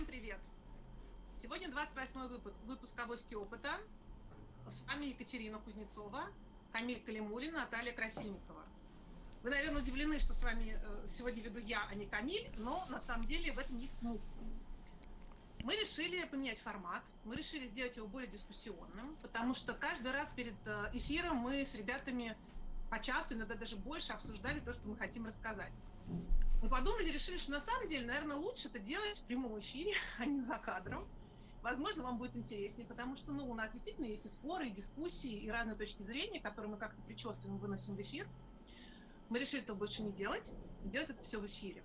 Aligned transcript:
Всем 0.00 0.06
привет! 0.06 0.40
Сегодня 1.36 1.68
28 1.68 2.28
выпуск, 2.28 2.56
выпуск 2.64 2.98
«Авоськи 2.98 3.34
опыта». 3.34 3.68
С 4.66 4.80
вами 4.84 5.06
Екатерина 5.08 5.58
Кузнецова, 5.58 6.22
Камиль 6.72 7.02
Калимулин, 7.04 7.52
Наталья 7.52 7.92
Красильникова. 7.92 8.64
Вы, 9.42 9.50
наверное, 9.50 9.82
удивлены, 9.82 10.18
что 10.18 10.32
с 10.32 10.42
вами 10.42 10.80
э, 10.82 11.06
сегодня 11.06 11.42
веду 11.42 11.58
я, 11.58 11.86
а 11.90 11.94
не 11.94 12.06
Камиль, 12.06 12.50
но 12.56 12.86
на 12.86 12.98
самом 12.98 13.26
деле 13.26 13.52
в 13.52 13.58
этом 13.58 13.76
есть 13.76 13.98
смысл. 13.98 14.32
Мы 15.64 15.76
решили 15.76 16.24
поменять 16.24 16.58
формат, 16.58 17.02
мы 17.26 17.36
решили 17.36 17.66
сделать 17.66 17.94
его 17.98 18.06
более 18.06 18.30
дискуссионным, 18.30 19.18
потому 19.20 19.52
что 19.52 19.74
каждый 19.74 20.12
раз 20.12 20.32
перед 20.32 20.54
э, 20.64 20.90
эфиром 20.94 21.36
мы 21.36 21.66
с 21.66 21.74
ребятами 21.74 22.38
по 22.88 23.00
часу, 23.00 23.34
иногда 23.34 23.54
даже 23.54 23.76
больше 23.76 24.14
обсуждали 24.14 24.60
то, 24.60 24.72
что 24.72 24.88
мы 24.88 24.96
хотим 24.96 25.26
рассказать 25.26 25.74
мы 26.62 26.68
подумали, 26.68 27.10
решили, 27.10 27.38
что 27.38 27.52
на 27.52 27.60
самом 27.60 27.88
деле, 27.88 28.06
наверное, 28.06 28.36
лучше 28.36 28.68
это 28.68 28.78
делать 28.78 29.18
в 29.18 29.22
прямом 29.22 29.58
эфире, 29.60 29.94
а 30.18 30.26
не 30.26 30.40
за 30.40 30.58
кадром. 30.58 31.06
Возможно, 31.62 32.02
вам 32.02 32.16
будет 32.16 32.36
интереснее, 32.36 32.86
потому 32.86 33.16
что 33.16 33.32
ну, 33.32 33.50
у 33.50 33.54
нас 33.54 33.70
действительно 33.70 34.06
есть 34.06 34.24
и 34.24 34.28
споры, 34.28 34.68
и 34.68 34.70
дискуссии, 34.70 35.30
и 35.30 35.50
разные 35.50 35.76
точки 35.76 36.02
зрения, 36.02 36.40
которые 36.40 36.70
мы 36.70 36.78
как-то 36.78 37.02
причувствуем, 37.02 37.58
выносим 37.58 37.96
в 37.96 38.00
эфир. 38.00 38.26
Мы 39.28 39.38
решили 39.38 39.62
этого 39.62 39.76
больше 39.76 40.02
не 40.02 40.12
делать, 40.12 40.52
делать 40.84 41.10
это 41.10 41.22
все 41.22 41.38
в 41.38 41.46
эфире. 41.46 41.84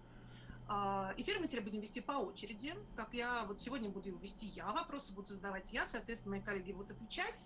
А, 0.68 1.14
эфир 1.18 1.40
мы 1.40 1.48
теперь 1.48 1.64
будем 1.64 1.82
вести 1.82 2.02
по 2.02 2.14
очереди. 2.14 2.74
Как 2.96 3.14
я 3.14 3.44
вот 3.46 3.60
сегодня 3.60 3.90
буду 3.90 4.10
его 4.10 4.20
вести 4.20 4.48
я, 4.48 4.72
вопросы 4.72 5.14
буду 5.14 5.28
задавать 5.28 5.72
я, 5.74 5.86
соответственно, 5.86 6.38
мои 6.38 6.42
коллеги 6.44 6.72
будут 6.72 6.92
отвечать. 6.92 7.46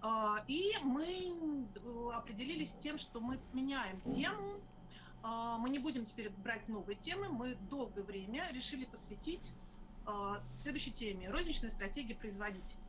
А, 0.00 0.44
и 0.48 0.72
мы 0.82 1.68
э, 1.74 2.10
определились 2.14 2.72
с 2.72 2.76
тем, 2.76 2.98
что 2.98 3.20
мы 3.20 3.38
меняем 3.52 4.00
тему 4.02 4.60
мы 5.58 5.70
не 5.70 5.78
будем 5.78 6.04
теперь 6.04 6.30
брать 6.30 6.68
новые 6.68 6.96
темы. 6.96 7.28
Мы 7.28 7.56
долгое 7.68 8.02
время 8.02 8.48
решили 8.52 8.84
посвятить 8.84 9.52
а, 10.04 10.40
следующей 10.56 10.92
теме– 10.92 11.28
розничной 11.30 11.70
стратегии 11.70 12.14
производителей. 12.14 12.80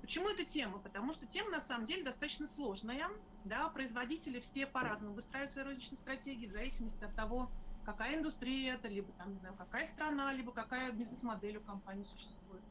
Почему 0.00 0.28
эта 0.28 0.44
тема? 0.44 0.78
Потому 0.78 1.12
что 1.12 1.24
тема 1.26 1.50
на 1.50 1.60
самом 1.60 1.86
деле 1.86 2.04
достаточно 2.04 2.46
сложная. 2.46 3.08
Да? 3.44 3.68
Производители 3.70 4.40
все 4.40 4.66
по-разному 4.66 5.14
выстраивают 5.14 5.52
свои 5.52 5.64
розничные 5.64 5.98
стратегии 5.98 6.46
в 6.46 6.52
зависимости 6.52 7.02
от 7.02 7.14
того, 7.14 7.50
какая 7.86 8.16
индустрия 8.16 8.74
это, 8.74 8.88
либо 8.88 9.10
там, 9.12 9.32
не 9.32 9.38
знаю, 9.38 9.54
какая 9.56 9.86
страна, 9.86 10.32
либо 10.34 10.52
какая 10.52 10.92
бизнес-модель 10.92 11.56
у 11.56 11.60
компании 11.62 12.04
существует. 12.04 12.62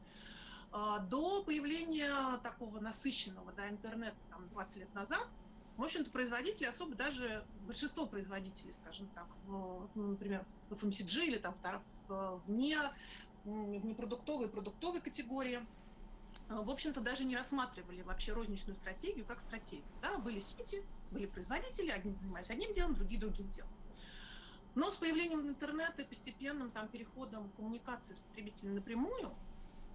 А, 0.70 1.00
до 1.00 1.42
появления 1.42 2.38
такого 2.44 2.78
насыщенного 2.78 3.52
да, 3.52 3.68
интернета 3.68 4.16
там, 4.30 4.48
20 4.50 4.76
лет 4.76 4.94
назад– 4.94 5.26
в 5.76 5.82
общем-то, 5.82 6.10
производители 6.10 6.66
особо 6.66 6.94
даже, 6.94 7.44
большинство 7.66 8.06
производителей, 8.06 8.72
скажем 8.72 9.08
так, 9.08 9.26
в, 9.46 9.88
ну, 9.94 10.08
например, 10.08 10.44
в 10.70 10.74
FMCG 10.74 11.26
или 11.26 11.38
там 11.38 11.56
в, 12.08 12.42
вне, 12.46 12.78
в 13.44 13.84
непродуктовой 13.84 14.48
продуктовой 14.48 15.00
категории, 15.00 15.66
э, 16.48 16.54
в 16.54 16.70
общем-то, 16.70 17.00
даже 17.00 17.24
не 17.24 17.36
рассматривали 17.36 18.02
вообще 18.02 18.32
розничную 18.32 18.76
стратегию 18.76 19.24
как 19.26 19.40
стратегию. 19.40 19.86
Да? 20.00 20.18
Были 20.18 20.38
сети, 20.38 20.82
были 21.10 21.26
производители, 21.26 21.90
одни 21.90 22.14
занимались 22.14 22.50
одним 22.50 22.72
делом, 22.72 22.94
другие 22.94 23.20
другим 23.20 23.48
делом. 23.50 23.70
Но 24.76 24.90
с 24.90 24.96
появлением 24.96 25.48
интернета 25.48 26.02
и 26.02 26.04
постепенным 26.04 26.70
там, 26.70 26.88
переходом 26.88 27.50
коммуникации 27.56 28.14
с 28.14 28.18
потребителем 28.18 28.74
напрямую, 28.74 29.28
а, 29.28 29.36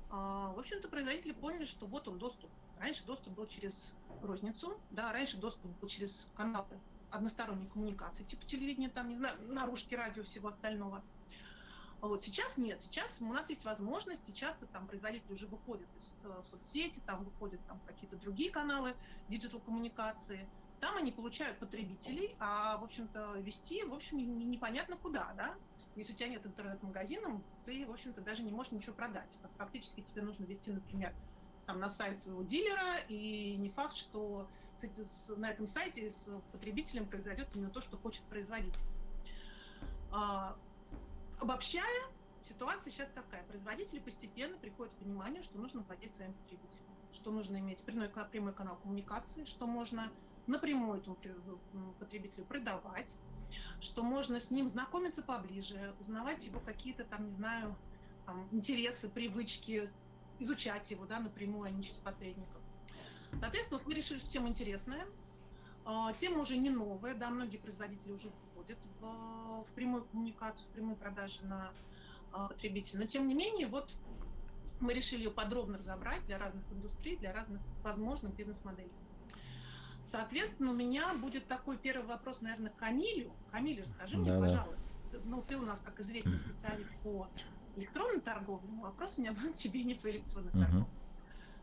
в 0.10 0.60
общем-то, 0.60 0.88
производители 0.88 1.34
поняли, 1.34 1.66
что 1.66 1.86
вот 1.86 2.08
он 2.08 2.18
доступ. 2.18 2.50
Раньше 2.80 3.06
доступ 3.06 3.34
был 3.34 3.46
через 3.46 3.92
розницу, 4.22 4.80
да, 4.92 5.12
раньше 5.12 5.38
доступ 5.38 5.72
был 5.80 5.88
через 5.88 6.26
каналы 6.36 6.80
односторонней 7.12 7.68
коммуникации, 7.68 8.24
типа 8.24 8.46
телевидения, 8.46 8.90
там, 8.90 9.10
не 9.10 9.16
знаю, 9.16 9.36
наружки, 9.48 9.96
радио, 9.96 10.24
всего 10.24 10.50
остального. 10.50 11.04
Вот 12.02 12.24
сейчас 12.24 12.58
нет, 12.58 12.82
сейчас 12.82 13.20
у 13.20 13.26
нас 13.26 13.50
есть 13.50 13.66
возможность, 13.66 14.34
часто 14.34 14.66
там 14.68 14.88
производители 14.88 15.34
уже 15.34 15.48
выходят 15.48 15.88
из 15.98 16.16
в 16.24 16.46
соцсети, 16.46 17.02
там 17.06 17.24
выходят 17.26 17.60
там 17.68 17.80
какие-то 17.86 18.16
другие 18.16 18.52
каналы 18.52 18.96
digital 19.28 19.60
коммуникации, 19.60 20.48
там 20.80 20.98
они 20.98 21.12
получают 21.12 21.58
потребителей, 21.60 22.36
а, 22.40 22.78
в 22.78 22.84
общем-то, 22.84 23.36
вести, 23.40 23.84
в 23.84 23.94
общем, 23.94 24.18
непонятно 24.18 24.98
куда, 24.98 25.34
да. 25.36 25.56
Если 25.96 26.14
у 26.14 26.16
тебя 26.16 26.30
нет 26.30 26.46
интернет-магазина, 26.46 27.42
ты, 27.66 27.86
в 27.86 27.92
общем-то, 27.92 28.22
даже 28.22 28.44
не 28.44 28.52
можешь 28.52 28.72
ничего 28.72 28.94
продать. 28.94 29.38
Фактически 29.58 30.02
тебе 30.02 30.22
нужно 30.22 30.46
вести, 30.46 30.72
например, 30.72 31.14
там, 31.66 31.80
на 31.80 31.90
сайт 31.90 32.20
своего 32.20 32.44
дилера, 32.44 32.98
и 33.10 33.56
не 33.58 33.70
факт, 33.70 33.96
что 33.96 34.50
кстати, 34.80 35.02
с, 35.02 35.36
на 35.36 35.50
этом 35.50 35.68
сайте 35.68 36.10
с 36.10 36.30
потребителем 36.54 37.06
произойдет 37.06 37.50
именно 37.54 37.70
то, 37.70 37.82
что 37.82 37.98
хочет 37.98 38.24
производить. 38.24 38.74
А, 40.10 40.56
обобщая, 41.42 42.08
ситуация 42.44 42.90
сейчас 42.90 43.10
такая. 43.14 43.44
Производители 43.44 44.00
постепенно 44.00 44.58
приходят 44.58 44.94
к 44.94 44.98
пониманию, 44.98 45.44
что 45.44 45.58
нужно 45.58 45.82
владеть 45.82 46.16
своим 46.16 46.34
потребителем, 46.34 46.86
что 47.12 47.32
нужно 47.32 47.58
иметь 47.58 47.84
прямой, 47.84 48.08
прямой 48.08 48.54
канал 48.54 48.78
коммуникации, 48.78 49.44
что 49.44 49.68
можно 49.68 50.10
напрямую 50.50 51.00
этому 51.00 51.94
потребителю 52.00 52.46
продавать, 52.46 53.16
что 53.80 54.04
можно 54.04 54.40
с 54.40 54.52
ним 54.52 54.68
знакомиться 54.68 55.22
поближе, 55.22 55.96
узнавать 56.00 56.46
его 56.46 56.60
какие-то 56.60 57.06
там, 57.06 57.26
не 57.26 57.32
знаю, 57.32 57.76
там, 58.26 58.48
интересы, 58.52 59.10
привычки, 59.10 59.90
изучать 60.40 60.92
его, 60.92 61.06
да, 61.06 61.20
напрямую, 61.20 61.66
а 61.66 61.70
не 61.70 61.84
через 61.84 62.00
посредников. 62.00 62.62
Соответственно, 63.40 63.80
вот 63.80 63.88
мы 63.88 63.94
решили, 63.94 64.20
что 64.20 64.30
тема 64.30 64.48
интересная. 64.50 65.06
А, 65.86 66.14
тема 66.14 66.42
уже 66.42 66.58
не 66.58 66.70
новая, 66.70 67.14
да, 67.16 67.30
многие 67.30 67.58
производители 67.58 68.12
уже 68.12 68.30
входят 68.30 68.78
в, 69.00 69.64
в 69.64 69.68
прямую 69.76 70.06
коммуникацию, 70.06 70.68
в 70.70 70.74
прямую 70.74 70.98
продажу 70.98 71.46
на 71.46 71.72
а, 72.32 72.48
потребителя. 72.48 73.00
Но 73.00 73.06
тем 73.06 73.28
не 73.28 73.34
менее, 73.34 73.68
вот 73.68 73.96
мы 74.80 74.94
решили 74.94 75.24
ее 75.24 75.32
подробно 75.32 75.78
разобрать 75.78 76.26
для 76.26 76.38
разных 76.38 76.72
индустрий, 76.72 77.18
для 77.18 77.34
разных 77.34 77.62
возможных 77.84 78.36
бизнес-моделей. 78.36 78.92
Соответственно, 80.10 80.72
у 80.72 80.74
меня 80.74 81.14
будет 81.14 81.48
такой 81.48 81.78
первый 81.78 82.08
вопрос, 82.08 82.42
наверное, 82.42 82.72
к 82.72 82.78
Камилю. 82.78 83.32
Камиль, 83.52 83.80
расскажи 83.80 84.16
да, 84.16 84.22
мне, 84.22 84.32
да. 84.32 84.40
пожалуйста, 84.40 84.80
ну, 85.26 85.44
ты 85.48 85.56
у 85.56 85.62
нас, 85.62 85.80
как 85.86 86.00
известный 86.00 86.40
специалист 86.40 86.90
по 87.04 87.28
электронной 87.76 88.20
торговли, 88.20 88.66
но 88.72 88.82
вопрос 88.82 89.20
у 89.20 89.22
меня 89.22 89.34
был 89.34 89.54
тебе 89.54 89.84
не 89.84 89.94
по 89.94 90.10
электронной 90.10 90.50
uh-huh. 90.50 90.62
торговле. 90.62 90.86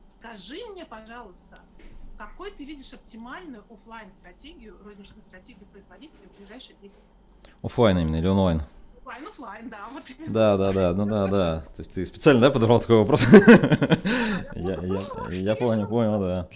Скажи 0.05 0.59
мне, 0.71 0.85
пожалуйста, 0.85 1.59
какой 2.17 2.53
ты 2.53 2.65
видишь 2.65 2.93
оптимальную 2.93 3.65
офлайн 3.69 4.13
стратегию 4.13 4.77
розничную 4.85 5.25
стратегию 5.27 5.67
производителя 5.67 6.29
в 6.29 6.39
ближайшие 6.39 6.77
10 6.81 6.97
лет? 6.99 7.53
Офлайн 7.63 7.99
именно 7.99 8.17
или 8.17 8.29
онлайн? 8.29 8.63
Офлайн, 8.99 9.27
офлайн, 9.27 9.69
да. 9.71 9.89
Вот 9.93 10.05
да, 10.29 10.57
да, 10.57 10.73
да, 10.73 10.95
ну 10.95 11.05
да, 11.05 11.27
да. 11.27 11.61
То 11.75 11.81
есть 11.81 11.93
ты 11.93 12.07
специально, 12.07 12.43
да, 12.43 12.51
подобрал 12.53 12.79
такой 12.81 12.99
вопрос? 12.99 13.23
Я 14.55 15.57
понял, 15.57 15.89
понял, 15.89 16.21
да. 16.21 16.49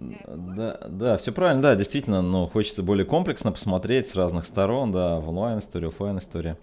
Да, 0.00 0.78
да, 0.88 1.18
все 1.18 1.30
правильно, 1.30 1.62
да, 1.62 1.74
действительно, 1.74 2.22
но 2.22 2.46
хочется 2.46 2.82
более 2.82 3.04
комплексно 3.04 3.52
посмотреть 3.52 4.08
с 4.08 4.14
разных 4.14 4.46
сторон, 4.46 4.92
да, 4.92 5.20
в 5.20 5.28
онлайн-историю, 5.28 5.90
офлайн 5.90 6.18
историю 6.18 6.56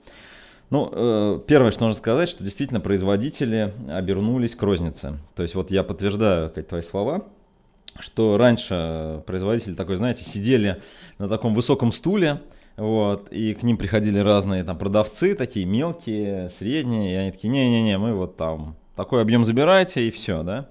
ну, 0.69 0.89
э, 0.91 1.39
первое, 1.47 1.71
что 1.71 1.85
нужно 1.85 1.97
сказать, 1.97 2.27
что 2.27 2.43
действительно 2.43 2.81
производители 2.81 3.73
обернулись 3.89 4.55
к 4.55 4.61
рознице. 4.61 5.17
То 5.35 5.43
есть 5.43 5.55
вот 5.55 5.71
я 5.71 5.83
подтверждаю 5.83 6.49
как 6.49 6.67
твои 6.67 6.81
слова, 6.81 7.25
что 7.99 8.37
раньше 8.37 9.23
производители 9.25 9.75
такой, 9.75 9.95
знаете, 9.95 10.23
сидели 10.23 10.81
на 11.19 11.29
таком 11.29 11.55
высоком 11.55 11.91
стуле, 11.91 12.41
вот, 12.75 13.29
и 13.31 13.53
к 13.53 13.63
ним 13.63 13.77
приходили 13.77 14.19
разные 14.19 14.63
там 14.63 14.77
продавцы, 14.77 15.35
такие 15.35 15.65
мелкие, 15.65 16.49
средние, 16.49 17.13
и 17.13 17.15
они 17.15 17.31
такие, 17.31 17.49
не-не-не, 17.49 17.97
мы 17.97 18.13
вот 18.13 18.35
там 18.37 18.75
такой 18.95 19.21
объем 19.21 19.45
забирайте 19.45 20.07
и 20.07 20.11
все, 20.11 20.43
да. 20.43 20.67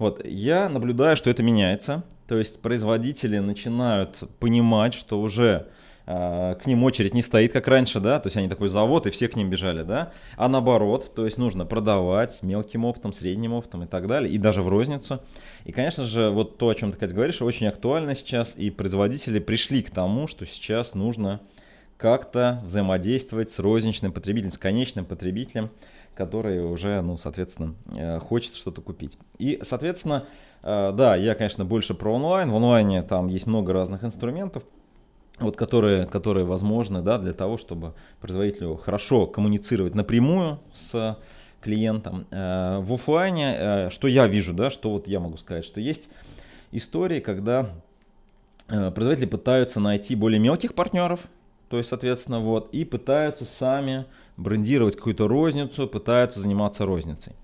Вот, 0.00 0.24
я 0.24 0.70
наблюдаю, 0.70 1.14
что 1.14 1.28
это 1.28 1.42
меняется, 1.42 2.04
то 2.26 2.38
есть 2.38 2.62
производители 2.62 3.36
начинают 3.36 4.16
понимать, 4.38 4.94
что 4.94 5.20
уже 5.20 5.66
а, 6.06 6.54
к 6.54 6.64
ним 6.64 6.84
очередь 6.84 7.12
не 7.12 7.20
стоит, 7.20 7.52
как 7.52 7.68
раньше, 7.68 8.00
да, 8.00 8.18
то 8.18 8.28
есть 8.28 8.36
они 8.38 8.48
такой 8.48 8.70
завод, 8.70 9.06
и 9.06 9.10
все 9.10 9.28
к 9.28 9.36
ним 9.36 9.50
бежали, 9.50 9.82
да, 9.82 10.10
а 10.38 10.48
наоборот, 10.48 11.12
то 11.14 11.26
есть 11.26 11.36
нужно 11.36 11.66
продавать 11.66 12.42
мелким 12.42 12.86
оптом, 12.86 13.12
средним 13.12 13.52
оптом 13.52 13.82
и 13.82 13.86
так 13.86 14.06
далее, 14.06 14.32
и 14.32 14.38
даже 14.38 14.62
в 14.62 14.68
розницу. 14.68 15.20
И, 15.66 15.72
конечно 15.72 16.04
же, 16.04 16.30
вот 16.30 16.56
то, 16.56 16.70
о 16.70 16.74
чем 16.74 16.92
ты, 16.92 16.96
Катя, 16.96 17.14
говоришь, 17.14 17.42
очень 17.42 17.66
актуально 17.66 18.16
сейчас, 18.16 18.54
и 18.56 18.70
производители 18.70 19.38
пришли 19.38 19.82
к 19.82 19.90
тому, 19.90 20.26
что 20.26 20.46
сейчас 20.46 20.94
нужно 20.94 21.40
как-то 21.98 22.62
взаимодействовать 22.64 23.50
с 23.50 23.58
розничным 23.58 24.12
потребителем, 24.12 24.50
с 24.50 24.56
конечным 24.56 25.04
потребителем, 25.04 25.68
который 26.20 26.62
уже, 26.62 27.00
ну, 27.00 27.16
соответственно, 27.16 27.74
э, 27.96 28.18
хочет 28.18 28.54
что-то 28.54 28.82
купить. 28.82 29.16
И, 29.38 29.58
соответственно, 29.62 30.26
э, 30.62 30.92
да, 30.94 31.16
я, 31.16 31.34
конечно, 31.34 31.64
больше 31.64 31.94
про 31.94 32.12
онлайн. 32.12 32.50
В 32.50 32.56
онлайне 32.56 33.02
там 33.02 33.28
есть 33.28 33.46
много 33.46 33.72
разных 33.72 34.04
инструментов, 34.04 34.62
вот 35.38 35.56
которые, 35.56 36.04
которые 36.04 36.44
возможны 36.44 37.00
да, 37.00 37.16
для 37.16 37.32
того, 37.32 37.56
чтобы 37.56 37.94
производителю 38.20 38.76
хорошо 38.76 39.26
коммуницировать 39.26 39.94
напрямую 39.94 40.60
с 40.74 41.16
клиентом. 41.62 42.26
Э, 42.30 42.80
в 42.80 42.92
офлайне, 42.92 43.88
что 43.88 44.06
я 44.06 44.26
вижу, 44.26 44.52
да, 44.52 44.68
что 44.68 44.90
вот 44.90 45.08
я 45.08 45.20
могу 45.20 45.38
сказать, 45.38 45.64
что 45.64 45.80
есть 45.80 46.10
истории, 46.70 47.20
когда 47.20 47.70
производители 48.66 49.26
пытаются 49.26 49.80
найти 49.80 50.14
более 50.14 50.38
мелких 50.38 50.74
партнеров, 50.74 51.20
то 51.70 51.78
есть, 51.78 51.88
соответственно, 51.88 52.40
вот, 52.40 52.68
и 52.74 52.84
пытаются 52.84 53.44
сами 53.44 54.04
брендировать 54.36 54.96
какую-то 54.96 55.28
розницу, 55.28 55.86
пытаются 55.86 56.40
заниматься 56.40 56.84
розницей. 56.84 57.34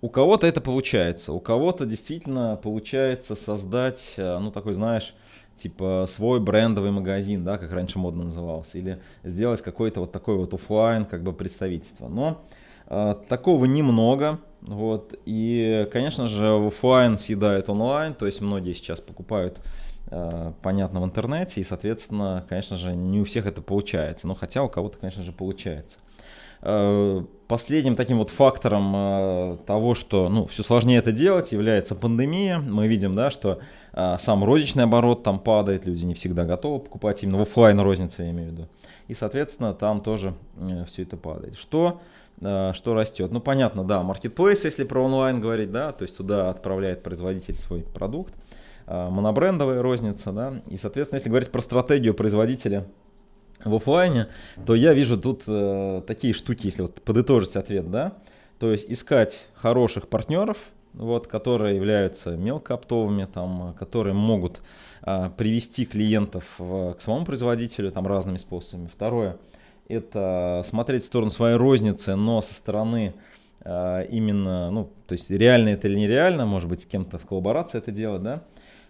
У 0.00 0.08
кого-то 0.08 0.46
это 0.46 0.60
получается, 0.60 1.32
у 1.32 1.40
кого-то 1.40 1.84
действительно 1.84 2.56
получается 2.62 3.34
создать, 3.34 4.14
э, 4.16 4.38
ну, 4.38 4.52
такой, 4.52 4.74
знаешь, 4.74 5.14
типа 5.56 6.06
свой 6.08 6.38
брендовый 6.38 6.92
магазин, 6.92 7.42
да, 7.42 7.58
как 7.58 7.72
раньше 7.72 7.98
модно 7.98 8.24
назывался, 8.24 8.78
или 8.78 9.00
сделать 9.24 9.60
какой-то 9.60 10.00
вот 10.00 10.12
такой 10.12 10.36
вот 10.36 10.54
офлайн 10.54 11.04
как 11.04 11.24
бы 11.24 11.32
представительство. 11.32 12.06
Но 12.06 12.44
э, 12.86 13.16
такого 13.28 13.64
немного, 13.64 14.38
вот, 14.60 15.18
и, 15.24 15.88
конечно 15.92 16.28
же, 16.28 16.48
офлайн 16.48 17.18
съедает 17.18 17.68
онлайн, 17.68 18.14
то 18.14 18.26
есть 18.26 18.40
многие 18.40 18.74
сейчас 18.74 19.00
покупают 19.00 19.58
понятно, 20.62 21.00
в 21.00 21.04
интернете, 21.04 21.60
и, 21.60 21.64
соответственно, 21.64 22.44
конечно 22.48 22.76
же, 22.76 22.94
не 22.94 23.20
у 23.20 23.24
всех 23.24 23.46
это 23.46 23.62
получается, 23.62 24.26
но 24.26 24.34
хотя 24.34 24.62
у 24.62 24.68
кого-то, 24.68 24.98
конечно 24.98 25.22
же, 25.22 25.32
получается. 25.32 25.98
Э, 26.66 27.22
последним 27.46 27.94
таким 27.94 28.16
вот 28.18 28.30
фактором 28.30 28.92
э, 28.96 29.58
того, 29.66 29.94
что 29.94 30.30
ну, 30.30 30.46
все 30.46 30.62
сложнее 30.62 30.96
это 30.96 31.12
делать, 31.12 31.52
является 31.52 31.94
пандемия. 31.94 32.58
Мы 32.58 32.88
видим, 32.88 33.14
да, 33.14 33.30
что 33.30 33.60
э, 33.92 34.16
сам 34.18 34.42
розничный 34.44 34.84
оборот 34.84 35.22
там 35.22 35.38
падает, 35.38 35.84
люди 35.84 36.06
не 36.06 36.14
всегда 36.14 36.46
готовы 36.46 36.80
покупать 36.80 37.22
именно 37.22 37.36
в 37.36 37.42
офлайн 37.42 37.78
рознице, 37.80 38.22
я 38.22 38.30
имею 38.30 38.48
в 38.48 38.52
виду. 38.52 38.68
И, 39.08 39.14
соответственно, 39.14 39.74
там 39.74 40.00
тоже 40.00 40.32
все 40.88 41.02
это 41.02 41.18
падает. 41.18 41.58
Что, 41.58 42.00
что 42.40 42.94
растет? 42.94 43.30
Ну, 43.30 43.40
понятно, 43.40 43.84
да, 43.84 44.02
маркетплейс, 44.02 44.64
если 44.64 44.84
про 44.84 45.04
онлайн 45.04 45.42
говорить, 45.42 45.70
да, 45.70 45.92
то 45.92 46.04
есть 46.04 46.16
туда 46.16 46.48
отправляет 46.48 47.02
производитель 47.02 47.54
свой 47.54 47.82
продукт, 47.82 48.32
монобрендовая 48.86 49.82
розница, 49.82 50.32
да, 50.32 50.62
и, 50.68 50.76
соответственно, 50.76 51.18
если 51.18 51.28
говорить 51.28 51.50
про 51.50 51.62
стратегию 51.62 52.14
производителя 52.14 52.86
в 53.64 53.74
офлайне, 53.74 54.28
то 54.66 54.74
я 54.74 54.92
вижу 54.92 55.18
тут 55.18 55.44
э, 55.46 56.02
такие 56.06 56.34
штуки, 56.34 56.66
если 56.66 56.82
вот 56.82 57.00
подытожить 57.02 57.56
ответ, 57.56 57.90
да, 57.90 58.12
то 58.58 58.70
есть 58.70 58.90
искать 58.90 59.46
хороших 59.54 60.08
партнеров, 60.08 60.58
вот, 60.92 61.26
которые 61.26 61.76
являются 61.76 62.36
мелкооптовыми, 62.36 63.26
там, 63.32 63.74
которые 63.78 64.14
могут 64.14 64.62
э, 65.02 65.30
привести 65.36 65.86
клиентов 65.86 66.44
в, 66.58 66.94
к 66.94 67.00
самому 67.00 67.26
производителю 67.26 67.90
там, 67.90 68.06
разными 68.06 68.36
способами. 68.36 68.88
Второе– 68.92 69.36
это 69.88 70.64
смотреть 70.66 71.02
в 71.02 71.06
сторону 71.06 71.30
своей 71.30 71.56
розницы, 71.56 72.14
но 72.14 72.42
со 72.42 72.54
стороны 72.54 73.14
э, 73.64 74.06
именно, 74.10 74.70
ну, 74.70 74.90
то 75.06 75.14
есть 75.14 75.30
реально 75.30 75.70
это 75.70 75.88
или 75.88 75.98
нереально, 75.98 76.46
может 76.46 76.68
быть, 76.68 76.82
с 76.82 76.86
кем-то 76.86 77.18
в 77.18 77.26
коллаборации 77.26 77.78
это 77.78 77.90
делать, 77.90 78.22
да, 78.22 78.42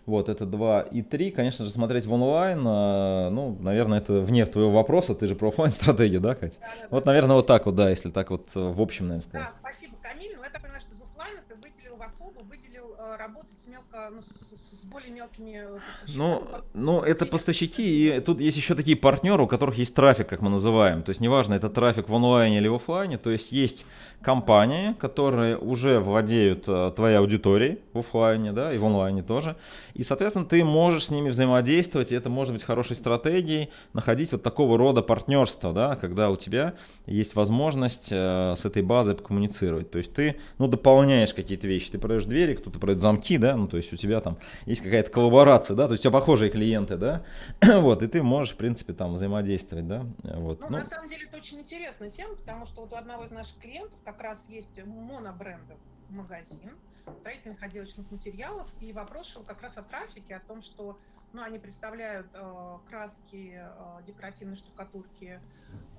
вот, 0.07 0.29
это 0.29 0.47
два 0.47 0.83
И 0.83 1.03
три, 1.03 1.31
конечно 1.31 1.65
же, 1.65 1.71
смотреть 1.71 2.07
в 2.07 2.13
онлайн, 2.13 2.63
а, 2.67 3.31
ну, 3.31 3.57
наверное, 3.61 3.99
это 3.99 4.21
вне 4.21 4.45
твоего 4.47 4.71
вопроса, 4.71 5.15
ты 5.15 5.27
же 5.27 5.35
про 5.35 5.49
офлайн 5.49 5.73
стратегию, 5.73 6.21
да, 6.21 6.35
Катя? 6.35 6.57
Да, 6.61 6.67
да, 6.67 6.89
вот, 6.91 7.07
наверное, 7.07 7.37
вот 7.37 7.47
так 7.47 7.67
вот, 7.67 7.75
да, 7.75 7.91
если 7.91 8.11
так 8.11 8.31
вот 8.31 8.55
в 8.55 8.81
общем, 8.81 9.09
наверное, 9.09 9.27
сказать. 9.29 9.47
Да, 9.47 9.53
спасибо, 9.61 9.95
Камиль. 10.03 10.33
Ну, 10.37 10.43
я 10.43 10.51
так 10.51 10.63
понимаю, 10.63 10.81
что 10.81 10.93
из 10.95 11.01
офлайна 11.01 11.41
ты 11.49 11.55
выделил 11.55 11.97
в 11.97 12.03
особо, 12.03 12.41
выделил 12.45 12.91
э, 12.91 12.93
работать 13.19 13.59
с 13.59 13.67
мелко, 13.67 14.11
ну, 14.13 14.23
с, 14.23 14.27
с, 14.27 14.81
с 14.81 14.85
более 14.85 15.11
мелкими 15.11 15.63
э, 15.65 15.79
Ну, 16.15 16.47
ну, 16.75 17.01
это 17.01 17.27
поставщики, 17.27 18.17
и 18.17 18.21
тут 18.21 18.41
есть 18.41 18.57
еще 18.57 18.75
такие 18.75 18.97
партнеры, 18.97 19.43
у 19.43 19.47
которых 19.47 19.77
есть 19.77 19.95
трафик, 19.95 20.29
как 20.29 20.43
мы 20.43 20.51
называем. 20.51 21.03
То 21.03 21.11
есть, 21.11 21.21
неважно, 21.21 21.55
это 21.55 21.71
трафик 21.71 22.09
в 22.09 22.15
онлайне 22.15 22.59
или 22.59 22.69
в 22.69 22.75
офлайне, 22.75 23.19
то 23.19 23.31
есть 23.31 23.53
есть 23.53 23.87
компании, 24.21 24.95
которые 24.95 25.57
уже 25.57 26.01
владеют 26.01 26.65
э, 26.67 26.93
твоей 26.95 27.19
аудиторией 27.19 27.79
в 27.93 27.99
офлайне, 27.99 28.53
да, 28.53 28.73
и 28.73 28.79
в 28.79 28.85
онлайне 28.85 29.23
тоже. 29.23 29.57
И, 29.95 30.05
соответственно, 30.05 30.45
ты 30.47 30.65
можешь 30.65 31.07
с 31.07 31.11
ними 31.11 31.29
взаимодействовать, 31.29 32.13
и 32.13 32.15
это 32.15 32.29
может 32.29 32.53
быть 32.53 32.63
хорошей 32.63 32.97
стратегией, 32.97 33.71
находить 33.93 34.33
вот 34.33 34.43
такого 34.43 34.79
рода 34.79 35.03
партнерство, 35.03 35.73
да, 35.73 35.97
когда 35.97 36.31
у 36.31 36.37
тебя 36.37 36.75
есть 37.07 37.35
возможность 37.35 38.09
э, 38.11 38.55
с 38.57 38.65
этой 38.65 38.83
базой 38.83 39.17
коммуницировать. 39.17 39.91
То 39.91 39.99
есть 39.99 40.13
ты, 40.13 40.37
ну, 40.59 40.69
дополняешь 40.69 41.35
какие-то 41.35 41.67
вещи. 41.67 41.91
Ты 41.91 41.99
продаешь 41.99 42.25
двери, 42.25 42.55
кто-то 42.55 42.79
продает 42.79 42.94
замки, 43.01 43.39
да, 43.39 43.57
ну, 43.57 43.69
то 43.69 43.77
есть 43.77 43.93
у 43.93 43.97
тебя 43.97 44.21
там 44.21 44.39
есть 44.67 44.83
какая-то 44.83 45.11
коллаборация, 45.11 45.77
да, 45.77 45.87
то 45.87 45.93
есть 45.93 46.05
у 46.05 46.09
тебя 46.09 46.19
похожие 46.19 46.51
клиенты, 46.51 46.97
да, 46.97 47.25
вот, 47.63 48.03
и 48.03 48.07
ты 48.07 48.23
можешь, 48.23 48.55
в 48.55 48.57
принципе, 48.57 48.93
там 48.93 49.15
взаимодействовать, 49.15 49.87
да, 49.87 50.07
вот. 50.23 50.61
Ну, 50.61 50.67
ну, 50.71 50.79
на 50.79 50.87
самом 50.87 51.09
деле 51.09 51.27
это 51.27 51.37
очень 51.37 51.61
интересная 51.61 52.11
тема, 52.11 52.35
потому 52.37 52.67
что 52.67 52.83
вот 52.83 52.93
у 52.93 52.97
одного 52.97 53.25
из 53.25 53.31
наших 53.31 53.59
клиентов 53.59 53.99
как 54.05 54.21
раз 54.21 54.49
есть 54.49 54.85
монобрендовый 54.85 55.83
магазин 56.11 56.71
строительных 57.21 57.63
отделочных 57.63 58.11
материалов, 58.11 58.69
и 58.81 58.93
вопрос 58.93 59.29
шел 59.29 59.43
как 59.43 59.63
раз 59.63 59.77
о 59.77 59.83
трафике, 59.83 60.37
о 60.37 60.41
том, 60.41 60.63
что 60.63 60.99
ну, 61.33 61.43
они 61.43 61.59
представляют 61.59 62.29
э, 62.33 62.79
краски, 62.89 63.61
э, 63.61 64.03
декоративной 64.07 64.57
штукатурки, 64.57 65.41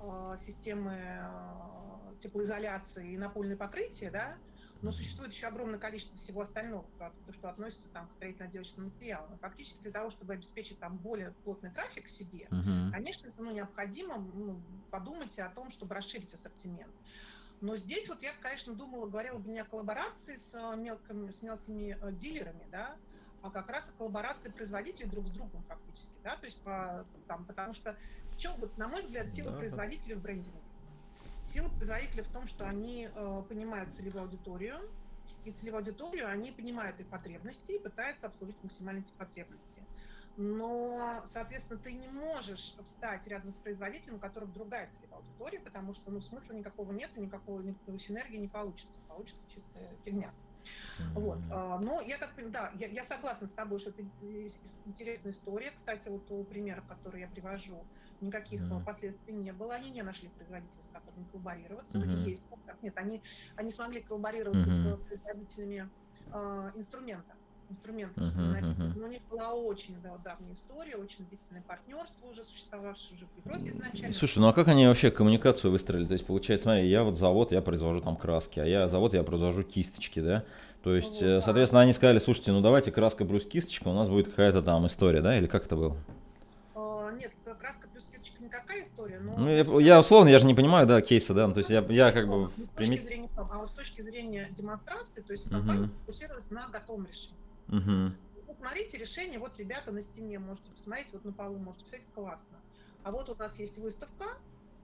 э, 0.00 0.36
системы 0.38 0.96
э, 0.98 2.14
теплоизоляции 2.20 3.12
и 3.12 3.18
напольное 3.18 3.56
покрытие, 3.56 4.10
да, 4.10 4.36
но 4.82 4.92
существует 4.92 5.32
еще 5.32 5.46
огромное 5.46 5.78
количество 5.78 6.18
всего 6.18 6.42
остального, 6.42 6.84
то, 6.98 7.32
что 7.32 7.48
относится 7.48 7.88
там, 7.88 8.08
к 8.08 8.12
строительно-отделочным 8.12 8.86
материалам. 8.86 9.36
фактически 9.38 9.80
для 9.82 9.92
того, 9.92 10.10
чтобы 10.10 10.34
обеспечить 10.34 10.78
там 10.78 10.96
более 10.98 11.32
плотный 11.44 11.70
трафик 11.70 12.08
себе, 12.08 12.46
uh-huh. 12.50 12.92
конечно, 12.92 13.32
ну, 13.38 13.50
необходимо 13.52 14.18
ну, 14.18 14.60
подумать 14.90 15.38
о 15.38 15.48
том, 15.48 15.70
чтобы 15.70 15.94
расширить 15.94 16.32
ассортимент. 16.34 16.92
Но 17.60 17.76
здесь 17.76 18.08
вот 18.08 18.22
я, 18.22 18.32
конечно, 18.42 18.74
думала, 18.74 19.06
говорила 19.06 19.38
бы 19.38 19.50
не 19.50 19.60
о 19.60 19.64
коллаборации 19.64 20.36
с 20.36 20.54
э, 20.54 20.76
мелкими, 20.76 21.30
с 21.30 21.40
мелкими 21.40 21.96
э, 22.00 22.12
дилерами, 22.12 22.66
да, 22.70 22.96
а 23.42 23.50
как 23.50 23.70
раз 23.70 23.88
о 23.88 23.92
коллаборации 23.92 24.50
производителей 24.50 25.08
друг 25.08 25.26
с 25.28 25.30
другом 25.30 25.62
фактически, 25.64 26.12
да, 26.22 26.36
то 26.36 26.44
есть 26.44 26.60
по, 26.60 27.06
там, 27.26 27.44
потому 27.46 27.72
что 27.72 27.96
в 28.30 28.36
чем, 28.36 28.54
вот, 28.58 28.76
на 28.76 28.88
мой 28.88 29.00
взгляд, 29.00 29.26
сила 29.26 29.52
да. 29.52 29.58
производителей 29.58 30.16
в 30.16 30.20
брендинге? 30.20 30.60
Сила 31.46 31.68
производителя 31.68 32.24
в 32.24 32.28
том, 32.28 32.46
что 32.46 32.66
они 32.66 33.08
э, 33.12 33.42
понимают 33.48 33.94
целевую 33.94 34.24
аудиторию, 34.24 34.80
и 35.44 35.52
целевую 35.52 35.78
аудиторию 35.78 36.28
они 36.28 36.50
понимают 36.50 36.98
их 37.00 37.08
потребности 37.08 37.72
и 37.72 37.78
пытаются 37.78 38.26
обслужить 38.26 38.60
максимально 38.62 39.00
эти 39.00 39.12
потребности 39.12 39.86
но, 40.36 41.22
соответственно, 41.24 41.80
ты 41.80 41.92
не 41.92 42.08
можешь 42.08 42.76
встать 42.84 43.26
рядом 43.26 43.52
с 43.52 43.56
производителем, 43.56 44.16
у 44.16 44.18
которого 44.18 44.50
другая 44.50 44.86
целевая 44.88 45.20
аудитория, 45.20 45.60
потому 45.60 45.94
что 45.94 46.10
ну, 46.10 46.20
смысла 46.20 46.52
никакого 46.52 46.92
нет, 46.92 47.16
никакого, 47.16 47.62
никакой 47.62 47.98
синергии 47.98 48.36
не 48.36 48.48
получится. 48.48 49.00
Получится 49.08 49.42
чистая 49.46 49.96
фигня. 50.04 50.34
Mm-hmm. 50.98 51.20
Вот. 51.20 51.38
А, 51.50 51.78
но 51.78 52.02
я 52.02 52.18
так 52.18 52.34
понимаю, 52.34 52.52
да, 52.52 52.72
я, 52.74 52.88
я 52.88 53.04
согласна 53.04 53.46
с 53.46 53.54
тобой, 53.54 53.78
что 53.78 53.90
это 53.90 54.02
интересная 54.84 55.32
история. 55.32 55.70
Кстати, 55.70 56.08
вот 56.08 56.30
у 56.30 56.44
примера, 56.44 56.82
который 56.82 57.22
я 57.22 57.28
привожу, 57.28 57.86
никаких 58.20 58.62
mm-hmm. 58.62 58.84
последствий 58.84 59.34
не 59.34 59.52
было. 59.52 59.74
Они 59.74 59.90
не 59.90 60.02
нашли 60.02 60.28
производителя, 60.28 60.82
с 60.82 60.88
которым 60.88 61.24
коллаборироваться. 61.32 61.98
Mm-hmm. 61.98 62.28
Есть, 62.28 62.42
нет, 62.82 62.94
они, 62.96 63.22
они 63.56 63.70
смогли 63.70 64.00
коллаборироваться 64.02 64.68
mm-hmm. 64.68 64.96
с 64.96 65.06
производителями 65.06 65.88
э, 66.32 66.70
инструмента 66.74 67.34
инструментов, 67.70 68.24
uh-huh, 68.24 68.52
носителей. 68.52 68.86
Uh-huh. 68.88 68.98
Но 68.98 69.06
у 69.06 69.10
них 69.10 69.20
была 69.30 69.54
очень 69.54 69.96
да, 70.02 70.16
давняя 70.22 70.52
история, 70.52 70.96
очень 70.96 71.26
длительное 71.26 71.62
партнерство 71.62 72.28
уже 72.28 72.44
существовавшее 72.44 73.16
уже 73.16 73.26
в 73.26 73.44
Европе 73.44 73.70
изначально. 73.70 74.14
Слушай, 74.14 74.38
ну 74.38 74.48
а 74.48 74.52
как 74.52 74.68
они 74.68 74.86
вообще 74.86 75.10
коммуникацию 75.10 75.70
выстроили? 75.70 76.06
То 76.06 76.12
есть, 76.12 76.26
получается, 76.26 76.64
смотри, 76.64 76.88
я 76.88 77.02
вот 77.02 77.18
завод, 77.18 77.52
я 77.52 77.62
произвожу 77.62 78.00
там 78.00 78.16
краски, 78.16 78.60
а 78.60 78.64
я 78.64 78.88
завод, 78.88 79.14
я 79.14 79.22
произвожу 79.22 79.62
кисточки, 79.62 80.20
да? 80.20 80.44
То 80.82 80.94
есть, 80.94 81.20
ну, 81.20 81.40
соответственно, 81.40 81.80
да. 81.80 81.82
они 81.82 81.92
сказали, 81.92 82.18
слушайте, 82.20 82.52
ну 82.52 82.60
давайте 82.60 82.92
краска 82.92 83.24
плюс 83.24 83.44
кисточка, 83.44 83.88
у 83.88 83.94
нас 83.94 84.08
будет 84.08 84.28
какая-то 84.28 84.62
там 84.62 84.86
история, 84.86 85.20
да? 85.20 85.36
Или 85.36 85.46
как 85.46 85.66
это 85.66 85.74
было? 85.74 85.96
А, 87.16 87.18
нет, 87.18 87.32
краска 87.58 87.88
плюс 87.88 88.04
кисточка 88.04 88.42
никакая 88.42 88.82
история, 88.82 89.18
но... 89.20 89.36
Ну, 89.36 89.48
я, 89.48 89.64
я 89.80 90.00
условно, 90.00 90.28
я 90.28 90.38
же 90.38 90.46
не 90.46 90.54
понимаю, 90.54 90.86
да, 90.86 91.00
кейса, 91.00 91.34
да, 91.34 91.50
то 91.50 91.58
есть 91.58 91.70
я, 91.70 91.80
я 91.88 92.12
как 92.12 92.28
бы... 92.28 92.52
Ну, 92.56 92.66
с 92.66 92.76
точки 92.76 93.00
зрения, 93.00 93.30
а 93.36 93.58
вот 93.58 93.68
с 93.68 93.72
точки 93.72 94.00
зрения 94.02 94.48
демонстрации, 94.50 95.20
то 95.22 95.32
есть 95.32 95.48
компания 95.48 95.82
uh-huh. 95.82 95.86
сфокусировалась 95.88 96.50
на 96.50 96.68
готовом 96.68 97.06
решении. 97.06 97.36
Угу. 97.68 98.46
Посмотрите 98.46 98.98
решение, 98.98 99.38
вот 99.38 99.58
ребята 99.58 99.92
на 99.92 100.00
стене, 100.00 100.38
можете 100.38 100.70
посмотреть, 100.70 101.08
вот 101.12 101.24
на 101.24 101.32
полу 101.32 101.58
можете 101.58 101.84
посмотреть, 101.84 102.08
классно. 102.14 102.56
А 103.02 103.10
вот 103.10 103.28
у 103.28 103.34
нас 103.34 103.58
есть 103.58 103.78
выставка, 103.78 104.26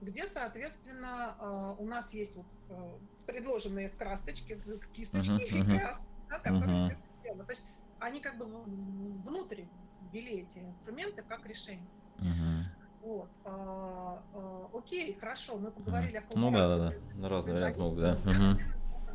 где, 0.01 0.27
соответственно, 0.27 1.35
э, 1.39 1.75
у 1.79 1.85
нас 1.85 2.13
есть 2.13 2.35
вот 2.35 2.45
э, 2.69 2.91
предложенные 3.25 3.89
красочки, 3.89 4.59
кисточки 4.93 5.53
uh-huh, 5.53 5.75
и 5.75 5.77
краски, 5.77 6.05
да, 6.29 6.39
которые 6.39 6.89
uh-huh. 6.89 6.97
все 7.21 7.33
То 7.35 7.49
есть 7.49 7.65
они 7.99 8.19
как 8.19 8.37
бы 8.37 8.45
внутрь 8.45 9.63
ввели 10.11 10.41
эти 10.41 10.59
инструменты 10.59 11.23
как 11.27 11.45
решение. 11.47 11.87
Uh-huh. 12.23 12.63
Вот. 13.01 13.29
А, 13.45 14.23
а, 14.33 14.69
окей, 14.73 15.17
хорошо, 15.19 15.57
мы 15.57 15.71
поговорили 15.71 16.19
uh-huh. 16.19 16.35
о. 16.35 16.39
Ну 16.39 16.51
да, 16.51 16.67
да, 16.77 16.93
да. 17.15 17.29
Разные 17.29 17.55
варианты 17.55 17.79
могут, 17.79 17.99
да. 17.99 18.17
Uh-huh 18.23 18.57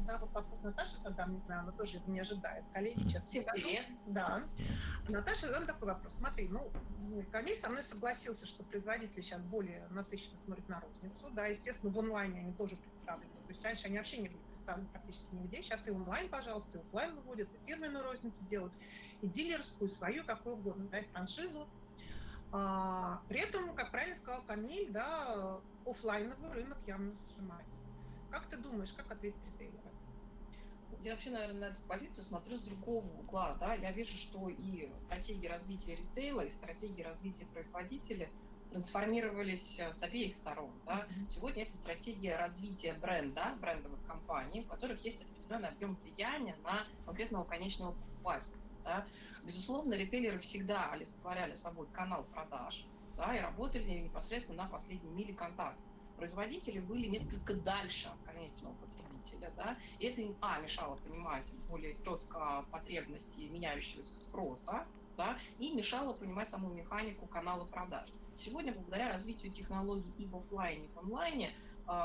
да, 0.08 0.16
вот 0.16 0.32
вопрос 0.32 0.58
Наташи 0.62 0.96
задам, 1.02 1.34
не 1.34 1.40
знаю, 1.40 1.62
она 1.62 1.72
тоже 1.72 1.98
это 1.98 2.10
не 2.10 2.20
ожидает. 2.20 2.64
Коллеги 2.72 3.02
сейчас 3.02 3.24
все 3.24 3.42
Привет. 3.42 3.84
Да. 4.06 4.42
Наташа 5.08 5.48
задам 5.48 5.66
такой 5.66 5.88
вопрос. 5.88 6.14
Смотри, 6.14 6.48
ну, 6.48 6.70
Камиль 7.30 7.54
со 7.54 7.68
мной 7.68 7.82
согласился, 7.82 8.46
что 8.46 8.64
производители 8.64 9.20
сейчас 9.20 9.42
более 9.42 9.86
насыщенно 9.90 10.38
смотрят 10.46 10.68
на 10.68 10.80
розницу. 10.80 11.30
Да, 11.32 11.46
естественно, 11.46 11.92
в 11.92 11.98
онлайне 11.98 12.40
они 12.40 12.52
тоже 12.54 12.76
представлены. 12.76 13.30
То 13.46 13.50
есть 13.50 13.62
раньше 13.62 13.86
они 13.86 13.98
вообще 13.98 14.16
не 14.16 14.28
были 14.28 14.40
представлены 14.48 14.88
практически 14.88 15.34
нигде. 15.34 15.62
Сейчас 15.62 15.86
и 15.86 15.90
онлайн, 15.90 16.28
пожалуйста, 16.30 16.78
и 16.78 16.80
офлайн 16.80 17.14
выводят, 17.14 17.48
и 17.52 17.70
фирменную 17.70 18.02
розницу 18.02 18.36
делают, 18.48 18.72
и 19.20 19.26
дилерскую, 19.26 19.90
свою, 19.90 20.24
какую 20.24 20.56
угодно, 20.56 20.86
да, 20.90 20.98
и 20.98 21.04
франшизу. 21.04 21.68
А, 22.50 23.22
при 23.28 23.40
этом, 23.40 23.74
как 23.74 23.90
правильно 23.90 24.14
сказал 24.14 24.42
Камиль, 24.42 24.90
да, 24.90 25.60
офлайновый 25.84 26.50
рынок 26.52 26.78
явно 26.86 27.14
сжимается. 27.14 27.82
Как 28.30 28.46
ты 28.46 28.56
думаешь, 28.56 28.92
как 28.92 29.10
ответить 29.10 29.38
ритейлеры? 29.44 29.90
Я 31.02 31.12
вообще, 31.12 31.30
наверное, 31.30 31.60
на 31.60 31.64
эту 31.72 31.80
позицию 31.82 32.24
смотрю 32.24 32.58
с 32.58 32.62
другого 32.62 33.06
угла. 33.18 33.56
Да? 33.60 33.74
Я 33.74 33.92
вижу, 33.92 34.16
что 34.16 34.48
и 34.48 34.90
стратегии 34.98 35.46
развития 35.46 35.96
ритейла, 35.96 36.40
и 36.40 36.50
стратегии 36.50 37.02
развития 37.02 37.46
производителя 37.46 38.28
трансформировались 38.70 39.80
э, 39.80 39.92
с 39.92 40.02
обеих 40.02 40.34
сторон. 40.34 40.72
Да? 40.86 41.06
Сегодня 41.26 41.62
это 41.62 41.72
стратегия 41.72 42.36
развития 42.36 42.94
бренда, 42.94 43.56
брендовых 43.60 44.00
компаний, 44.06 44.62
у 44.62 44.64
которых 44.64 45.04
есть 45.04 45.24
определенный 45.24 45.68
объем 45.68 45.94
влияния 45.94 46.56
на 46.64 46.86
конкретного 47.06 47.44
конечного 47.44 47.92
покупателя. 47.92 48.56
Да? 48.88 49.06
Безусловно, 49.44 49.94
ритейлеры 49.94 50.38
всегда 50.38 50.90
олицетворяли 50.90 51.52
собой 51.54 51.86
канал 51.92 52.24
продаж 52.32 52.86
да, 53.18 53.36
и 53.36 53.40
работали 53.40 53.84
непосредственно 53.84 54.62
на 54.62 54.68
последней 54.68 55.10
миле 55.10 55.34
контакта. 55.34 55.82
Производители 56.16 56.80
были 56.80 57.06
несколько 57.06 57.52
дальше 57.54 58.08
от 58.08 58.32
конечного 58.32 58.72
потребителя, 58.74 59.52
да, 59.56 59.76
и 59.98 60.06
это 60.06 60.22
им, 60.22 60.36
а, 60.40 60.58
мешало 60.58 60.96
понимать 60.96 61.52
более 61.68 61.96
четко 62.02 62.64
потребности 62.70 63.40
меняющегося 63.40 64.16
спроса, 64.16 64.86
да, 65.18 65.38
и 65.58 65.70
мешало 65.74 66.14
понимать 66.14 66.48
саму 66.48 66.70
механику 66.70 67.26
канала 67.26 67.66
продаж. 67.66 68.08
Сегодня, 68.34 68.72
благодаря 68.72 69.10
развитию 69.10 69.52
технологий 69.52 70.12
и 70.16 70.24
в 70.24 70.36
офлайне, 70.36 70.86
и 70.86 70.88
в 70.94 70.98
онлайне, 70.98 71.52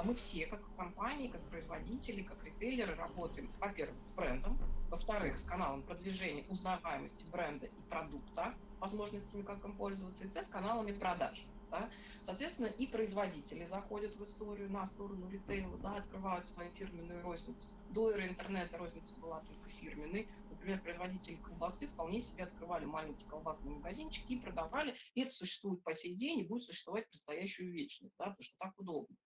мы 0.03 0.13
все, 0.13 0.45
как 0.47 0.61
компании, 0.77 1.27
как 1.27 1.41
производители, 1.49 2.23
как 2.23 2.41
ритейлеры, 2.43 2.95
работаем, 2.95 3.51
во-первых, 3.59 3.97
с 4.05 4.13
брендом, 4.13 4.57
во-вторых, 4.89 5.37
с 5.37 5.43
каналом 5.43 5.83
продвижения 5.83 6.45
узнаваемости 6.47 7.25
бренда 7.25 7.65
и 7.65 7.81
продукта, 7.89 8.55
возможностями, 8.79 9.41
как 9.41 9.63
им 9.65 9.75
пользоваться, 9.75 10.25
и 10.25 10.29
с 10.29 10.47
каналами 10.47 10.93
продаж. 10.93 11.45
Да? 11.69 11.89
Соответственно, 12.21 12.67
и 12.67 12.87
производители 12.87 13.65
заходят 13.65 14.15
в 14.15 14.23
историю 14.23 14.71
на 14.71 14.85
сторону 14.85 15.27
ритейла, 15.29 15.77
да, 15.79 15.97
открывают 15.97 16.45
свою 16.45 16.71
фирменную 16.71 17.21
розницу. 17.21 17.67
До 17.89 18.11
эры 18.11 18.27
интернета 18.27 18.77
розница 18.77 19.19
была 19.19 19.41
только 19.41 19.67
фирменной. 19.67 20.29
Например, 20.49 20.79
производители 20.79 21.35
колбасы 21.37 21.87
вполне 21.87 22.21
себе 22.21 22.43
открывали 22.43 22.85
маленькие 22.85 23.27
колбасные 23.27 23.75
магазинчики 23.75 24.33
и 24.33 24.39
продавали. 24.39 24.95
И 25.15 25.21
это 25.21 25.31
существует 25.31 25.83
по 25.83 25.93
сей 25.93 26.13
день 26.13 26.39
и 26.39 26.47
будет 26.47 26.63
существовать 26.63 27.09
предстоящую 27.09 27.73
вечность, 27.73 28.13
да, 28.19 28.25
потому 28.25 28.43
что 28.43 28.55
так 28.59 28.79
удобно 28.79 29.17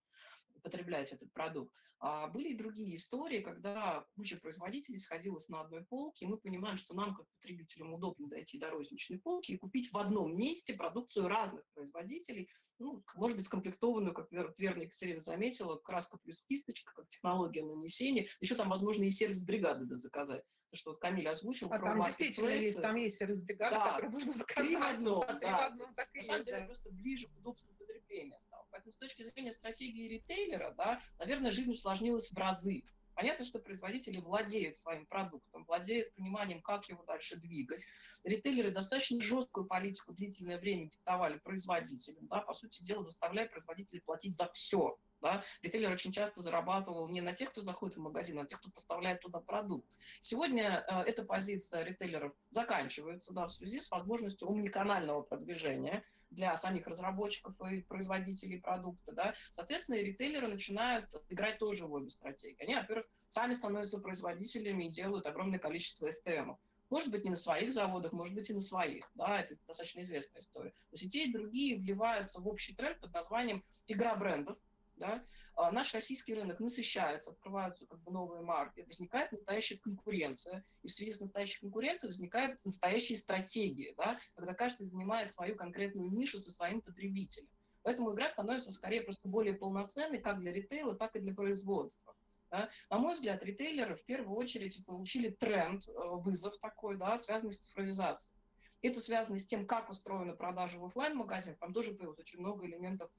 употреблять 0.58 1.12
этот 1.12 1.32
продукт. 1.32 1.87
А 2.00 2.28
были 2.28 2.50
и 2.50 2.56
другие 2.56 2.94
истории, 2.94 3.40
когда 3.40 4.04
куча 4.14 4.36
производителей 4.36 4.98
сходилась 4.98 5.48
на 5.48 5.62
одной 5.62 5.84
полке, 5.84 6.24
и 6.24 6.28
мы 6.28 6.36
понимаем, 6.36 6.76
что 6.76 6.94
нам, 6.94 7.14
как 7.14 7.26
потребителям, 7.34 7.92
удобно 7.92 8.28
дойти 8.28 8.58
до 8.58 8.70
розничной 8.70 9.18
полки 9.18 9.52
и 9.52 9.56
купить 9.58 9.92
в 9.92 9.98
одном 9.98 10.36
месте 10.36 10.74
продукцию 10.74 11.26
разных 11.26 11.64
производителей, 11.74 12.48
ну, 12.78 13.02
может 13.16 13.36
быть, 13.36 13.46
скомплектованную, 13.46 14.14
как 14.14 14.28
верно 14.30 14.82
Екатерина 14.82 15.18
заметила, 15.18 15.76
краска 15.76 16.18
плюс 16.18 16.44
кисточка, 16.44 16.92
как 16.94 17.08
технология 17.08 17.64
нанесения, 17.64 18.28
еще 18.40 18.54
там, 18.54 18.68
возможно, 18.68 19.02
и 19.02 19.10
сервис 19.10 19.42
бригады 19.42 19.84
да, 19.84 19.96
заказать. 19.96 20.44
То, 20.70 20.76
что 20.76 20.90
вот 20.90 21.00
Камиль 21.00 21.26
озвучил 21.26 21.68
а 21.72 21.78
про 21.78 21.92
там 21.92 22.04
действительно 22.04 22.50
есть, 22.50 22.82
там 22.82 22.94
есть 22.96 23.16
сервис 23.16 23.42
бригада, 23.42 23.76
да, 23.76 23.92
который 23.94 24.10
можно 24.10 24.32
заказать. 24.32 24.66
Три 24.66 24.76
в 24.76 24.82
одном, 24.82 25.24
да. 25.26 25.38
Три 25.38 25.48
в 25.48 25.60
одном 25.60 25.94
так 25.94 26.08
и 26.12 26.18
На 26.18 26.22
самом 26.22 26.44
деле, 26.44 26.58
да. 26.58 26.66
просто 26.66 26.90
ближе 26.90 27.26
к 27.26 27.38
удобству 27.38 27.74
потребления 27.76 28.38
стал. 28.38 28.66
Поэтому 28.70 28.92
с 28.92 28.98
точки 28.98 29.22
зрения 29.22 29.52
стратегии 29.52 30.08
ритейлера, 30.08 30.74
да, 30.76 31.00
наверное, 31.18 31.50
жизнь 31.50 31.72
усложнилась 31.88 32.30
в 32.30 32.36
разы. 32.36 32.82
Понятно, 33.14 33.44
что 33.44 33.58
производители 33.58 34.20
владеют 34.20 34.76
своим 34.76 35.06
продуктом, 35.06 35.64
владеют 35.64 36.14
пониманием, 36.14 36.60
как 36.62 36.88
его 36.88 37.02
дальше 37.04 37.36
двигать. 37.36 37.84
Ритейлеры 38.22 38.70
достаточно 38.70 39.20
жесткую 39.20 39.66
политику 39.66 40.12
длительное 40.12 40.58
время 40.58 40.88
диктовали 40.88 41.38
производителям, 41.38 42.28
да, 42.28 42.42
по 42.42 42.54
сути 42.54 42.82
дела, 42.82 43.02
заставляя 43.02 43.48
производителей 43.48 44.02
платить 44.02 44.36
за 44.36 44.46
все. 44.52 44.96
Да? 45.20 45.42
Ритейлер 45.62 45.90
очень 45.92 46.12
часто 46.12 46.40
зарабатывал 46.40 47.08
не 47.08 47.20
на 47.20 47.32
тех, 47.32 47.50
кто 47.50 47.60
заходит 47.60 47.96
в 47.96 48.00
магазин, 48.00 48.38
а 48.38 48.42
на 48.42 48.48
тех, 48.48 48.60
кто 48.60 48.70
поставляет 48.70 49.20
туда 49.20 49.40
продукт. 49.40 49.96
Сегодня 50.20 50.84
э, 50.88 51.02
эта 51.02 51.24
позиция 51.24 51.84
ритейлеров 51.84 52.32
заканчивается 52.50 53.32
да, 53.32 53.46
в 53.46 53.52
связи 53.52 53.80
с 53.80 53.90
возможностью 53.90 54.48
умниканального 54.48 55.22
продвижения 55.22 56.04
для 56.30 56.54
самих 56.56 56.86
разработчиков 56.86 57.60
и 57.62 57.82
производителей 57.82 58.60
продукта. 58.60 59.12
Да? 59.12 59.34
Соответственно, 59.50 59.96
и 59.96 60.04
ритейлеры 60.04 60.48
начинают 60.48 61.14
играть 61.28 61.58
тоже 61.58 61.86
в 61.86 61.92
обе 61.92 62.10
стратегии. 62.10 62.62
Они, 62.62 62.74
во-первых, 62.74 63.06
сами 63.26 63.52
становятся 63.52 64.00
производителями 64.00 64.84
и 64.84 64.90
делают 64.90 65.26
огромное 65.26 65.58
количество 65.58 66.08
STM. 66.08 66.56
Может 66.90 67.10
быть, 67.10 67.24
не 67.24 67.30
на 67.30 67.36
своих 67.36 67.72
заводах, 67.72 68.12
может 68.12 68.34
быть, 68.34 68.48
и 68.48 68.54
на 68.54 68.60
своих. 68.60 69.10
Да, 69.14 69.40
это 69.40 69.54
достаточно 69.66 70.00
известная 70.00 70.40
история. 70.40 70.70
То 70.70 70.92
есть 70.92 71.04
и 71.04 71.08
те, 71.08 71.24
и 71.24 71.32
другие 71.32 71.78
вливаются 71.78 72.40
в 72.40 72.48
общий 72.48 72.74
тренд 72.74 72.98
под 73.00 73.12
названием 73.12 73.62
«игра 73.86 74.16
брендов», 74.16 74.56
да, 74.98 75.24
а 75.54 75.72
наш 75.72 75.94
российский 75.94 76.34
рынок 76.34 76.60
насыщается, 76.60 77.30
открываются 77.32 77.86
как 77.86 78.00
бы 78.02 78.12
новые 78.12 78.42
марки, 78.42 78.80
возникает 78.82 79.32
настоящая 79.32 79.78
конкуренция, 79.78 80.64
и 80.82 80.88
в 80.88 80.90
связи 80.90 81.12
с 81.12 81.20
настоящей 81.20 81.60
конкуренцией 81.60 82.10
возникают 82.10 82.64
настоящие 82.64 83.18
стратегии, 83.18 83.94
да, 83.96 84.18
когда 84.34 84.54
каждый 84.54 84.84
занимает 84.84 85.30
свою 85.30 85.56
конкретную 85.56 86.10
нишу 86.10 86.38
со 86.38 86.50
своим 86.50 86.80
потребителем. 86.80 87.48
Поэтому 87.82 88.12
игра 88.14 88.28
становится 88.28 88.72
скорее 88.72 89.02
просто 89.02 89.28
более 89.28 89.54
полноценной 89.54 90.20
как 90.20 90.40
для 90.40 90.52
ритейла, 90.52 90.94
так 90.94 91.16
и 91.16 91.20
для 91.20 91.34
производства. 91.34 92.14
Да. 92.50 92.70
На 92.90 92.98
мой 92.98 93.14
взгляд, 93.14 93.42
ритейлеры 93.42 93.94
в 93.94 94.04
первую 94.04 94.36
очередь 94.36 94.84
получили 94.86 95.28
тренд, 95.28 95.86
э, 95.86 95.92
вызов 95.94 96.58
такой, 96.58 96.96
да, 96.96 97.16
связанный 97.18 97.52
с 97.52 97.66
цифровизацией. 97.66 98.38
Это 98.80 99.00
связано 99.00 99.38
с 99.38 99.44
тем, 99.44 99.66
как 99.66 99.90
устроена 99.90 100.34
продажа 100.34 100.78
в 100.78 100.84
офлайн 100.84 101.16
магазинах 101.16 101.58
Там 101.58 101.72
тоже 101.72 101.92
появилось 101.92 102.18
очень 102.20 102.38
много 102.38 102.64
элементов 102.64 103.10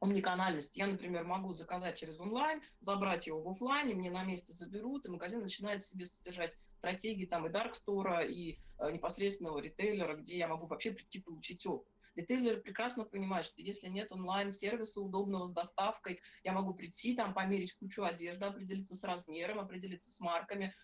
омниканальность. 0.00 0.76
Я, 0.76 0.86
например, 0.86 1.24
могу 1.24 1.52
заказать 1.52 1.96
через 1.96 2.20
онлайн, 2.20 2.62
забрать 2.78 3.26
его 3.26 3.42
в 3.42 3.48
офлайне, 3.48 3.94
мне 3.94 4.10
на 4.10 4.24
месте 4.24 4.52
заберут, 4.52 5.06
и 5.06 5.10
магазин 5.10 5.40
начинает 5.40 5.84
себе 5.84 6.06
содержать 6.06 6.56
стратегии 6.72 7.26
там 7.26 7.46
и 7.46 7.50
дарк 7.50 7.74
стора, 7.74 8.20
и 8.20 8.58
э, 8.78 8.90
непосредственного 8.92 9.58
ритейлера, 9.58 10.16
где 10.16 10.38
я 10.38 10.48
могу 10.48 10.66
вообще 10.66 10.92
прийти 10.92 11.20
получить 11.20 11.66
опыт. 11.66 11.92
Ритейлер 12.14 12.60
прекрасно 12.60 13.04
понимает, 13.04 13.46
что 13.46 13.62
если 13.62 13.88
нет 13.88 14.10
онлайн-сервиса 14.12 15.00
удобного 15.00 15.46
с 15.46 15.52
доставкой, 15.52 16.20
я 16.42 16.52
могу 16.52 16.74
прийти, 16.74 17.14
там 17.14 17.32
померить 17.32 17.74
кучу 17.74 18.02
одежды, 18.02 18.44
определиться 18.46 18.94
с 18.94 19.04
размером, 19.04 19.60
определиться 19.60 20.10
с 20.10 20.18
марками, 20.18 20.74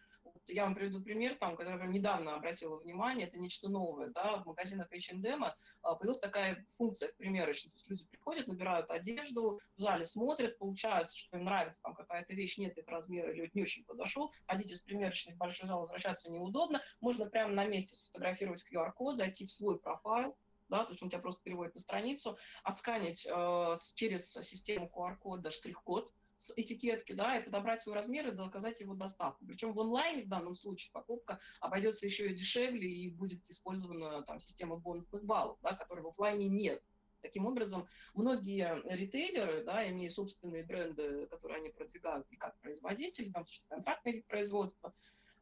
я 0.52 0.64
вам 0.64 0.74
приведу 0.74 1.00
пример, 1.00 1.36
там, 1.36 1.56
который 1.56 1.78
я 1.78 1.86
недавно 1.86 2.34
обратила 2.34 2.76
внимание, 2.76 3.26
это 3.26 3.38
нечто 3.38 3.68
новое, 3.68 4.10
да, 4.10 4.38
в 4.38 4.46
магазинах 4.46 4.92
H&M 4.92 5.44
появилась 5.82 6.18
такая 6.18 6.64
функция 6.70 7.08
в 7.08 7.16
примерочной, 7.16 7.70
то 7.70 7.76
есть 7.76 7.90
люди 7.90 8.04
приходят, 8.06 8.46
набирают 8.46 8.90
одежду, 8.90 9.60
в 9.76 9.80
зале 9.80 10.04
смотрят, 10.04 10.58
получается, 10.58 11.16
что 11.16 11.36
им 11.36 11.44
нравится 11.44 11.82
там 11.82 11.94
какая-то 11.94 12.34
вещь, 12.34 12.58
нет 12.58 12.76
их 12.76 12.88
размера 12.88 13.32
или 13.32 13.50
не 13.54 13.62
очень 13.62 13.84
подошел, 13.84 14.32
ходить 14.46 14.72
из 14.72 14.80
примерочной 14.80 15.34
в 15.34 15.38
большой 15.38 15.68
зал, 15.68 15.80
возвращаться 15.80 16.30
неудобно, 16.30 16.82
можно 17.00 17.26
прямо 17.26 17.52
на 17.52 17.64
месте 17.66 17.94
сфотографировать 17.94 18.64
QR-код, 18.70 19.16
зайти 19.16 19.46
в 19.46 19.50
свой 19.50 19.78
профайл, 19.78 20.36
да, 20.68 20.84
то 20.84 20.92
есть 20.92 21.02
он 21.02 21.08
тебя 21.08 21.20
просто 21.20 21.42
переводит 21.42 21.74
на 21.74 21.80
страницу, 21.80 22.36
отсканить 22.62 23.26
э, 23.26 23.74
через 23.94 24.32
систему 24.32 24.90
QR-кода 24.94 25.50
штрих-код, 25.50 26.10
с 26.36 26.52
этикетки, 26.56 27.12
да, 27.12 27.36
и 27.36 27.42
подобрать 27.42 27.80
свой 27.80 27.94
размер 27.94 28.28
и 28.28 28.34
заказать 28.34 28.80
его 28.80 28.94
доставку. 28.94 29.44
Причем 29.46 29.72
в 29.72 29.80
онлайне 29.80 30.24
в 30.24 30.28
данном 30.28 30.54
случае 30.54 30.92
покупка 30.92 31.38
обойдется 31.60 32.06
еще 32.06 32.30
и 32.30 32.34
дешевле 32.34 32.88
и 32.88 33.10
будет 33.10 33.44
использована 33.48 34.22
там 34.22 34.40
система 34.40 34.76
бонусных 34.76 35.24
баллов, 35.24 35.58
да, 35.62 35.74
которой 35.74 36.00
в 36.00 36.08
офлайне 36.08 36.48
нет. 36.48 36.82
Таким 37.24 37.46
образом, 37.46 37.88
многие 38.12 38.82
ритейлеры, 38.84 39.64
да, 39.64 39.88
имея 39.88 40.10
собственные 40.10 40.62
бренды, 40.62 41.26
которые 41.28 41.60
они 41.60 41.70
продвигают 41.70 42.26
и 42.30 42.36
как 42.36 42.58
производители, 42.60 43.30
там 43.30 43.44
контрактный 43.70 44.12
вид 44.12 44.26
производства, 44.26 44.92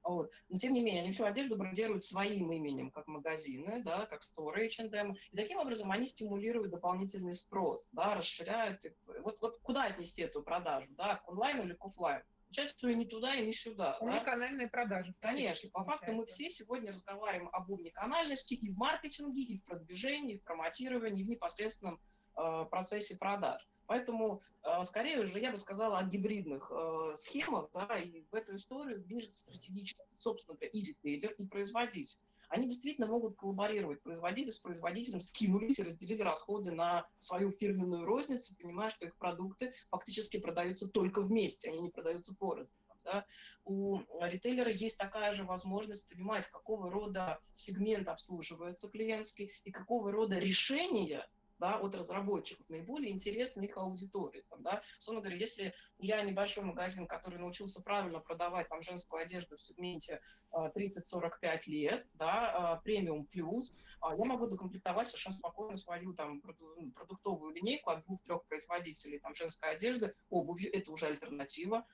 вот. 0.04 0.30
Но 0.48 0.58
тем 0.58 0.72
не 0.72 0.82
менее, 0.82 1.02
они 1.02 1.12
всю 1.12 1.24
одежду 1.24 1.56
брендируют 1.56 2.02
своим 2.02 2.50
именем, 2.52 2.90
как 2.90 3.06
магазины, 3.06 3.82
да, 3.84 4.06
как 4.06 4.22
Store 4.22 4.56
H&M. 4.56 5.14
И 5.30 5.36
таким 5.36 5.58
образом 5.58 5.90
они 5.90 6.06
стимулируют 6.06 6.70
дополнительный 6.70 7.34
спрос, 7.34 7.88
да, 7.92 8.14
расширяют. 8.14 8.84
Вот, 9.22 9.40
вот 9.40 9.58
куда 9.62 9.84
отнести 9.84 10.22
эту 10.22 10.42
продажу, 10.42 10.88
да, 10.90 11.16
к 11.16 11.28
онлайну 11.28 11.64
или 11.64 11.74
к 11.74 11.84
офлайну? 11.84 12.24
Часто 12.50 12.90
и 12.90 12.94
не 12.94 13.06
туда, 13.06 13.34
и 13.34 13.46
не 13.46 13.52
сюда. 13.52 13.96
Уникальные 14.00 14.66
да? 14.66 14.68
продажи. 14.68 15.14
Конечно. 15.20 15.70
По 15.70 15.84
факту 15.84 16.12
мы 16.12 16.26
все 16.26 16.50
сегодня 16.50 16.92
разговариваем 16.92 17.48
об 17.50 17.70
уникальности 17.70 18.52
и 18.54 18.68
в 18.68 18.76
маркетинге, 18.76 19.42
и 19.42 19.56
в 19.56 19.64
продвижении, 19.64 20.34
и 20.34 20.38
в 20.38 20.44
промотировании, 20.44 21.22
и 21.22 21.24
в 21.24 21.30
непосредственном 21.30 21.98
э, 22.36 22.66
процессе 22.70 23.16
продаж. 23.16 23.66
Поэтому, 23.92 24.40
э, 24.62 24.82
скорее 24.84 25.20
уже, 25.20 25.38
я 25.38 25.50
бы 25.50 25.58
сказала, 25.58 25.98
о 25.98 26.04
гибридных 26.04 26.72
э, 26.74 27.12
схемах, 27.14 27.68
да, 27.74 27.98
и 27.98 28.22
в 28.30 28.34
эту 28.34 28.56
историю 28.56 28.98
движется 28.98 29.40
стратегически, 29.40 30.00
собственно 30.14 30.56
говоря, 30.56 30.70
и 30.70 30.82
ритейлер, 30.82 31.32
и 31.32 31.46
производитель. 31.46 32.22
Они 32.48 32.66
действительно 32.66 33.06
могут 33.06 33.36
коллаборировать. 33.36 34.00
Производитель 34.00 34.50
с 34.50 34.58
производителем 34.58 35.20
скинулись 35.20 35.78
и 35.78 35.82
разделили 35.82 36.22
расходы 36.22 36.70
на 36.70 37.06
свою 37.18 37.50
фирменную 37.50 38.06
розницу, 38.06 38.56
понимая, 38.56 38.88
что 38.88 39.04
их 39.04 39.14
продукты 39.18 39.74
фактически 39.90 40.38
продаются 40.38 40.88
только 40.88 41.20
вместе, 41.20 41.68
они 41.68 41.80
не 41.80 41.90
продаются 41.90 42.34
порознь. 42.34 42.70
Да? 43.04 43.26
у 43.64 43.98
ритейлера 44.20 44.70
есть 44.70 44.96
такая 44.96 45.34
же 45.34 45.44
возможность 45.44 46.08
понимать, 46.08 46.46
какого 46.46 46.88
рода 46.88 47.40
сегмент 47.52 48.08
обслуживается 48.08 48.88
клиентский 48.88 49.52
и 49.64 49.72
какого 49.72 50.12
рода 50.12 50.38
решения 50.38 51.28
да, 51.62 51.76
от 51.76 51.94
разработчиков, 51.94 52.68
наиболее 52.68 53.12
интересны 53.12 53.66
их 53.66 53.76
аудитории. 53.76 54.44
Там, 54.50 54.64
да. 54.64 54.82
Условно 54.98 55.22
говоря, 55.22 55.38
если 55.38 55.72
я 55.98 56.20
небольшой 56.22 56.64
магазин, 56.64 57.06
который 57.06 57.38
научился 57.38 57.80
правильно 57.80 58.18
продавать 58.18 58.68
там, 58.68 58.82
женскую 58.82 59.22
одежду 59.22 59.56
в 59.56 59.62
сегменте 59.62 60.20
30-45 60.52 61.38
а, 61.42 61.58
лет, 61.66 62.06
да, 62.14 62.50
а, 62.72 62.76
премиум 62.78 63.26
плюс, 63.26 63.78
а, 64.00 64.16
я 64.16 64.24
могу 64.24 64.48
докомплектовать 64.48 65.06
совершенно 65.06 65.36
спокойно 65.36 65.76
свою 65.76 66.12
там, 66.14 66.42
ну, 66.42 66.90
продуктовую 66.90 67.54
линейку 67.54 67.90
от 67.90 68.02
двух-трех 68.06 68.44
производителей 68.46 69.20
там, 69.20 69.32
женской 69.32 69.70
одежды, 69.70 70.14
обувью, 70.30 70.74
это 70.76 70.90
уже 70.90 71.06
альтернатива, 71.06 71.86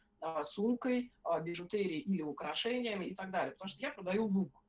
сумкой, 0.44 1.12
бижутерией 1.42 2.00
или 2.00 2.22
украшениями 2.22 3.04
и 3.04 3.14
так 3.14 3.30
далее. 3.30 3.52
Потому 3.52 3.68
что 3.68 3.82
я 3.82 3.90
продаю 3.90 4.24
лук 4.24 4.64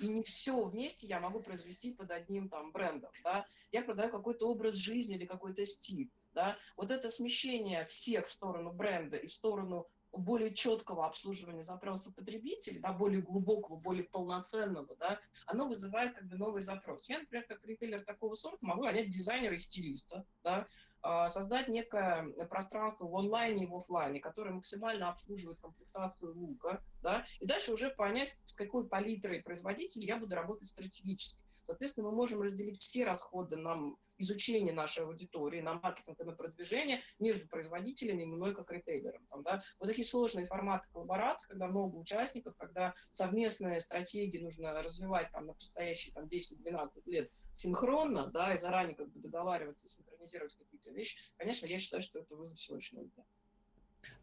и 0.00 0.08
не 0.08 0.22
все 0.22 0.62
вместе 0.62 1.06
я 1.06 1.20
могу 1.20 1.40
произвести 1.40 1.92
под 1.92 2.10
одним 2.10 2.48
там 2.48 2.72
брендом, 2.72 3.10
да, 3.24 3.46
я 3.72 3.82
продаю 3.82 4.10
какой-то 4.10 4.48
образ 4.48 4.74
жизни 4.74 5.16
или 5.16 5.26
какой-то 5.26 5.64
стиль, 5.64 6.10
да, 6.32 6.56
вот 6.76 6.90
это 6.90 7.10
смещение 7.10 7.84
всех 7.86 8.26
в 8.26 8.32
сторону 8.32 8.72
бренда 8.72 9.16
и 9.16 9.26
в 9.26 9.32
сторону 9.32 9.86
более 10.12 10.54
четкого 10.54 11.06
обслуживания 11.06 11.62
запроса 11.62 12.12
потребителей, 12.12 12.80
да, 12.80 12.92
более 12.92 13.22
глубокого, 13.22 13.76
более 13.76 14.04
полноценного, 14.04 14.96
да, 14.96 15.20
оно 15.46 15.68
вызывает 15.68 16.14
как 16.14 16.26
бы 16.26 16.36
новый 16.36 16.62
запрос. 16.62 17.08
Я, 17.08 17.20
например, 17.20 17.44
как 17.46 17.64
ритейлер 17.64 18.04
такого 18.04 18.34
сорта 18.34 18.58
могу 18.60 18.84
нанять 18.84 19.08
дизайнера 19.08 19.54
и 19.54 19.58
стилиста, 19.58 20.24
да, 20.42 20.66
а, 21.00 21.28
создать 21.28 21.68
некое 21.68 22.24
пространство 22.50 23.06
в 23.06 23.16
онлайне 23.16 23.64
и 23.64 23.66
в 23.66 23.74
офлайне, 23.74 24.20
которое 24.20 24.50
максимально 24.50 25.10
обслуживает 25.10 25.60
комплектацию 25.60 26.36
лука, 26.36 26.82
да, 27.02 27.24
и 27.40 27.46
дальше 27.46 27.72
уже 27.72 27.90
понять, 27.90 28.36
с 28.44 28.52
какой 28.52 28.88
палитрой 28.88 29.42
производителя 29.42 30.06
я 30.06 30.16
буду 30.16 30.34
работать 30.34 30.68
стратегически. 30.68 31.47
Соответственно, 31.62 32.08
мы 32.08 32.16
можем 32.16 32.42
разделить 32.42 32.78
все 32.78 33.04
расходы 33.04 33.56
на 33.56 33.94
изучение 34.18 34.72
нашей 34.72 35.04
аудитории, 35.04 35.60
на 35.60 35.74
маркетинг 35.74 36.20
и 36.20 36.24
на 36.24 36.32
продвижение 36.32 37.02
между 37.18 37.46
производителями 37.48 38.22
и 38.22 38.26
мной 38.26 38.54
как 38.54 38.70
ритейлером. 38.70 39.26
Там, 39.28 39.42
да? 39.42 39.62
Вот 39.78 39.86
такие 39.86 40.06
сложные 40.06 40.44
форматы 40.44 40.88
коллаборации, 40.92 41.48
когда 41.48 41.68
много 41.68 41.96
участников, 41.96 42.56
когда 42.56 42.94
совместные 43.10 43.80
стратегии 43.80 44.38
нужно 44.38 44.72
развивать 44.82 45.30
там, 45.32 45.46
на 45.46 45.54
предстоящие 45.54 46.12
там, 46.12 46.26
10-12 46.26 47.02
лет 47.06 47.30
синхронно, 47.52 48.26
да, 48.28 48.54
и 48.54 48.56
заранее 48.56 48.96
как 48.96 49.10
бы 49.10 49.20
договариваться, 49.20 49.88
синхронизировать 49.88 50.54
какие-то 50.56 50.90
вещи, 50.90 51.18
конечно, 51.36 51.66
я 51.66 51.78
считаю, 51.78 52.02
что 52.02 52.18
это 52.18 52.36
вызов 52.36 52.60
сегодняшнего 52.60 53.04
дня. 53.04 53.24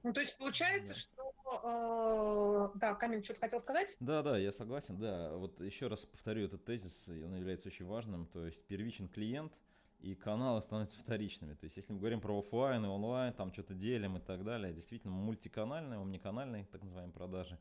Ну, 0.03 0.13
то 0.13 0.19
есть 0.21 0.37
получается, 0.37 0.93
да. 0.93 0.99
что... 0.99 2.71
Э, 2.73 2.77
да, 2.79 2.95
Камин 2.95 3.23
что-то 3.23 3.39
хотел 3.39 3.59
сказать? 3.59 3.95
Да, 3.99 4.21
да, 4.21 4.37
я 4.37 4.51
согласен, 4.51 4.97
да. 4.97 5.35
Вот 5.35 5.59
еще 5.61 5.87
раз 5.87 6.01
повторю 6.01 6.45
этот 6.45 6.65
тезис, 6.65 7.07
он 7.07 7.35
является 7.35 7.67
очень 7.67 7.85
важным. 7.85 8.27
То 8.27 8.45
есть 8.45 8.63
первичен 8.65 9.07
клиент 9.07 9.53
и 9.99 10.15
каналы 10.15 10.61
становятся 10.61 10.99
вторичными. 10.99 11.53
То 11.53 11.65
есть 11.65 11.77
если 11.77 11.93
мы 11.93 11.99
говорим 11.99 12.21
про 12.21 12.37
офлайн 12.37 12.85
и 12.85 12.87
онлайн, 12.87 13.33
там 13.33 13.51
что-то 13.51 13.73
делим 13.73 14.17
и 14.17 14.19
так 14.19 14.43
далее, 14.43 14.73
действительно 14.73 15.13
мультиканальные, 15.13 15.99
омниканальные 15.99 16.65
так 16.71 16.83
называемые 16.83 17.13
продажи. 17.13 17.57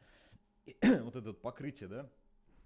И 0.66 0.76
вот 1.02 1.16
это 1.16 1.32
покрытие, 1.32 1.88
да, 1.88 2.10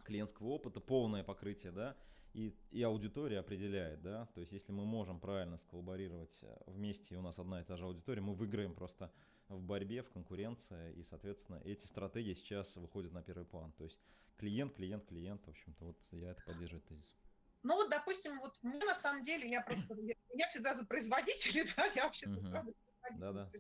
клиентского 0.05 0.49
опыта, 0.49 0.81
полное 0.81 1.23
покрытие, 1.23 1.73
да, 1.73 1.97
и, 2.35 2.55
и 2.71 2.83
аудитория 2.83 3.41
определяет, 3.41 4.03
да, 4.03 4.27
то 4.27 4.41
есть 4.41 4.53
если 4.53 4.73
мы 4.73 4.85
можем 4.85 5.19
правильно 5.19 5.59
сколлаборировать 5.59 6.39
э, 6.43 6.57
вместе, 6.67 7.15
и 7.15 7.19
у 7.19 7.23
нас 7.23 7.39
одна 7.39 7.61
и 7.61 7.65
та 7.65 7.77
же 7.77 7.85
аудитория, 7.85 8.21
мы 8.21 8.35
выиграем 8.35 8.75
просто 8.75 9.11
в 9.49 9.63
борьбе, 9.63 10.03
в 10.03 10.11
конкуренции, 10.11 10.93
и, 10.95 11.03
соответственно, 11.05 11.61
эти 11.65 11.85
стратегии 11.87 12.35
сейчас 12.35 12.77
выходят 12.77 13.13
на 13.13 13.23
первый 13.23 13.47
план, 13.47 13.73
то 13.73 13.85
есть 13.85 13.99
клиент, 14.37 14.75
клиент, 14.75 15.07
клиент, 15.07 15.45
в 15.47 15.51
общем-то, 15.51 15.85
вот 15.85 15.99
я 16.13 16.31
это 16.31 16.43
поддерживаю 16.45 16.83
тезис. 16.83 17.15
Ну 17.63 17.75
вот, 17.75 17.91
допустим, 17.91 18.39
вот 18.39 18.59
мне 18.63 18.85
на 18.85 18.95
самом 18.95 19.23
деле, 19.23 19.49
я 19.49 19.63
просто, 19.63 19.95
я, 20.01 20.15
я 20.35 20.49
всегда 20.49 20.75
за 20.75 20.87
производителей, 20.87 21.65
да, 21.77 21.87
я 21.95 22.05
вообще 22.05 22.29
за 22.29 22.39
uh 22.39 22.75
Да, 23.19 23.33
да. 23.33 23.51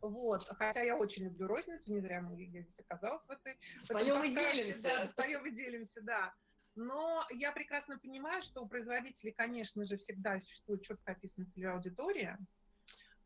Вот, 0.00 0.44
хотя 0.44 0.82
я 0.82 0.96
очень 0.96 1.24
люблю 1.24 1.48
розницу, 1.48 1.90
не 1.90 1.98
зря 1.98 2.22
мы, 2.22 2.40
я 2.40 2.60
здесь 2.60 2.80
оказалась 2.80 3.26
в 3.26 3.30
этой... 3.30 3.58
Вдвоем 3.80 4.22
и 4.22 4.32
делимся. 4.32 4.82
Да, 4.88 5.06
вдвоем 5.06 5.46
и 5.46 5.50
делимся, 5.50 6.00
да. 6.02 6.32
Но 6.76 7.24
я 7.30 7.50
прекрасно 7.50 7.98
понимаю, 7.98 8.40
что 8.42 8.62
у 8.62 8.68
производителей, 8.68 9.32
конечно 9.32 9.84
же, 9.84 9.96
всегда 9.96 10.40
существует 10.40 10.82
четко 10.82 11.10
описанная 11.10 11.48
целевая 11.48 11.74
аудитория, 11.74 12.38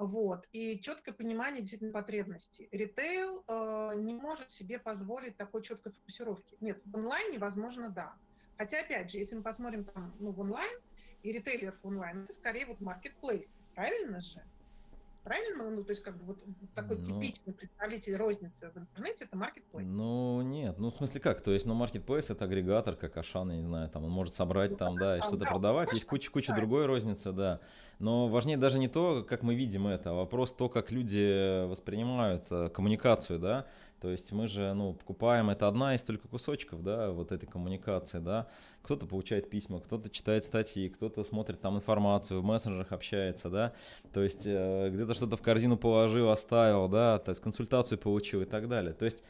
вот, 0.07 0.47
и 0.53 0.81
четкое 0.81 1.15
понимание 1.15 1.61
действительно 1.61 1.93
потребностей. 1.93 2.69
Ритейл 2.73 3.45
э, 3.47 3.95
не 3.97 4.15
может 4.15 4.51
себе 4.51 4.79
позволить 4.79 5.37
такой 5.37 5.63
четкой 5.63 5.93
фокусировки. 5.93 6.57
Нет, 6.61 6.81
в 6.85 6.97
онлайне, 6.97 7.39
возможно, 7.39 7.89
да. 7.89 8.15
Хотя, 8.59 8.81
опять 8.81 9.11
же, 9.11 9.19
если 9.19 9.37
мы 9.37 9.43
посмотрим 9.43 9.85
там, 9.85 10.15
ну, 10.19 10.33
в 10.33 10.41
онлайн, 10.41 10.79
и 11.23 11.33
ритейлер 11.33 11.79
в 11.83 11.87
онлайн, 11.87 12.23
это 12.25 12.33
скорее 12.33 12.67
вот 12.67 12.81
marketplace, 12.81 13.63
правильно 13.75 14.21
же? 14.21 14.43
Правильно? 15.25 15.71
Ну, 15.71 15.85
то 15.85 15.91
есть, 15.91 16.03
как 16.03 16.17
бы 16.17 16.35
вот 16.35 16.39
такой 16.75 16.97
ну, 16.97 17.03
типичный 17.03 17.53
представитель 17.53 18.17
розницы 18.17 18.73
в 18.75 18.79
интернете 18.79 19.25
это 19.25 19.37
marketplace. 19.37 19.91
Ну, 19.93 20.43
нет. 20.43 20.79
Ну, 20.79 20.91
в 20.91 20.97
смысле 20.97 21.21
как? 21.21 21.41
То 21.41 21.53
есть, 21.53 21.65
ну, 21.65 21.81
marketplace 21.81 22.33
это 22.33 22.45
агрегатор, 22.45 22.97
как 22.97 23.17
Ашан, 23.17 23.51
я 23.51 23.57
не 23.59 23.67
знаю, 23.67 23.89
там 23.89 24.05
он 24.05 24.11
может 24.11 24.35
собрать 24.35 24.73
ну, 24.73 24.77
там, 24.77 24.99
да, 24.99 25.19
и 25.19 25.21
что-то 25.21 25.45
да, 25.45 25.51
продавать. 25.51 25.93
Есть 25.93 26.07
куча-куча 26.07 26.55
другой 26.55 26.87
розницы, 26.87 27.33
да. 27.33 27.61
Но 28.01 28.27
важнее 28.27 28.57
даже 28.57 28.81
не 28.81 28.89
то, 28.89 29.23
как 29.23 29.43
мы 29.43 29.55
видим 29.55 29.87
это, 29.87 30.11
а 30.11 30.15
вопрос 30.15 30.53
то, 30.53 30.69
как 30.69 30.91
люди 30.91 31.67
воспринимают 31.69 32.47
э, 32.51 32.69
коммуникацию, 32.69 33.39
да. 33.39 33.67
То 34.03 34.11
есть 34.11 34.33
мы 34.33 34.49
же, 34.49 34.75
ну, 34.75 34.95
покупаем, 34.95 35.49
это 35.49 35.69
одна 35.69 35.95
из 35.95 36.03
только 36.03 36.27
кусочков, 36.27 36.83
да, 36.83 37.13
вот 37.13 37.31
этой 37.31 37.47
коммуникации, 37.47 38.19
да. 38.19 38.49
Кто-то 38.83 39.07
получает 39.07 39.49
письма, 39.49 39.79
кто-то 39.79 40.11
читает 40.11 40.45
статьи, 40.45 40.89
кто-то 40.89 41.23
смотрит 41.23 41.61
там 41.61 41.77
информацию, 41.77 42.41
в 42.41 42.45
мессенджерах 42.45 42.91
общается, 42.91 43.49
да. 43.49 43.73
То 44.13 44.25
есть 44.25 44.43
э, 44.45 44.91
где-то 44.93 45.15
что-то 45.15 45.37
в 45.37 45.43
корзину 45.43 45.77
положил, 45.77 46.31
оставил, 46.31 46.89
да, 46.89 47.21
то 47.21 47.31
есть 47.31 47.41
консультацию 47.41 47.97
получил 47.97 48.43
и 48.43 48.45
так 48.45 48.69
далее. 48.69 48.93
То 48.93 49.05
есть 49.05 49.23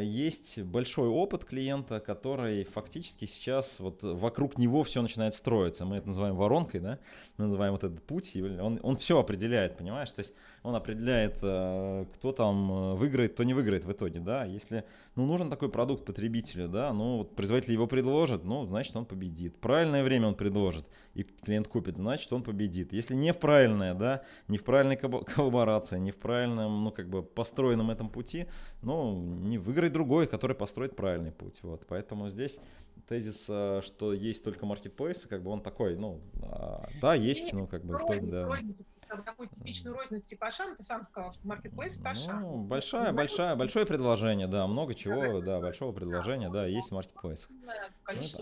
есть 0.00 0.60
большой 0.62 1.08
опыт 1.08 1.44
клиента, 1.44 2.00
который 2.00 2.64
фактически 2.64 3.26
сейчас 3.26 3.78
вот 3.78 4.02
вокруг 4.02 4.58
него 4.58 4.82
все 4.82 5.02
начинает 5.02 5.34
строиться. 5.34 5.84
Мы 5.84 5.96
это 5.96 6.08
называем 6.08 6.34
воронкой, 6.36 6.80
да? 6.80 6.98
Мы 7.36 7.44
называем 7.44 7.72
вот 7.72 7.84
этот 7.84 8.02
путь, 8.02 8.36
он, 8.36 8.80
он 8.82 8.96
все 8.96 9.20
определяет, 9.20 9.76
понимаешь? 9.76 10.10
То 10.10 10.20
есть 10.20 10.32
он 10.62 10.74
определяет, 10.74 11.38
э, 11.42 12.06
кто 12.14 12.32
там 12.32 12.72
э, 12.72 12.94
выиграет, 12.94 13.34
кто 13.34 13.44
не 13.44 13.54
выиграет 13.54 13.84
в 13.84 13.92
итоге, 13.92 14.20
да? 14.20 14.44
Если, 14.44 14.84
ну, 15.14 15.26
нужен 15.26 15.48
такой 15.50 15.68
продукт 15.68 16.04
потребителю, 16.04 16.68
да, 16.68 16.92
ну, 16.92 17.18
вот 17.18 17.36
производитель 17.36 17.74
его 17.74 17.86
предложит, 17.86 18.44
ну, 18.44 18.66
значит, 18.66 18.96
он 18.96 19.06
победит. 19.06 19.56
Правильное 19.60 20.02
время 20.02 20.28
он 20.28 20.34
предложит, 20.34 20.86
и 21.14 21.22
клиент 21.22 21.68
купит, 21.68 21.96
значит, 21.96 22.32
он 22.32 22.42
победит. 22.42 22.92
Если 22.92 23.14
не 23.14 23.32
в 23.32 23.38
правильное, 23.38 23.94
да, 23.94 24.22
не 24.48 24.58
в 24.58 24.64
правильной 24.64 24.96
коллаборации, 24.96 25.98
не 25.98 26.10
в 26.10 26.16
правильном, 26.16 26.84
ну, 26.84 26.90
как 26.90 27.08
бы 27.08 27.22
построенном 27.22 27.90
этом 27.90 28.08
пути, 28.08 28.46
ну, 28.82 29.14
не 29.16 29.58
выиграет 29.68 29.92
другой, 29.92 30.26
который 30.26 30.56
построит 30.56 30.96
правильный 30.96 31.30
путь. 31.30 31.62
Вот. 31.62 31.84
Поэтому 31.86 32.30
здесь 32.30 32.58
тезис, 33.06 33.44
э, 33.50 33.82
что 33.84 34.14
есть 34.14 34.42
только 34.42 34.64
маркетплейсы, 34.64 35.28
как 35.28 35.42
бы 35.42 35.50
он 35.50 35.60
такой, 35.60 35.94
ну, 35.94 36.20
а, 36.42 36.88
да, 37.02 37.12
есть, 37.12 37.52
ну, 37.52 37.66
как 37.66 37.84
бы, 37.84 37.98
розницу, 37.98 38.30
да. 38.30 38.46
Розницу, 38.46 38.84
такую 39.26 39.48
типичную 39.50 39.94
розницу 39.94 40.24
типа 40.24 40.46
Ашан, 40.46 40.74
ты 40.74 40.82
сам 40.82 41.02
сказал, 41.02 41.32
что 41.32 41.46
маркетплейс 41.46 42.00
это 42.00 42.10
Ашан. 42.10 42.40
Ну, 42.40 42.56
большая, 42.62 43.12
большая, 43.12 43.56
большое 43.56 43.84
предложение, 43.84 44.46
да, 44.46 44.66
много 44.66 44.94
чего, 44.94 45.42
да, 45.42 45.60
большого 45.60 45.92
предложения, 45.92 46.48
да, 46.48 46.64
есть 46.64 46.90
маркетплейс. 46.90 47.46
Ну, 47.50 47.70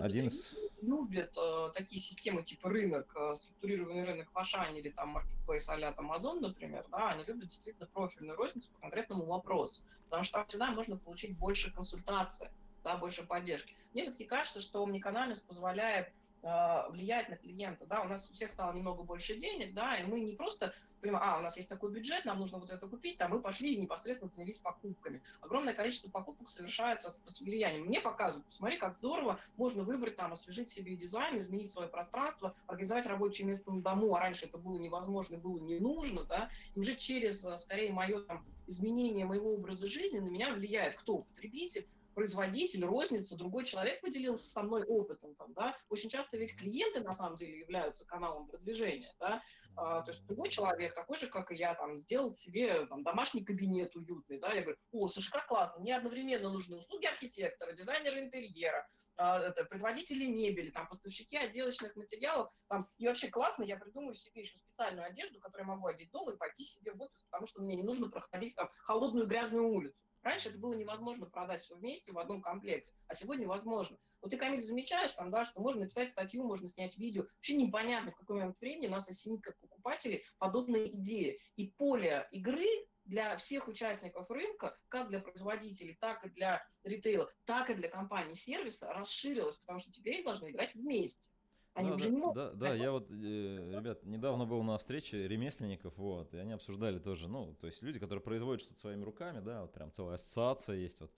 один 0.01 0.29
из 0.29 0.55
любят 0.81 1.37
э, 1.37 1.71
такие 1.73 2.01
системы 2.01 2.43
типа 2.43 2.69
рынок, 2.69 3.13
э, 3.17 3.35
структурированный 3.35 4.05
рынок 4.05 4.31
в 4.33 4.39
Ашане 4.39 4.81
или 4.81 4.91
там 4.91 5.11
маркетплейс 5.11 5.69
а-ля 5.69 5.95
Amazon, 5.97 6.41
например, 6.41 6.87
да, 6.91 7.11
они 7.11 7.25
любят 7.25 7.49
действительно 7.49 7.87
профильную 7.87 8.37
розницу 8.37 8.71
по 8.73 8.81
конкретному 8.81 9.25
вопросу, 9.25 9.85
потому 10.05 10.23
что 10.23 10.35
там 10.35 10.47
всегда 10.47 10.71
можно 10.71 10.97
получить 10.97 11.37
больше 11.37 11.73
консультации, 11.73 12.51
да, 12.85 12.97
больше 12.97 13.27
поддержки. 13.27 13.75
Мне 13.93 14.03
все-таки 14.03 14.25
кажется, 14.25 14.61
что 14.61 14.85
омниканальность 14.85 15.47
позволяет 15.47 16.13
Э, 16.43 16.89
влиять 16.91 17.29
на 17.29 17.37
клиента, 17.37 17.87
да, 17.87 18.03
у 18.03 18.05
нас 18.09 18.29
у 18.31 18.33
всех 18.33 18.51
стало 18.51 18.73
немного 18.73 19.03
больше 19.03 19.37
денег, 19.37 19.75
да, 19.75 19.97
и 19.97 20.05
мы 20.05 20.21
не 20.21 20.35
просто 20.35 20.73
понимаем, 21.01 21.25
а, 21.27 21.39
у 21.39 21.43
нас 21.43 21.57
есть 21.57 21.69
такой 21.69 21.91
бюджет, 21.91 22.25
нам 22.25 22.39
нужно 22.39 22.59
вот 22.59 22.71
это 22.71 22.87
купить, 22.87 23.19
там 23.19 23.33
мы 23.33 23.41
пошли 23.41 23.75
и 23.75 23.81
непосредственно 23.81 24.29
занялись 24.29 24.59
покупками. 24.59 25.23
Огромное 25.41 25.75
количество 25.75 26.09
покупок 26.09 26.47
совершается 26.47 27.11
с, 27.11 27.41
влиянием. 27.41 27.87
Мне 27.87 28.01
показывают, 28.01 28.47
посмотри, 28.47 28.77
как 28.77 28.95
здорово, 28.95 29.41
можно 29.57 29.83
выбрать 29.83 30.17
там, 30.17 30.33
освежить 30.33 30.69
себе 30.69 30.95
дизайн, 30.95 31.39
изменить 31.39 31.71
свое 31.71 31.89
пространство, 31.89 32.55
организовать 32.67 33.07
рабочее 33.07 33.47
место 33.47 33.73
на 33.73 33.83
дому, 33.83 34.15
а 34.15 34.21
раньше 34.21 34.47
это 34.47 34.59
было 34.59 34.79
невозможно, 34.79 35.39
было 35.39 35.59
не 35.59 35.81
нужно, 35.81 36.25
да, 36.25 36.49
и 36.75 36.79
уже 36.79 36.95
через, 36.95 37.45
э, 37.45 37.59
скорее, 37.59 37.93
мое 37.93 38.21
там, 38.21 38.45
изменение 38.67 39.25
моего 39.25 39.55
образа 39.55 39.87
жизни 39.87 40.21
на 40.21 40.29
меня 40.29 40.53
влияет 40.53 40.95
кто? 40.95 41.19
Потребитель, 41.19 41.89
производитель, 42.17 42.87
розница, 42.87 43.37
другой 43.37 43.67
человек 43.67 44.01
поделился 44.01 44.49
со 44.51 44.63
мной 44.63 44.85
опытом, 44.85 45.35
там, 45.35 45.53
да, 45.53 45.77
очень 45.91 46.09
часто 46.09 46.39
ведь 46.39 46.57
клиенты 46.57 47.01
на 47.01 47.13
самом 47.13 47.37
деле 47.37 47.59
являются 47.59 48.07
каналом 48.07 48.49
продвижения, 48.49 49.15
да, 49.21 49.43
а, 49.77 50.01
то 50.01 50.13
есть 50.13 50.25
другой 50.25 50.49
человек, 50.49 50.95
такой 50.95 51.19
же, 51.19 51.27
как 51.27 51.53
и 51.53 51.57
я, 51.57 51.75
там, 51.75 51.99
сделал 51.99 52.35
себе 52.35 52.87
там, 52.87 53.03
домашний 53.03 53.45
кабинет 53.45 53.95
уютный, 53.97 54.41
да, 54.41 54.51
я 54.55 54.63
говорю, 54.63 54.79
о, 54.93 55.09
слушай, 55.09 55.31
как 55.31 55.47
классно, 55.47 55.83
мне 55.83 55.95
одновременно 55.95 56.49
нужны 56.49 56.79
услуги 56.79 57.05
архитектора, 57.05 57.73
дизайнера 57.73 58.19
интерьера, 58.19 58.89
а, 59.19 59.39
это, 59.43 59.65
производители 59.65 60.25
мебели, 60.25 60.71
там, 60.71 60.89
поставщики 60.89 61.37
отделочных 61.37 61.97
материалов, 61.97 62.51
там, 62.69 62.89
и 62.97 63.07
вообще 63.07 63.29
классно, 63.29 63.65
я 63.65 63.77
придумаю 63.77 64.15
себе 64.15 64.41
еще 64.41 64.57
специальную 64.57 65.07
одежду, 65.07 65.39
которую 65.39 65.69
я 65.69 65.75
могу 65.75 65.87
одеть 65.87 66.11
дома 66.13 66.33
и 66.33 66.39
пойти 66.39 66.65
себе 66.65 66.93
в 66.93 67.03
офис, 67.03 67.21
потому 67.31 67.47
что 67.47 67.61
мне 67.61 67.77
не 67.77 67.83
нужно 67.83 68.09
проходить 68.09 68.55
там, 68.55 68.71
холодную 68.85 69.27
грязную 69.27 69.69
улицу. 69.69 70.03
Раньше 70.27 70.49
это 70.49 70.59
было 70.59 70.75
невозможно 70.75 71.27
продать 71.27 71.61
все 71.61 71.77
вместе 71.77 72.11
в 72.11 72.19
одном 72.19 72.43
комплекте, 72.43 72.93
а 73.07 73.15
сегодня 73.15 73.47
возможно. 73.47 73.97
Вот 74.21 74.33
ты, 74.33 74.37
Камиль, 74.37 74.61
замечаешь, 74.61 75.13
там, 75.13 75.31
да, 75.31 75.45
что 75.45 75.61
можно 75.61 75.83
написать 75.83 76.09
статью, 76.09 76.43
можно 76.43 76.67
снять 76.67 76.99
видео. 76.99 77.23
Вообще 77.37 77.55
непонятно, 77.55 78.11
в 78.11 78.17
какой 78.17 78.41
момент 78.41 78.59
времени 78.61 78.89
нас 78.89 79.09
осенит 79.09 79.45
как 79.45 79.57
покупателей 79.61 80.25
подобные 80.39 80.93
идеи. 80.97 81.39
И 81.55 81.71
поле 81.79 82.27
игры 82.33 82.67
для 83.05 83.37
всех 83.37 83.69
участников 83.69 84.29
рынка, 84.29 84.77
как 84.89 85.11
для 85.11 85.21
производителей, 85.21 85.97
так 86.01 86.27
и 86.27 86.31
для 86.31 86.61
ритейла, 86.83 87.31
так 87.45 87.71
и 87.71 87.75
для 87.75 87.89
компаний 87.89 88.35
сервиса 88.35 88.93
расширилось, 88.93 89.59
потому 89.59 89.79
что 89.79 89.93
теперь 89.93 90.25
должны 90.25 90.51
играть 90.51 90.75
вместе. 90.75 91.31
Они 91.77 91.91
да, 91.91 91.95
уже 91.95 92.05
да, 92.05 92.11
не 92.11 92.17
могут. 92.17 92.35
Да, 92.35 92.53
да, 92.53 92.75
я 92.75 92.91
вот, 92.91 93.11
э, 93.11 93.73
ребят, 93.79 94.05
недавно 94.05 94.47
был 94.47 94.63
на 94.63 94.79
встрече 94.79 95.29
ремесленников, 95.29 95.97
вот, 95.97 96.33
и 96.35 96.39
они 96.39 96.53
обсуждали 96.53 96.99
тоже, 96.99 97.29
ну, 97.29 97.55
то 97.61 97.67
есть 97.67 97.83
люди, 97.83 97.99
которые 97.99 98.23
производят 98.23 98.63
что-то 98.63 98.81
своими 98.81 99.05
руками, 99.05 99.41
да, 99.41 99.63
вот 99.63 99.73
прям 99.73 99.93
целая 99.93 100.15
ассоциация 100.15 100.77
есть, 100.77 100.99
вот, 101.01 101.13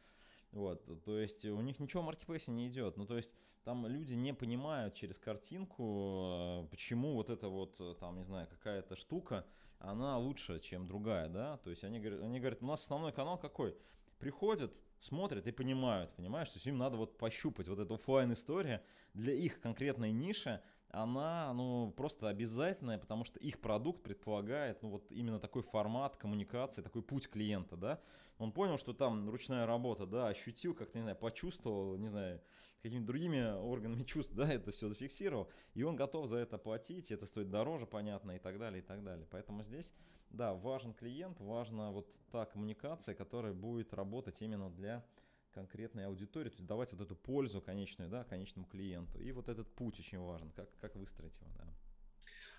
вот, 0.52 1.04
то 1.04 1.18
есть 1.18 1.44
у 1.44 1.60
них 1.60 1.78
ничего 1.78 2.02
в 2.02 2.06
маркетплейсе 2.06 2.50
не 2.50 2.68
идет. 2.68 2.96
Ну, 2.96 3.06
то 3.06 3.16
есть 3.16 3.30
там 3.64 3.86
люди 3.86 4.14
не 4.14 4.32
понимают 4.32 4.94
через 4.94 5.18
картинку, 5.18 6.64
э, 6.64 6.66
почему 6.70 7.14
вот 7.14 7.30
эта 7.30 7.48
вот, 7.48 7.76
э, 7.80 7.94
там, 8.00 8.16
не 8.16 8.24
знаю, 8.24 8.48
какая-то 8.48 8.96
штука, 8.96 9.46
она 9.78 10.18
лучше, 10.18 10.58
чем 10.60 10.88
другая, 10.88 11.28
да. 11.28 11.58
То 11.58 11.70
есть 11.70 11.84
они 11.84 12.00
говорят, 12.00 12.22
они 12.22 12.40
говорят, 12.40 12.62
у 12.62 12.66
нас 12.66 12.82
основной 12.82 13.12
канал 13.12 13.38
какой? 13.38 13.76
Приходят, 14.18 14.74
смотрят 15.00 15.46
и 15.46 15.52
понимают, 15.52 16.14
понимаешь, 16.14 16.50
то 16.50 16.56
есть 16.56 16.66
им 16.66 16.78
надо 16.78 16.96
вот 16.96 17.18
пощупать 17.18 17.68
вот 17.68 17.78
эту 17.78 17.94
офлайн 17.94 18.32
история 18.32 18.82
для 19.14 19.32
их 19.32 19.60
конкретной 19.60 20.12
ниши, 20.12 20.60
она, 20.90 21.52
ну, 21.52 21.92
просто 21.96 22.28
обязательная, 22.28 22.98
потому 22.98 23.24
что 23.24 23.38
их 23.38 23.60
продукт 23.60 24.02
предполагает, 24.02 24.82
ну, 24.82 24.90
вот 24.90 25.12
именно 25.12 25.38
такой 25.38 25.62
формат 25.62 26.16
коммуникации, 26.16 26.80
такой 26.80 27.02
путь 27.02 27.28
клиента, 27.28 27.76
да. 27.76 28.00
Он 28.38 28.52
понял, 28.52 28.78
что 28.78 28.94
там 28.94 29.28
ручная 29.28 29.66
работа, 29.66 30.06
да, 30.06 30.28
ощутил, 30.28 30.74
как-то, 30.74 30.96
не 30.96 31.02
знаю, 31.02 31.16
почувствовал, 31.16 31.96
не 31.98 32.08
знаю, 32.08 32.40
какими-то 32.82 33.06
другими 33.06 33.52
органами 33.52 34.04
чувств, 34.04 34.32
да, 34.34 34.50
это 34.50 34.72
все 34.72 34.88
зафиксировал, 34.88 35.50
и 35.74 35.82
он 35.82 35.96
готов 35.96 36.26
за 36.28 36.36
это 36.36 36.56
платить, 36.56 37.10
это 37.10 37.26
стоит 37.26 37.50
дороже, 37.50 37.86
понятно, 37.86 38.32
и 38.32 38.38
так 38.38 38.58
далее, 38.58 38.80
и 38.80 38.84
так 38.84 39.02
далее. 39.02 39.26
Поэтому 39.30 39.62
здесь, 39.64 39.92
да, 40.30 40.54
важен 40.54 40.94
клиент, 40.94 41.40
важна 41.40 41.90
вот 41.90 42.14
та 42.30 42.46
коммуникация, 42.46 43.14
которая 43.14 43.52
будет 43.52 43.94
работать 43.94 44.40
именно 44.42 44.70
для 44.70 45.04
конкретной 45.52 46.06
аудитории, 46.06 46.50
то 46.50 46.56
есть 46.56 46.66
давать 46.66 46.92
вот 46.92 47.00
эту 47.00 47.16
пользу 47.16 47.60
конечную, 47.60 48.10
да, 48.10 48.24
конечному 48.24 48.66
клиенту. 48.66 49.18
И 49.18 49.32
вот 49.32 49.48
этот 49.48 49.74
путь 49.74 49.98
очень 49.98 50.18
важен, 50.18 50.50
как, 50.52 50.68
как 50.78 50.94
выстроить 50.96 51.38
его, 51.40 51.50
да. 51.56 51.64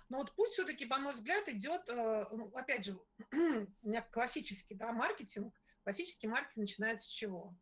Но 0.08 0.18
вот 0.18 0.32
путь 0.34 0.50
все-таки, 0.50 0.86
по 0.86 0.98
мой 0.98 1.12
взгляд, 1.12 1.48
идет, 1.48 1.88
э, 1.88 2.26
ну, 2.32 2.50
опять 2.54 2.84
же, 2.84 2.98
у 3.32 3.88
меня 3.88 4.02
классический 4.02 4.74
да, 4.74 4.92
маркетинг. 4.92 5.52
Классический 5.84 6.26
маркетинг 6.26 6.56
начинается 6.56 7.08
с 7.08 7.12
чего? 7.12 7.56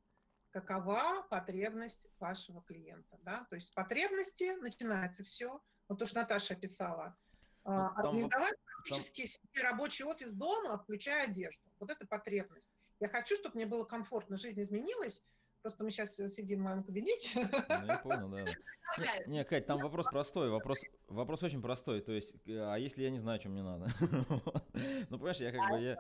Какова 0.51 1.27
потребность 1.29 2.09
вашего 2.19 2.63
клиента? 2.63 3.19
Да? 3.23 3.47
То 3.51 3.57
есть 3.57 3.69
с 3.69 3.71
потребности 3.71 4.57
начинается 4.61 5.25
все. 5.25 5.61
Вот 5.89 5.99
то, 5.99 6.07
что 6.07 6.21
Наташа 6.21 6.55
описала. 6.55 7.17
Ну, 7.65 7.73
Организовать 7.73 8.57
вот, 8.79 8.87
практически 8.87 9.23
там... 9.23 9.29
себе 9.29 9.63
рабочий 9.63 10.05
офис 10.05 10.33
дома, 10.33 10.79
включая 10.79 11.25
одежду. 11.25 11.63
Вот 11.79 11.91
это 11.91 12.07
потребность. 12.07 12.71
Я 13.01 13.09
хочу, 13.09 13.37
чтобы 13.37 13.57
мне 13.57 13.67
было 13.67 13.85
комфортно, 13.85 14.37
жизнь 14.37 14.61
изменилась. 14.63 15.23
Просто 15.63 15.85
мы 15.85 15.91
сейчас 15.91 16.15
сидим 16.15 16.61
в 16.61 16.63
моем 16.63 16.85
кабинете. 16.85 17.49
Ну, 17.69 17.87
я 17.87 17.99
понял, 17.99 18.29
да. 18.29 18.45
Не, 18.99 19.25
не, 19.27 19.45
Кать, 19.45 19.67
там 19.67 19.81
вопрос 19.81 20.07
простой, 20.07 20.49
вопрос, 20.49 20.79
вопрос 21.09 21.43
очень 21.43 21.61
простой. 21.61 22.01
То 22.01 22.13
есть, 22.13 22.35
а 22.47 22.77
если 22.77 23.03
я 23.03 23.11
не 23.11 23.19
знаю, 23.19 23.39
что 23.39 23.51
мне 23.51 23.63
надо? 23.63 23.87
Ну, 25.11 25.19
понимаешь, 25.19 25.39
я 25.39 25.53
как 25.53 25.71
бы... 25.71 25.81
Я... 25.81 25.97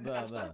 Да, 0.00 0.26
да. 0.26 0.48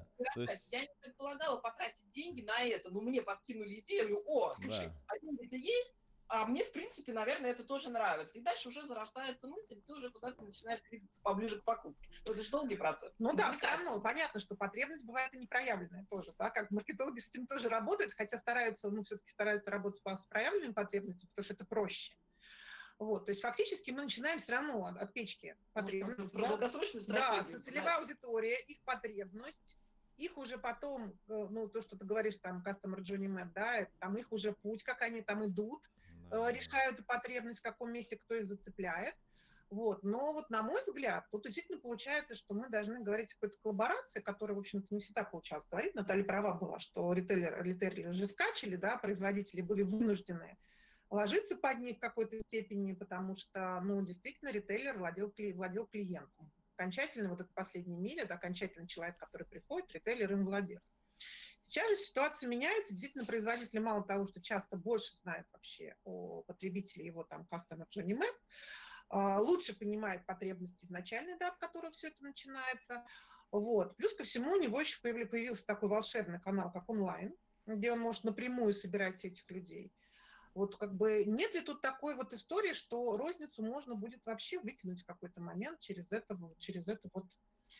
Я 0.70 0.80
не 0.80 0.94
предполагала 1.00 1.58
потратить 1.58 2.10
деньги 2.10 2.40
на 2.40 2.62
это, 2.62 2.90
но 2.90 3.00
мне 3.00 3.22
подкинули 3.22 3.78
идею, 3.80 4.22
о, 4.26 4.54
слушай, 4.54 4.88
а 5.06 5.18
деньги 5.18 5.54
есть, 5.54 5.98
а 6.32 6.46
мне, 6.46 6.64
в 6.64 6.72
принципе, 6.72 7.12
наверное, 7.12 7.50
это 7.50 7.62
тоже 7.62 7.90
нравится. 7.90 8.38
И 8.38 8.42
дальше 8.42 8.68
уже 8.70 8.86
зарождается 8.86 9.48
мысль, 9.48 9.82
ты 9.82 9.92
уже 9.92 10.10
куда-то 10.10 10.42
начинаешь 10.42 10.80
двигаться 10.80 11.20
поближе 11.20 11.60
к 11.60 11.64
покупке. 11.64 12.08
Но 12.26 12.32
это 12.32 12.42
же 12.42 12.50
долгий 12.50 12.76
процесс. 12.76 13.18
Ну 13.18 13.34
да, 13.34 13.52
все 13.52 13.66
равно 13.66 14.00
понятно, 14.00 14.40
что 14.40 14.56
потребность 14.56 15.04
бывает 15.04 15.34
и 15.34 15.36
непроявленная 15.36 16.06
тоже, 16.08 16.32
да, 16.38 16.48
как 16.48 16.70
маркетологи 16.70 17.18
с 17.18 17.28
этим 17.28 17.46
тоже 17.46 17.68
работают, 17.68 18.14
хотя 18.14 18.38
стараются, 18.38 18.88
ну, 18.88 19.02
все-таки 19.02 19.28
стараются 19.28 19.70
работать 19.70 20.00
с 20.00 20.26
проявленными 20.26 20.72
потребностями, 20.72 21.28
потому 21.34 21.44
что 21.44 21.52
это 21.52 21.66
проще. 21.66 22.14
Вот, 22.98 23.26
то 23.26 23.30
есть 23.30 23.42
фактически 23.42 23.90
мы 23.90 24.04
начинаем 24.04 24.38
все 24.38 24.52
равно 24.52 24.86
от, 24.86 24.96
от 24.96 25.12
печки 25.12 25.54
потребность. 25.74 26.32
Ну, 26.32 26.56
да, 27.14 27.42
да, 27.42 27.44
целевая 27.44 27.98
аудитория, 27.98 28.58
их 28.58 28.80
потребность, 28.84 29.76
их 30.16 30.38
уже 30.38 30.56
потом, 30.56 31.10
э, 31.28 31.46
ну, 31.50 31.68
то, 31.68 31.82
что 31.82 31.98
ты 31.98 32.06
говоришь, 32.06 32.36
там, 32.36 32.62
customer 32.64 33.00
journey 33.00 33.28
map, 33.28 33.50
да, 33.54 33.76
это 33.76 33.92
там 33.98 34.16
их 34.16 34.32
уже 34.32 34.52
путь, 34.52 34.82
как 34.82 35.02
они 35.02 35.20
там 35.20 35.44
идут, 35.44 35.90
решают 36.32 37.04
потребность, 37.06 37.60
в 37.60 37.62
каком 37.62 37.92
месте 37.92 38.16
кто 38.16 38.34
их 38.34 38.46
зацепляет. 38.46 39.14
Вот. 39.70 40.02
Но 40.02 40.32
вот 40.32 40.50
на 40.50 40.62
мой 40.62 40.80
взгляд, 40.80 41.24
тут 41.30 41.44
действительно 41.44 41.78
получается, 41.78 42.34
что 42.34 42.52
мы 42.54 42.68
должны 42.68 43.02
говорить 43.02 43.32
о 43.32 43.34
какой-то 43.36 43.58
коллаборации, 43.62 44.20
которая, 44.20 44.56
в 44.56 44.60
общем-то, 44.60 44.94
не 44.94 45.00
всегда 45.00 45.24
получалось 45.24 45.66
говорить. 45.70 45.94
Наталья 45.94 46.24
права 46.24 46.54
была, 46.54 46.78
что 46.78 47.12
ритейлеры, 47.12 47.62
ритейлеры 47.62 48.12
же 48.12 48.26
скачали, 48.26 48.76
да, 48.76 48.98
производители 48.98 49.62
были 49.62 49.82
вынуждены 49.82 50.58
ложиться 51.08 51.56
под 51.56 51.78
них 51.78 51.96
в 51.98 52.00
какой-то 52.00 52.38
степени, 52.40 52.92
потому 52.92 53.34
что, 53.34 53.80
ну, 53.82 54.02
действительно, 54.02 54.50
ритейлер 54.50 54.98
владел, 54.98 55.32
владел 55.54 55.86
клиентом 55.86 56.50
окончательно, 56.76 57.28
вот 57.28 57.40
этот 57.40 57.54
последний 57.54 57.96
миля, 57.96 58.22
это 58.22 58.34
окончательно 58.34 58.88
человек, 58.88 59.16
который 59.18 59.46
приходит, 59.46 59.92
ритейлер 59.92 60.32
им 60.32 60.44
владеет. 60.44 60.82
Сейчас 61.62 61.88
же 61.88 61.96
ситуация 61.96 62.48
меняется, 62.48 62.92
действительно 62.92 63.24
производители 63.24 63.78
мало 63.78 64.04
того, 64.04 64.26
что 64.26 64.42
часто 64.42 64.76
больше 64.76 65.16
знают 65.16 65.46
вообще 65.52 65.96
о 66.04 66.42
потребителе 66.42 67.06
его 67.06 67.24
там 67.24 67.46
customer 67.50 67.86
journey 67.88 68.18
map, 68.18 68.34
а, 69.08 69.40
лучше 69.40 69.78
понимает 69.78 70.26
потребности 70.26 70.84
изначальной 70.84 71.38
даты, 71.38 71.56
которой 71.60 71.90
все 71.92 72.08
это 72.08 72.22
начинается. 72.22 73.04
Вот. 73.50 73.96
Плюс 73.96 74.14
ко 74.14 74.24
всему 74.24 74.52
у 74.52 74.60
него 74.60 74.80
еще 74.80 74.98
появился 75.00 75.66
такой 75.66 75.88
волшебный 75.88 76.40
канал, 76.40 76.72
как 76.72 76.88
онлайн, 76.88 77.34
где 77.66 77.92
он 77.92 78.00
может 78.00 78.24
напрямую 78.24 78.72
собирать 78.72 79.24
этих 79.24 79.50
людей. 79.50 79.92
Вот 80.54 80.76
как 80.76 80.94
бы 80.94 81.24
нет 81.24 81.54
ли 81.54 81.60
тут 81.60 81.80
такой 81.80 82.14
вот 82.14 82.32
истории, 82.32 82.72
что 82.72 83.16
розницу 83.16 83.62
можно 83.62 83.94
будет 83.94 84.24
вообще 84.26 84.58
выкинуть 84.60 85.02
в 85.02 85.06
какой-то 85.06 85.40
момент 85.40 85.80
через 85.80 86.12
это, 86.12 86.38
через 86.58 86.88
это 86.88 87.08
вот 87.12 87.24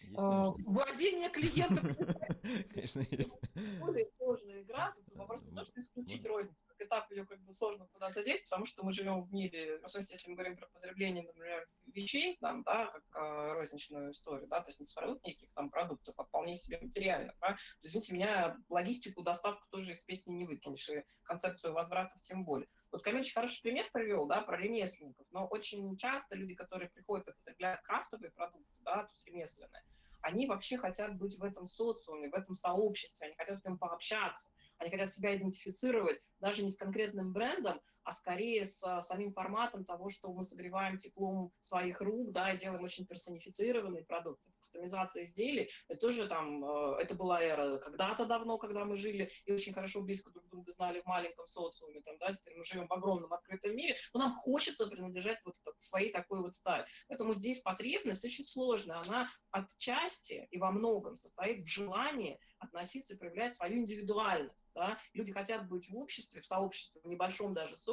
есть, 0.01 0.15
а, 0.17 0.51
владение 0.65 1.29
клиентом. 1.29 1.95
Конечно, 2.73 3.01
есть. 3.11 3.31
Более 3.79 4.09
сложная 4.17 4.63
игра. 4.63 4.93
Тут 4.93 5.13
вопрос 5.17 5.45
не 5.45 5.53
то, 5.53 5.65
что 5.65 5.81
исключить 5.81 6.25
розницу. 6.25 6.61
Как 6.67 6.87
этап 6.87 7.11
ее 7.11 7.27
как 7.27 7.41
бы 7.43 7.53
сложно 7.53 7.87
куда-то 7.93 8.23
деть, 8.25 8.45
потому 8.45 8.65
что 8.65 8.85
мы 8.85 8.93
живем 8.93 9.23
в 9.23 9.33
мире, 9.33 9.77
особенно 9.83 10.07
если 10.11 10.31
мы 10.31 10.37
говорим 10.37 10.57
про 10.57 10.67
потребление, 10.69 11.25
например, 11.25 11.69
вещей, 11.87 12.39
там, 12.41 12.63
да, 12.63 12.87
как 12.87 13.05
а, 13.15 13.55
розничную 13.55 14.11
историю, 14.11 14.49
да, 14.49 14.61
то 14.61 14.71
есть 14.71 14.81
не 14.81 14.87
сформируют 14.87 15.25
никаких 15.25 15.53
там 15.53 15.71
продуктов, 15.71 16.19
вполне 16.43 16.55
себе 16.57 16.79
материально, 16.81 17.33
да. 17.41 17.49
То 17.49 17.59
извините 17.83 18.15
меня, 18.15 18.57
логистику, 18.69 19.23
доставку 19.23 19.65
тоже 19.71 19.93
из 19.93 20.01
песни 20.01 20.33
не 20.33 20.45
выкинешь, 20.45 20.89
и 20.89 21.05
концепцию 21.23 21.73
возвратов 21.73 22.21
тем 22.21 22.45
более. 22.45 22.69
Вот 22.91 23.03
Камиль 23.03 23.21
очень 23.21 23.35
хороший 23.35 23.63
пример 23.63 23.89
привел, 23.93 24.27
да, 24.27 24.43
про 24.43 24.57
ремесленников, 24.57 25.27
но 25.31 25.47
очень 25.47 25.97
часто 25.97 26.37
люди, 26.37 26.55
которые 26.55 26.91
приходят 26.91 27.29
и 27.29 27.33
потребляют 27.33 27.81
крафтовые 27.83 28.33
продукты, 28.33 28.75
да, 28.81 29.05
то 29.05 29.11
есть 29.13 29.27
ремесленные, 29.27 29.85
они 30.21 30.47
вообще 30.47 30.77
хотят 30.77 31.17
быть 31.17 31.39
в 31.39 31.45
этом 31.45 31.65
социуме, 31.65 32.29
в 32.29 32.35
этом 32.35 32.55
сообществе, 32.55 33.29
они 33.29 33.37
хотят 33.37 33.61
с 33.61 33.65
ним 33.65 33.79
пообщаться, 33.79 34.53
они 34.79 34.91
хотят 34.91 35.11
себя 35.11 35.37
идентифицировать 35.37 36.21
даже 36.41 36.63
не 36.63 36.71
с 36.71 36.77
конкретным 36.77 37.33
брендом, 37.33 37.81
а 38.05 38.13
скорее 38.13 38.67
с 38.67 38.83
а, 38.85 39.01
самим 39.01 39.33
форматом 39.33 39.85
того, 39.85 40.09
что 40.09 40.33
мы 40.33 40.45
согреваем 40.45 40.97
теплом 40.97 41.53
своих 41.61 42.01
рук, 42.01 42.33
да, 42.33 42.53
и 42.53 42.59
делаем 42.59 42.83
очень 42.83 43.07
персонифицированный 43.07 44.05
продукт. 44.05 44.45
Кастомизация 44.59 45.25
изделий, 45.25 45.71
это 45.89 46.01
тоже 46.01 46.27
там, 46.27 46.65
э, 46.65 47.03
это 47.03 47.15
была 47.15 47.41
эра 47.41 47.79
когда-то 47.79 48.27
давно, 48.27 48.59
когда 48.59 48.85
мы 48.85 48.97
жили 48.97 49.31
и 49.47 49.53
очень 49.53 49.73
хорошо 49.73 50.03
близко 50.03 50.31
друг 50.31 50.49
друга 50.49 50.71
знали 50.73 51.01
в 51.01 51.07
маленьком 51.07 51.47
социуме, 51.47 52.01
там, 52.01 52.19
да, 52.19 52.33
теперь 52.33 52.57
мы 52.57 52.65
живем 52.65 52.87
в 52.89 52.93
огромном 52.93 53.33
открытом 53.33 53.77
мире, 53.77 53.97
но 54.15 54.21
нам 54.21 54.35
хочется 54.35 54.87
принадлежать 54.87 55.39
вот 55.45 55.55
своей 55.77 56.13
такой 56.13 56.41
вот 56.41 56.55
стае. 56.55 56.87
Поэтому 57.09 57.33
здесь 57.33 57.61
потребность 57.61 58.25
очень 58.25 58.45
сложная, 58.45 59.01
она 59.07 59.29
отчасти 59.51 60.49
и 60.51 60.59
во 60.59 60.73
многом 60.73 61.15
состоит 61.15 61.65
в 61.65 61.71
желании 61.71 62.39
от 62.59 62.73
относиться 62.73 63.15
и 63.15 63.19
проявлять 63.19 63.55
свою 63.55 63.79
индивидуальность. 63.79 64.67
Да? 64.75 64.99
Люди 65.13 65.33
хотят 65.33 65.69
быть 65.69 65.89
в 65.91 65.97
обществе, 65.97 66.41
в 66.41 66.47
сообществе, 66.47 67.01
в 67.03 67.07
небольшом 67.07 67.53
даже 67.53 67.77
социуме, 67.77 67.92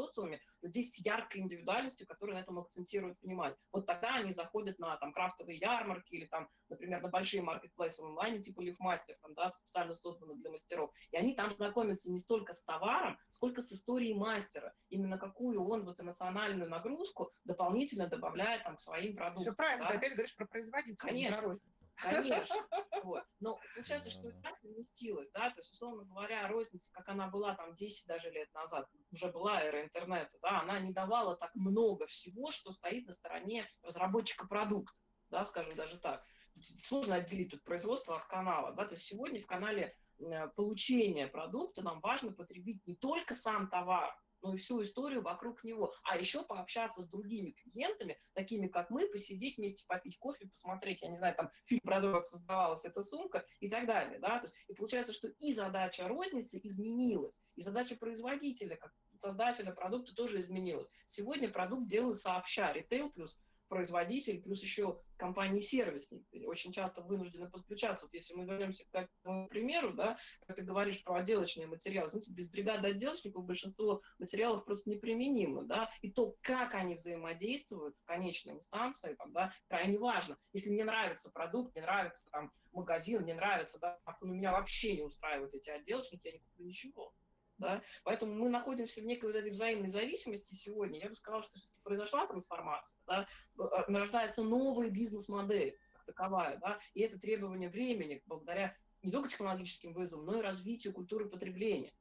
но 0.61 0.69
здесь 0.69 0.93
с 0.93 1.05
яркой 1.05 1.41
индивидуальностью, 1.41 2.07
которая 2.07 2.37
на 2.37 2.41
этом 2.41 2.59
акцентирует 2.59 3.17
внимание. 3.21 3.57
Вот 3.71 3.85
тогда 3.85 4.15
они 4.15 4.31
заходят 4.31 4.79
на 4.79 4.97
там, 4.97 5.13
крафтовые 5.13 5.57
ярмарки 5.57 6.15
или, 6.15 6.25
там, 6.25 6.49
например, 6.69 7.01
на 7.01 7.09
большие 7.09 7.41
маркетплейсы 7.41 8.01
в 8.01 8.05
онлайне, 8.05 8.39
типа 8.39 8.61
Лифмастер, 8.61 9.15
там, 9.21 9.33
да, 9.33 9.47
специально 9.47 9.93
созданы 9.93 10.35
для 10.35 10.51
мастеров. 10.51 10.91
И 11.11 11.17
они 11.17 11.35
там 11.35 11.51
знакомятся 11.51 12.11
не 12.11 12.17
столько 12.17 12.53
с 12.53 12.63
товаром, 12.63 13.17
сколько 13.29 13.61
с 13.61 13.71
историей 13.71 14.13
мастера. 14.13 14.73
Именно 14.89 15.17
какую 15.17 15.63
он 15.67 15.85
в 15.85 15.95
эмоциональную 15.99 16.69
нагрузку 16.69 17.31
дополнительно 17.43 18.07
добавляет 18.07 18.63
там, 18.63 18.75
к 18.75 18.79
своим 18.79 19.15
продуктам. 19.15 19.43
Все 19.43 19.53
правильно, 19.53 19.85
да? 19.85 19.91
ты 19.91 19.97
опять 19.97 20.13
говоришь 20.13 20.35
про 20.35 20.45
производителя. 20.45 21.09
Конечно, 21.09 21.55
конечно. 21.95 22.55
Вот. 23.03 23.23
Но 23.39 23.57
получается, 23.75 24.09
что 24.09 24.29
это 24.29 24.53
сместилось, 24.55 25.31
да, 25.31 25.49
то 25.51 25.61
есть, 25.61 25.71
условно 25.71 26.03
говоря, 26.03 26.47
розница, 26.49 26.91
как 26.91 27.07
она 27.07 27.27
была 27.29 27.55
там 27.55 27.73
10 27.73 28.07
даже 28.07 28.29
лет 28.29 28.53
назад, 28.53 28.89
уже 29.11 29.31
была 29.31 29.61
эра 29.63 29.85
интернета, 29.93 30.37
да, 30.41 30.61
она 30.61 30.79
не 30.79 30.91
давала 30.91 31.35
так 31.35 31.53
много 31.55 32.05
всего, 32.07 32.51
что 32.51 32.71
стоит 32.71 33.05
на 33.05 33.11
стороне 33.11 33.67
разработчика 33.83 34.47
продукта, 34.47 34.93
да, 35.29 35.45
скажем 35.45 35.75
даже 35.75 35.97
так. 35.97 36.23
Сложно 36.53 37.15
отделить 37.15 37.51
тут 37.51 37.63
производство 37.63 38.17
от 38.17 38.25
канала, 38.25 38.73
да, 38.73 38.85
то 38.85 38.95
есть 38.95 39.05
сегодня 39.05 39.39
в 39.39 39.45
канале 39.45 39.95
э, 40.19 40.47
получения 40.49 41.27
продукта 41.27 41.83
нам 41.83 41.99
важно 42.01 42.31
потребить 42.31 42.85
не 42.87 42.95
только 42.95 43.33
сам 43.33 43.67
товар, 43.69 44.13
но 44.41 44.53
и 44.53 44.57
всю 44.57 44.81
историю 44.81 45.21
вокруг 45.21 45.63
него. 45.63 45.93
А 46.03 46.17
еще 46.17 46.43
пообщаться 46.43 47.01
с 47.01 47.09
другими 47.09 47.51
клиентами, 47.51 48.19
такими 48.33 48.67
как 48.67 48.89
мы, 48.89 49.07
посидеть 49.07 49.57
вместе, 49.57 49.85
попить 49.87 50.17
кофе, 50.17 50.47
посмотреть, 50.47 51.01
я 51.01 51.09
не 51.09 51.17
знаю, 51.17 51.35
там 51.35 51.49
фильм 51.65 51.81
про 51.83 52.01
то, 52.01 52.13
как 52.13 52.25
создавалась 52.25 52.85
эта 52.85 53.01
сумка 53.01 53.45
и 53.59 53.69
так 53.69 53.85
далее. 53.85 54.19
Да? 54.19 54.39
То 54.39 54.45
есть, 54.45 54.55
и 54.67 54.73
получается, 54.73 55.13
что 55.13 55.27
и 55.27 55.53
задача 55.53 56.07
розницы 56.07 56.59
изменилась, 56.63 57.39
и 57.55 57.61
задача 57.61 57.95
производителя, 57.95 58.75
как 58.75 58.93
создателя 59.17 59.71
продукта 59.71 60.15
тоже 60.15 60.39
изменилась. 60.39 60.89
Сегодня 61.05 61.49
продукт 61.49 61.87
делают 61.87 62.19
сообща, 62.19 62.71
ритейл 62.71 63.11
плюс 63.11 63.39
производитель, 63.69 64.41
плюс 64.41 64.61
еще 64.61 64.99
компании-сервисник 65.17 66.25
очень 66.45 66.71
часто 66.71 67.01
вынуждены 67.01 67.49
подключаться. 67.49 68.05
Вот 68.05 68.13
если 68.13 68.33
мы 68.33 68.45
вернемся 68.45 68.85
к 68.89 68.95
этому 68.95 69.47
примеру, 69.47 69.93
да, 69.93 70.17
как 70.47 70.57
ты 70.57 70.63
говоришь 70.63 71.03
про 71.03 71.19
отделочные 71.19 71.67
материалы, 71.67 72.09
знаете, 72.09 72.31
без 72.31 72.49
бригады 72.49 72.89
отделочников 72.89 73.45
большинство 73.45 74.01
материалов 74.17 74.65
просто 74.65 74.89
неприменимо, 74.89 75.63
да, 75.63 75.89
и 76.01 76.11
то, 76.11 76.35
как 76.41 76.73
они 76.73 76.95
взаимодействуют 76.95 77.97
в 77.97 78.05
конечной 78.05 78.55
инстанции, 78.55 79.15
там, 79.15 79.31
да, 79.31 79.53
крайне 79.67 79.97
важно. 79.99 80.37
Если 80.53 80.71
мне 80.71 80.83
нравится 80.83 81.29
продукт, 81.29 81.75
мне 81.75 81.83
нравится 81.83 82.27
там 82.31 82.51
магазин, 82.71 83.21
мне 83.21 83.35
нравится, 83.35 83.79
да, 83.79 83.99
ну, 84.21 84.33
меня 84.33 84.51
вообще 84.51 84.95
не 84.95 85.03
устраивают 85.03 85.53
эти 85.53 85.69
отделочники, 85.69 86.27
я 86.27 86.33
не 86.33 86.39
куплю 86.39 86.65
ничего. 86.65 87.13
Да? 87.59 87.81
Поэтому 88.03 88.33
мы 88.33 88.49
находимся 88.49 89.01
в 89.01 89.05
некой 89.05 89.31
вот 89.31 89.35
этой 89.35 89.51
взаимной 89.51 89.89
зависимости 89.89 90.53
сегодня. 90.53 90.99
Я 90.99 91.09
бы 91.09 91.13
сказала, 91.13 91.43
что 91.43 91.57
все-таки 91.57 91.81
произошла 91.83 92.25
трансформация, 92.25 93.01
да? 93.05 93.27
Э, 93.59 93.83
рождается 93.87 94.43
новая 94.43 94.89
бизнес-модель 94.89 95.77
как 95.93 96.05
таковая, 96.05 96.57
да? 96.57 96.79
и 96.93 97.01
это 97.01 97.19
требование 97.19 97.69
времени 97.69 98.23
благодаря 98.25 98.75
не 99.03 99.11
только 99.11 99.29
технологическим 99.29 99.93
вызовам, 99.93 100.25
но 100.25 100.39
и 100.39 100.41
развитию 100.41 100.93
культуры 100.93 101.29
потребления. 101.29 101.93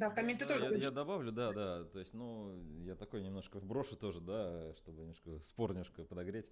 Да, 0.00 0.08
комменты 0.08 0.46
да, 0.46 0.54
тоже. 0.54 0.74
Я, 0.76 0.84
я 0.84 0.90
добавлю, 0.90 1.30
да, 1.30 1.52
да. 1.52 1.84
То 1.84 1.98
есть, 1.98 2.14
ну, 2.14 2.56
я 2.84 2.94
такой 2.96 3.22
немножко 3.22 3.58
вброшу 3.58 3.96
тоже, 3.96 4.22
да, 4.22 4.74
чтобы 4.76 5.02
немножко 5.02 5.38
спор 5.40 5.72
немножко 5.72 6.04
подогреть. 6.04 6.50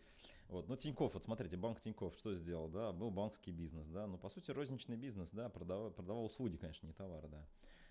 Вот. 0.49 0.69
Ну, 0.69 0.77
Тиньков, 0.77 1.15
вот 1.15 1.25
смотрите, 1.25 1.57
банк 1.57 1.81
Тиньков 1.81 2.15
что 2.19 2.35
сделал, 2.35 2.69
да, 2.69 2.93
был 2.93 3.11
банковский 3.11 3.53
бизнес, 3.53 3.87
да, 3.89 4.07
но 4.07 4.19
по 4.19 4.29
сути 4.29 4.51
розничный 4.51 4.97
бизнес, 4.97 5.31
да, 5.31 5.49
продавал, 5.49 5.91
продавал 5.91 6.27
услуги, 6.27 6.59
конечно, 6.59 6.87
не 6.87 6.93
товары, 6.93 7.29
да. 7.29 7.47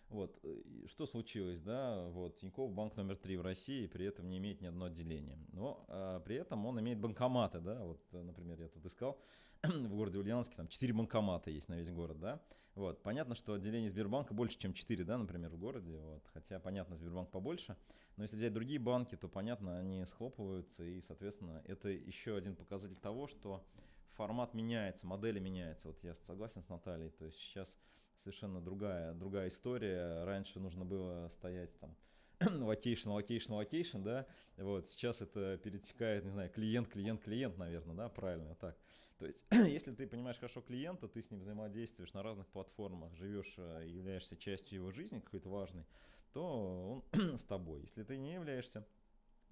Вот, 0.09 0.39
что 0.87 1.05
случилось, 1.05 1.59
да, 1.59 2.07
вот, 2.09 2.37
Тинькофф 2.37 2.71
банк 2.71 2.95
номер 2.95 3.17
три 3.17 3.35
в 3.35 3.41
России, 3.41 3.87
при 3.87 4.05
этом 4.05 4.29
не 4.29 4.37
имеет 4.37 4.61
ни 4.61 4.67
одного 4.67 4.85
отделения, 4.85 5.37
но 5.51 5.85
а, 5.89 6.21
при 6.21 6.37
этом 6.37 6.65
он 6.65 6.79
имеет 6.79 6.97
банкоматы, 6.97 7.59
да, 7.59 7.83
вот, 7.83 8.01
например, 8.13 8.61
я 8.61 8.69
тут 8.69 8.85
искал, 8.85 9.19
в 9.63 9.95
городе 9.95 10.17
Ульяновске 10.17 10.55
там 10.55 10.69
4 10.69 10.93
банкомата 10.93 11.51
есть 11.51 11.67
на 11.67 11.73
весь 11.73 11.91
город, 11.91 12.21
да, 12.21 12.41
вот, 12.75 13.03
понятно, 13.03 13.35
что 13.35 13.53
отделений 13.53 13.89
Сбербанка 13.89 14.33
больше, 14.33 14.57
чем 14.57 14.73
4, 14.73 15.03
да, 15.03 15.17
например, 15.17 15.49
в 15.49 15.57
городе, 15.57 15.97
вот, 15.97 16.25
хотя, 16.31 16.57
понятно, 16.61 16.95
Сбербанк 16.95 17.29
побольше, 17.29 17.75
но 18.15 18.23
если 18.23 18.37
взять 18.37 18.53
другие 18.53 18.79
банки, 18.79 19.17
то, 19.17 19.27
понятно, 19.27 19.77
они 19.77 20.05
схлопываются, 20.05 20.85
и, 20.85 21.01
соответственно, 21.01 21.61
это 21.65 21.89
еще 21.89 22.37
один 22.37 22.55
показатель 22.55 22.95
того, 22.95 23.27
что 23.27 23.65
формат 24.13 24.53
меняется, 24.53 25.05
модели 25.05 25.39
меняются, 25.39 25.89
вот 25.89 26.01
я 26.01 26.15
согласен 26.15 26.63
с 26.63 26.69
Натальей, 26.69 27.09
то 27.09 27.25
есть 27.25 27.37
сейчас 27.37 27.77
совершенно 28.19 28.61
другая, 28.61 29.13
другая 29.13 29.49
история. 29.49 30.23
Раньше 30.25 30.59
нужно 30.59 30.85
было 30.85 31.29
стоять 31.29 31.77
там 31.79 31.95
location, 32.39 33.09
location, 33.09 33.53
location, 33.53 34.01
да, 34.03 34.27
вот, 34.57 34.89
сейчас 34.89 35.21
это 35.21 35.57
перетекает, 35.57 36.23
не 36.23 36.31
знаю, 36.31 36.49
клиент, 36.49 36.87
клиент, 36.87 37.21
клиент, 37.23 37.57
наверное, 37.57 37.95
да, 37.95 38.09
правильно, 38.09 38.55
так. 38.55 38.77
То 39.17 39.25
есть, 39.25 39.45
если 39.51 39.93
ты 39.93 40.05
понимаешь 40.07 40.37
хорошо 40.37 40.61
клиента, 40.61 41.07
ты 41.07 41.21
с 41.21 41.31
ним 41.31 41.39
взаимодействуешь 41.39 42.13
на 42.13 42.21
разных 42.21 42.47
платформах, 42.47 43.15
живешь, 43.15 43.55
э, 43.57 43.85
являешься 43.87 44.37
частью 44.37 44.79
его 44.79 44.91
жизни 44.91 45.19
какой-то 45.19 45.49
важной, 45.49 45.85
то 46.33 47.03
он 47.13 47.37
с 47.37 47.43
тобой. 47.43 47.81
Если 47.81 48.03
ты 48.03 48.17
не 48.17 48.33
являешься, 48.33 48.85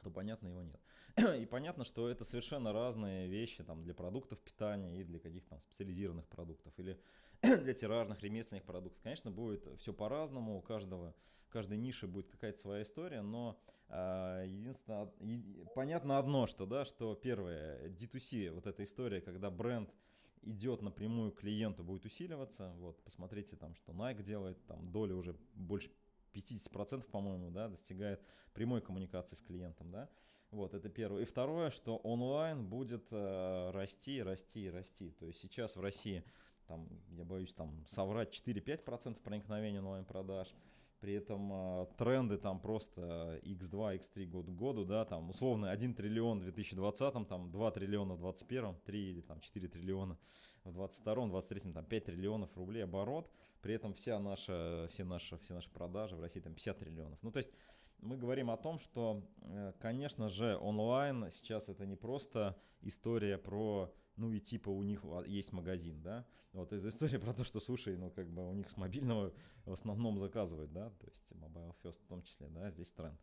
то 0.05 0.11
понятно 0.11 0.49
его 0.49 0.61
нет. 0.61 0.79
И 1.41 1.47
понятно, 1.47 1.83
что 1.83 2.07
это 2.07 2.23
совершенно 2.23 2.71
разные 2.71 3.27
вещи 3.27 3.63
там, 3.63 3.81
для 3.81 3.95
продуктов 3.95 4.39
питания 4.39 5.01
и 5.01 5.03
для 5.03 5.19
каких-то 5.19 5.49
там 5.49 5.59
специализированных 5.59 6.27
продуктов 6.27 6.71
или 6.77 6.99
для 7.41 7.73
тиражных 7.73 8.21
ремесленных 8.21 8.63
продуктов. 8.63 9.01
Конечно, 9.01 9.31
будет 9.31 9.67
все 9.79 9.93
по-разному, 9.93 10.57
у 10.57 10.61
каждого, 10.61 11.15
каждой 11.49 11.77
ниши 11.79 12.07
будет 12.07 12.27
какая-то 12.27 12.59
своя 12.59 12.83
история, 12.83 13.23
но 13.23 13.59
э, 13.89 14.43
единственное, 14.47 15.11
е, 15.21 15.65
понятно 15.73 16.19
одно, 16.19 16.45
что, 16.45 16.67
да, 16.67 16.85
что 16.85 17.15
первое, 17.15 17.89
D2C, 17.89 18.51
вот 18.51 18.67
эта 18.67 18.83
история, 18.83 19.21
когда 19.21 19.49
бренд 19.49 19.89
идет 20.43 20.83
напрямую 20.83 21.31
к 21.31 21.39
клиенту, 21.39 21.83
будет 21.83 22.05
усиливаться. 22.05 22.75
Вот, 22.77 23.03
посмотрите 23.03 23.55
там, 23.55 23.73
что 23.73 23.91
Nike 23.91 24.21
делает, 24.21 24.63
там 24.67 24.91
доля 24.91 25.15
уже 25.15 25.35
больше 25.55 25.89
50%, 26.36 27.10
по-моему, 27.10 27.52
да, 27.52 27.69
достигает 27.69 28.21
прямой 28.54 28.82
коммуникации 28.82 29.36
с 29.36 29.41
клиентом, 29.41 29.91
да. 29.91 30.10
Вот, 30.52 30.74
это 30.74 30.89
первое. 30.89 31.24
И 31.24 31.26
второе, 31.26 31.69
что 31.69 31.98
онлайн 31.98 32.65
будет 32.65 33.08
э, 33.12 33.71
расти, 33.71 34.21
расти, 34.21 34.69
расти. 34.69 35.12
То 35.12 35.26
есть 35.28 35.39
сейчас 35.39 35.76
в 35.76 35.82
России, 35.82 36.24
там, 36.67 36.88
я 37.12 37.26
боюсь, 37.26 37.54
там, 37.54 37.86
соврать 37.88 38.34
4-5% 38.48 39.21
проникновения 39.21 39.80
онлайн-продаж, 39.80 40.54
при 41.00 41.13
этом 41.13 41.52
э, 41.52 41.88
тренды 41.98 42.38
там 42.38 42.60
просто 42.60 43.39
x2, 43.43 44.00
x3 44.00 44.26
год 44.28 44.45
к 44.48 44.50
году, 44.50 44.86
да, 44.86 45.06
там 45.06 45.30
условно 45.30 45.71
1 45.71 45.93
триллион 45.93 46.39
в 46.39 46.43
2020, 46.43 47.28
там 47.28 47.52
2 47.52 47.71
триллиона 47.71 48.13
в 48.13 48.21
2021, 48.21 48.76
3 48.86 49.10
или 49.10 49.21
там 49.21 49.39
4 49.41 49.67
триллиона 49.67 50.17
в 50.65 50.73
2022, 50.73 51.15
2023, 51.28 51.71
там 51.71 51.86
5 51.86 52.06
триллионов 52.06 52.58
рублей 52.58 52.84
оборот, 52.84 53.32
при 53.62 53.73
этом 53.73 53.93
вся 53.93 54.19
наша, 54.19 54.88
все, 54.91 55.04
наши, 55.04 55.38
все 55.38 55.54
наши 55.54 55.69
продажи 55.69 56.15
в 56.15 56.21
России 56.21 56.39
там 56.39 56.54
50 56.54 56.78
триллионов. 56.78 57.19
Ну, 57.21 57.32
то 57.32 57.38
есть 57.38 57.49
мы 57.99 58.17
говорим 58.17 58.49
о 58.51 58.58
том, 58.58 58.80
что, 58.80 59.23
э, 59.41 59.73
конечно 59.80 60.30
же, 60.30 60.58
онлайн 60.58 61.32
сейчас 61.32 61.69
это 61.69 61.86
не 61.86 61.95
просто 61.95 62.58
история 62.82 63.38
про 63.38 63.93
ну 64.17 64.32
и 64.32 64.39
типа 64.39 64.69
у 64.69 64.82
них 64.84 65.04
есть 65.25 65.51
магазин, 65.51 66.01
да. 66.01 66.25
Вот 66.54 66.71
эта 66.71 66.88
история 66.88 67.19
про 67.19 67.34
то, 67.34 67.43
что, 67.43 67.60
слушай, 67.60 67.97
ну 67.97 68.10
как 68.10 68.30
бы 68.30 68.47
у 68.49 68.54
них 68.54 68.69
с 68.69 68.78
мобильного 68.78 69.34
в 69.65 69.73
основном 69.73 70.17
заказывают, 70.17 70.71
да, 70.71 70.89
то 70.89 71.08
есть 71.08 71.32
Mobile 71.34 71.75
First 71.84 72.01
в 72.04 72.08
том 72.08 72.21
числе, 72.23 72.47
да, 72.47 72.71
здесь 72.71 72.91
тренд. 72.91 73.19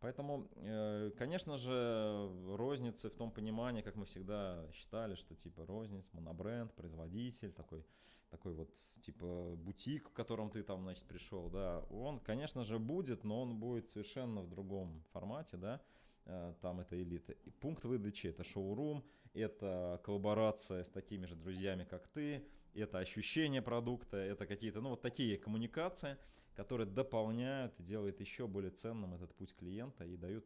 Поэтому, 0.00 0.48
э, 0.56 1.10
конечно 1.18 1.56
же, 1.56 2.30
розницы 2.56 3.10
в 3.10 3.14
том 3.14 3.30
понимании, 3.30 3.82
как 3.82 3.96
мы 3.96 4.04
всегда 4.04 4.64
считали, 4.72 5.14
что 5.14 5.34
типа 5.34 5.66
розниц, 5.66 6.04
монобренд, 6.12 6.72
производитель, 6.74 7.52
такой, 7.52 7.84
такой 8.30 8.54
вот 8.54 8.70
типа 9.02 9.56
бутик, 9.56 10.08
в 10.08 10.12
котором 10.12 10.50
ты 10.50 10.62
там, 10.62 10.82
значит, 10.82 11.04
пришел, 11.04 11.50
да, 11.50 11.80
он, 11.90 12.20
конечно 12.20 12.64
же, 12.64 12.78
будет, 12.78 13.24
но 13.24 13.42
он 13.42 13.58
будет 13.58 13.90
совершенно 13.90 14.42
в 14.42 14.48
другом 14.48 15.02
формате, 15.12 15.56
да, 15.56 15.80
Э, 16.28 16.52
там 16.60 16.80
это 16.80 17.02
элита. 17.02 17.32
И 17.32 17.50
пункт 17.50 17.84
выдачи 17.84 18.26
это 18.26 18.44
шоурум, 18.44 19.02
это 19.32 20.00
коллаборация 20.04 20.84
с 20.84 20.88
такими 20.88 21.24
же 21.24 21.34
друзьями, 21.34 21.84
как 21.84 22.06
ты, 22.08 22.46
это 22.74 22.98
ощущение 22.98 23.62
продукта, 23.62 24.18
это 24.18 24.46
какие-то, 24.46 24.82
ну 24.82 24.90
вот 24.90 25.00
такие 25.00 25.38
коммуникации, 25.38 26.18
которые 26.58 26.88
дополняют 26.88 27.78
и 27.78 27.84
делают 27.84 28.18
еще 28.18 28.48
более 28.48 28.72
ценным 28.72 29.14
этот 29.14 29.32
путь 29.36 29.54
клиента 29.54 30.04
и 30.04 30.16
дают 30.16 30.44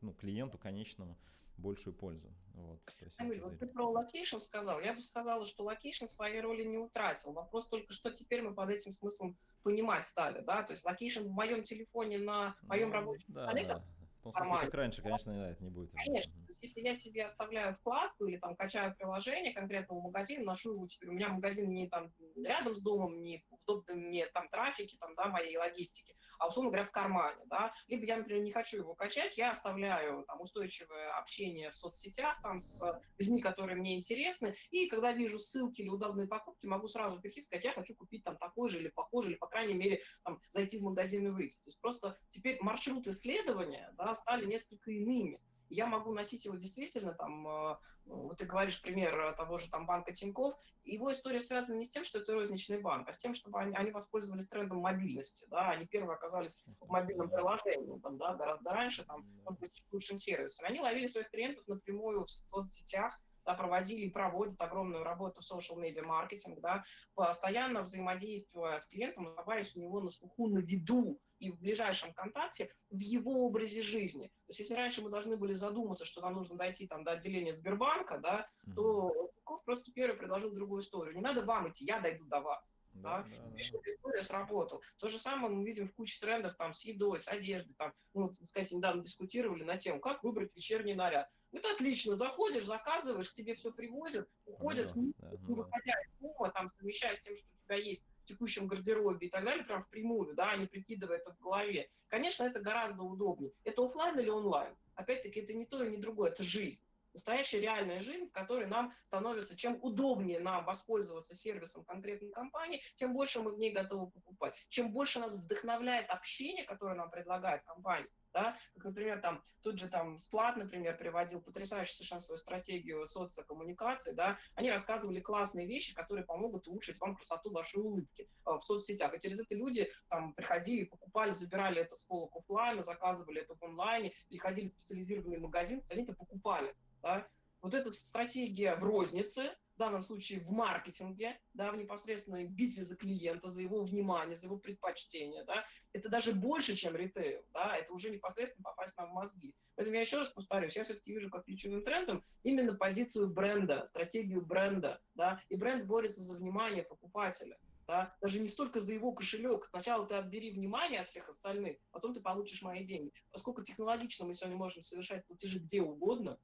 ну, 0.00 0.12
клиенту 0.14 0.58
конечному 0.58 1.16
большую 1.58 1.94
пользу. 1.94 2.28
Вот, 2.54 2.80
Амиль, 3.18 3.40
вот 3.40 3.60
ты 3.60 3.68
про 3.68 3.88
location 3.88 4.38
сказал. 4.38 4.80
Я 4.80 4.94
бы 4.94 5.00
сказала, 5.00 5.46
что 5.46 5.62
location 5.62 6.06
своей 6.06 6.40
роли 6.40 6.64
не 6.64 6.76
утратил. 6.76 7.30
Вопрос 7.30 7.68
только, 7.68 7.92
что 7.92 8.10
теперь 8.10 8.42
мы 8.42 8.52
под 8.52 8.70
этим 8.70 8.90
смыслом 8.90 9.36
понимать 9.62 10.06
стали. 10.06 10.40
Да? 10.40 10.64
То 10.64 10.72
есть 10.72 10.84
location 10.84 11.22
в 11.22 11.30
моем 11.30 11.62
телефоне 11.62 12.18
на 12.18 12.56
моем 12.62 12.88
ну, 12.88 12.94
рабочем 12.94 13.26
да, 13.28 13.46
столе, 13.46 13.64
да 13.64 13.84
том 14.24 14.44
смысле, 14.44 14.66
как 14.66 14.74
раньше, 14.74 15.02
конечно, 15.02 15.32
да, 15.32 15.50
это 15.50 15.62
не 15.62 15.70
будет. 15.70 15.90
Конечно. 15.92 16.32
То 16.32 16.48
есть, 16.48 16.62
если 16.62 16.80
я 16.80 16.94
себе 16.94 17.24
оставляю 17.24 17.74
вкладку 17.74 18.26
или 18.26 18.38
там 18.38 18.56
качаю 18.56 18.94
приложение 18.94 19.52
конкретного 19.52 20.00
магазина, 20.00 20.44
ношу 20.44 20.72
его 20.72 20.86
теперь, 20.86 21.10
у 21.10 21.12
меня 21.12 21.28
магазин 21.28 21.72
не 21.72 21.88
там 21.88 22.12
рядом 22.36 22.74
с 22.74 22.82
домом, 22.82 23.20
не 23.20 23.44
в 23.50 23.62
удобном 23.62 23.98
мне 23.98 24.26
там 24.26 24.48
трафике, 24.48 24.96
там, 24.98 25.14
да, 25.14 25.28
моей 25.28 25.56
логистики, 25.56 26.16
а, 26.38 26.48
условно 26.48 26.70
говоря, 26.70 26.84
в 26.84 26.90
кармане, 26.90 27.42
да. 27.46 27.72
Либо 27.86 28.04
я, 28.04 28.16
например, 28.16 28.42
не 28.42 28.52
хочу 28.52 28.78
его 28.78 28.94
качать, 28.94 29.36
я 29.38 29.52
оставляю 29.52 30.24
там 30.24 30.40
устойчивое 30.40 31.16
общение 31.18 31.70
в 31.70 31.76
соцсетях 31.76 32.40
там 32.42 32.58
с 32.58 32.82
людьми, 33.18 33.40
которые 33.40 33.76
мне 33.76 33.96
интересны, 33.96 34.54
и 34.70 34.86
когда 34.88 35.12
вижу 35.12 35.38
ссылки 35.38 35.82
или 35.82 35.88
удобные 35.88 36.26
покупки, 36.26 36.66
могу 36.66 36.88
сразу 36.88 37.20
прийти 37.20 37.40
и 37.40 37.42
сказать, 37.42 37.64
я 37.64 37.72
хочу 37.72 37.94
купить 37.94 38.22
там 38.22 38.36
такой 38.36 38.68
же 38.68 38.78
или 38.78 38.88
похожий, 38.88 39.32
или, 39.32 39.38
по 39.38 39.46
крайней 39.46 39.74
мере, 39.74 40.00
там, 40.24 40.40
зайти 40.50 40.78
в 40.78 40.82
магазин 40.82 41.26
и 41.26 41.30
выйти. 41.30 41.58
То 41.58 41.68
есть 41.68 41.80
просто 41.80 42.16
теперь 42.28 42.58
маршрут 42.60 43.06
исследования, 43.06 43.92
да, 43.96 44.13
стали 44.14 44.46
несколько 44.46 44.90
иными. 44.90 45.40
Я 45.70 45.86
могу 45.86 46.12
носить 46.12 46.44
его 46.44 46.56
действительно, 46.56 47.14
там, 47.14 47.48
э, 47.48 47.76
вот 48.06 48.36
ты 48.36 48.44
говоришь 48.44 48.80
пример 48.80 49.34
того 49.34 49.56
же 49.56 49.68
там 49.70 49.86
банка 49.86 50.12
Тиньков, 50.12 50.54
его 50.84 51.10
история 51.10 51.40
связана 51.40 51.76
не 51.76 51.84
с 51.84 51.90
тем, 51.90 52.04
что 52.04 52.18
это 52.18 52.34
розничный 52.34 52.80
банк, 52.80 53.08
а 53.08 53.12
с 53.12 53.18
тем, 53.18 53.32
чтобы 53.32 53.58
они, 53.58 53.74
они 53.74 53.90
воспользовались 53.90 54.46
трендом 54.46 54.78
мобильности, 54.78 55.46
да, 55.48 55.70
они 55.70 55.86
первые 55.86 56.16
оказались 56.16 56.62
в 56.80 56.86
мобильном 56.86 57.30
приложении, 57.30 57.98
там, 58.00 58.18
да, 58.18 58.34
гораздо 58.34 58.70
раньше, 58.70 59.04
там, 59.04 59.26
может 59.44 59.60
быть, 59.60 59.82
лучшим 59.90 60.18
сервисом. 60.18 60.66
Они 60.66 60.80
ловили 60.80 61.06
своих 61.06 61.30
клиентов 61.30 61.66
напрямую 61.66 62.24
в 62.24 62.30
соцсетях, 62.30 63.18
да, 63.44 63.54
проводили 63.54 64.06
и 64.06 64.10
проводят 64.10 64.60
огромную 64.60 65.04
работу 65.04 65.40
в 65.40 65.50
social 65.50 65.76
media 65.76 66.06
маркетинг, 66.06 66.60
да, 66.60 66.82
постоянно 67.14 67.82
взаимодействуя 67.82 68.78
с 68.78 68.86
клиентом, 68.86 69.28
оставаясь 69.28 69.76
у 69.76 69.80
него 69.80 70.00
на 70.00 70.10
слуху, 70.10 70.48
на 70.48 70.58
виду 70.58 71.20
и 71.38 71.50
в 71.50 71.60
ближайшем 71.60 72.14
контакте 72.14 72.70
в 72.90 72.98
его 72.98 73.44
образе 73.44 73.82
жизни. 73.82 74.28
То 74.28 74.50
есть 74.50 74.60
если 74.60 74.74
раньше 74.74 75.02
мы 75.02 75.10
должны 75.10 75.36
были 75.36 75.52
задуматься, 75.52 76.04
что 76.04 76.20
нам 76.20 76.34
нужно 76.34 76.56
дойти 76.56 76.86
там, 76.86 77.04
до 77.04 77.12
отделения 77.12 77.52
Сбербанка, 77.52 78.18
да, 78.18 78.46
mm-hmm. 78.66 78.74
то 78.74 79.30
Тинькофф 79.44 79.64
просто 79.64 79.92
первый 79.92 80.16
предложил 80.16 80.52
другую 80.52 80.80
историю. 80.80 81.14
Не 81.14 81.20
надо 81.20 81.42
вам 81.42 81.68
идти, 81.68 81.84
я 81.84 82.00
дойду 82.00 82.24
до 82.24 82.40
вас. 82.40 82.78
Да, 82.92 83.22
да, 83.22 83.36
да. 83.50 83.60
история 83.60 84.22
сработала. 84.22 84.80
То 84.98 85.08
же 85.08 85.18
самое 85.18 85.52
мы 85.52 85.64
видим 85.64 85.86
в 85.86 85.94
куче 85.94 86.18
трендов 86.20 86.56
там, 86.56 86.72
с 86.72 86.84
едой, 86.84 87.18
с 87.18 87.28
одеждой. 87.28 87.74
Там, 87.74 87.92
ну, 88.14 88.28
так 88.28 88.46
сказать, 88.46 88.72
недавно 88.72 89.02
дискутировали 89.02 89.64
на 89.64 89.76
тему, 89.76 90.00
как 90.00 90.22
выбрать 90.22 90.54
вечерний 90.54 90.94
наряд. 90.94 91.28
Это 91.54 91.70
отлично, 91.70 92.16
заходишь, 92.16 92.64
заказываешь, 92.64 93.30
к 93.30 93.34
тебе 93.34 93.54
все 93.54 93.72
привозят, 93.72 94.28
уходят, 94.44 94.92
ну, 94.96 95.12
да, 95.18 95.28
да, 95.30 95.36
не 95.46 95.54
выходя 95.54 95.92
из 95.92 96.20
дома, 96.20 96.50
там, 96.50 96.68
совмещая 96.68 97.14
с 97.14 97.20
тем, 97.20 97.36
что 97.36 97.46
у 97.46 97.64
тебя 97.64 97.76
есть 97.76 98.02
в 98.22 98.24
текущем 98.24 98.66
гардеробе 98.66 99.28
и 99.28 99.30
так 99.30 99.44
далее, 99.44 99.64
прям 99.64 99.80
впрямую, 99.80 100.34
да, 100.34 100.56
не 100.56 100.66
прикидывая 100.66 101.18
это 101.18 101.32
в 101.32 101.38
голове. 101.38 101.88
Конечно, 102.08 102.42
это 102.42 102.58
гораздо 102.58 103.04
удобнее. 103.04 103.52
Это 103.62 103.84
офлайн 103.84 104.18
или 104.18 104.30
онлайн? 104.30 104.74
Опять-таки, 104.96 105.40
это 105.40 105.54
не 105.54 105.64
то 105.64 105.82
и 105.84 105.90
не 105.90 105.98
другое, 105.98 106.32
это 106.32 106.42
жизнь 106.42 106.84
настоящая 107.14 107.60
реальная 107.60 108.00
жизнь, 108.00 108.26
в 108.26 108.32
которой 108.32 108.66
нам 108.66 108.92
становится, 109.04 109.56
чем 109.56 109.78
удобнее 109.80 110.40
нам 110.40 110.64
воспользоваться 110.64 111.34
сервисом 111.34 111.84
конкретной 111.84 112.30
компании, 112.30 112.82
тем 112.96 113.14
больше 113.14 113.40
мы 113.40 113.52
в 113.52 113.58
ней 113.58 113.72
готовы 113.72 114.10
покупать. 114.10 114.60
Чем 114.68 114.90
больше 114.90 115.20
нас 115.20 115.32
вдохновляет 115.32 116.10
общение, 116.10 116.64
которое 116.64 116.96
нам 116.96 117.10
предлагает 117.10 117.62
компания, 117.64 118.08
да, 118.34 118.56
как, 118.74 118.84
например, 118.84 119.20
там, 119.20 119.42
тут 119.62 119.78
же 119.78 119.88
там 119.88 120.18
Склад, 120.18 120.56
например, 120.56 120.98
приводил 120.98 121.40
потрясающую 121.40 121.94
совершенно 121.94 122.20
свою 122.20 122.36
стратегию 122.36 123.06
социокоммуникации, 123.06 124.12
да, 124.12 124.36
они 124.56 124.70
рассказывали 124.70 125.20
классные 125.20 125.66
вещи, 125.66 125.94
которые 125.94 126.26
помогут 126.26 126.66
улучшить 126.66 127.00
вам 127.00 127.14
красоту 127.14 127.52
вашей 127.52 127.80
улыбки 127.80 128.22
э, 128.22 128.50
в 128.50 128.60
соцсетях, 128.60 129.14
и 129.14 129.20
через 129.20 129.38
это 129.38 129.54
люди 129.54 129.88
там 130.08 130.34
приходили, 130.34 130.84
покупали, 130.84 131.30
забирали 131.30 131.80
это 131.80 131.94
с 131.94 132.02
полок 132.02 132.34
офлайна, 132.36 132.82
заказывали 132.82 133.40
это 133.40 133.54
в 133.54 133.62
онлайне, 133.62 134.12
приходили 134.28 134.66
в 134.66 134.72
специализированный 134.72 135.38
магазин, 135.38 135.82
они 135.88 136.02
это 136.02 136.14
покупали, 136.14 136.74
да, 137.02 137.26
вот 137.62 137.72
эта 137.72 137.92
стратегия 137.92 138.74
в 138.74 138.82
рознице, 138.82 139.54
в 139.74 139.78
данном 139.78 140.02
случае 140.02 140.40
в 140.40 140.50
маркетинге, 140.50 141.38
да, 141.52 141.72
в 141.72 141.76
непосредственной 141.76 142.46
битве 142.46 142.82
за 142.82 142.96
клиента, 142.96 143.48
за 143.48 143.62
его 143.62 143.82
внимание, 143.82 144.36
за 144.36 144.46
его 144.46 144.56
предпочтение, 144.56 145.44
да, 145.44 145.64
это 145.92 146.08
даже 146.08 146.32
больше, 146.32 146.74
чем 146.74 146.94
ритейл, 146.94 147.42
да, 147.52 147.76
это 147.76 147.92
уже 147.92 148.10
непосредственно 148.10 148.64
попасть 148.64 148.96
нам 148.96 149.10
в 149.10 149.14
мозги. 149.14 149.54
Поэтому 149.74 149.96
я 149.96 150.02
еще 150.02 150.18
раз 150.18 150.30
повторюсь, 150.30 150.76
я 150.76 150.84
все-таки 150.84 151.12
вижу 151.12 151.30
как 151.30 151.44
ключевым 151.44 151.82
трендом 151.82 152.22
именно 152.42 152.74
позицию 152.74 153.28
бренда, 153.28 153.84
стратегию 153.86 154.44
бренда, 154.44 155.00
да, 155.14 155.40
и 155.48 155.56
бренд 155.56 155.86
борется 155.86 156.22
за 156.22 156.36
внимание 156.36 156.84
покупателя. 156.84 157.58
Да? 157.86 158.16
Даже 158.22 158.40
не 158.40 158.48
столько 158.48 158.80
за 158.80 158.94
его 158.94 159.12
кошелек. 159.12 159.66
Сначала 159.66 160.06
ты 160.06 160.14
отбери 160.14 160.50
внимание 160.50 161.00
от 161.00 161.06
всех 161.06 161.28
остальных, 161.28 161.76
потом 161.90 162.14
ты 162.14 162.20
получишь 162.20 162.62
мои 162.62 162.82
деньги. 162.82 163.12
Поскольку 163.30 163.62
технологично 163.62 164.24
мы 164.24 164.32
сегодня 164.32 164.56
можем 164.56 164.82
совершать 164.82 165.26
платежи 165.26 165.58
где 165.58 165.82
угодно, 165.82 166.38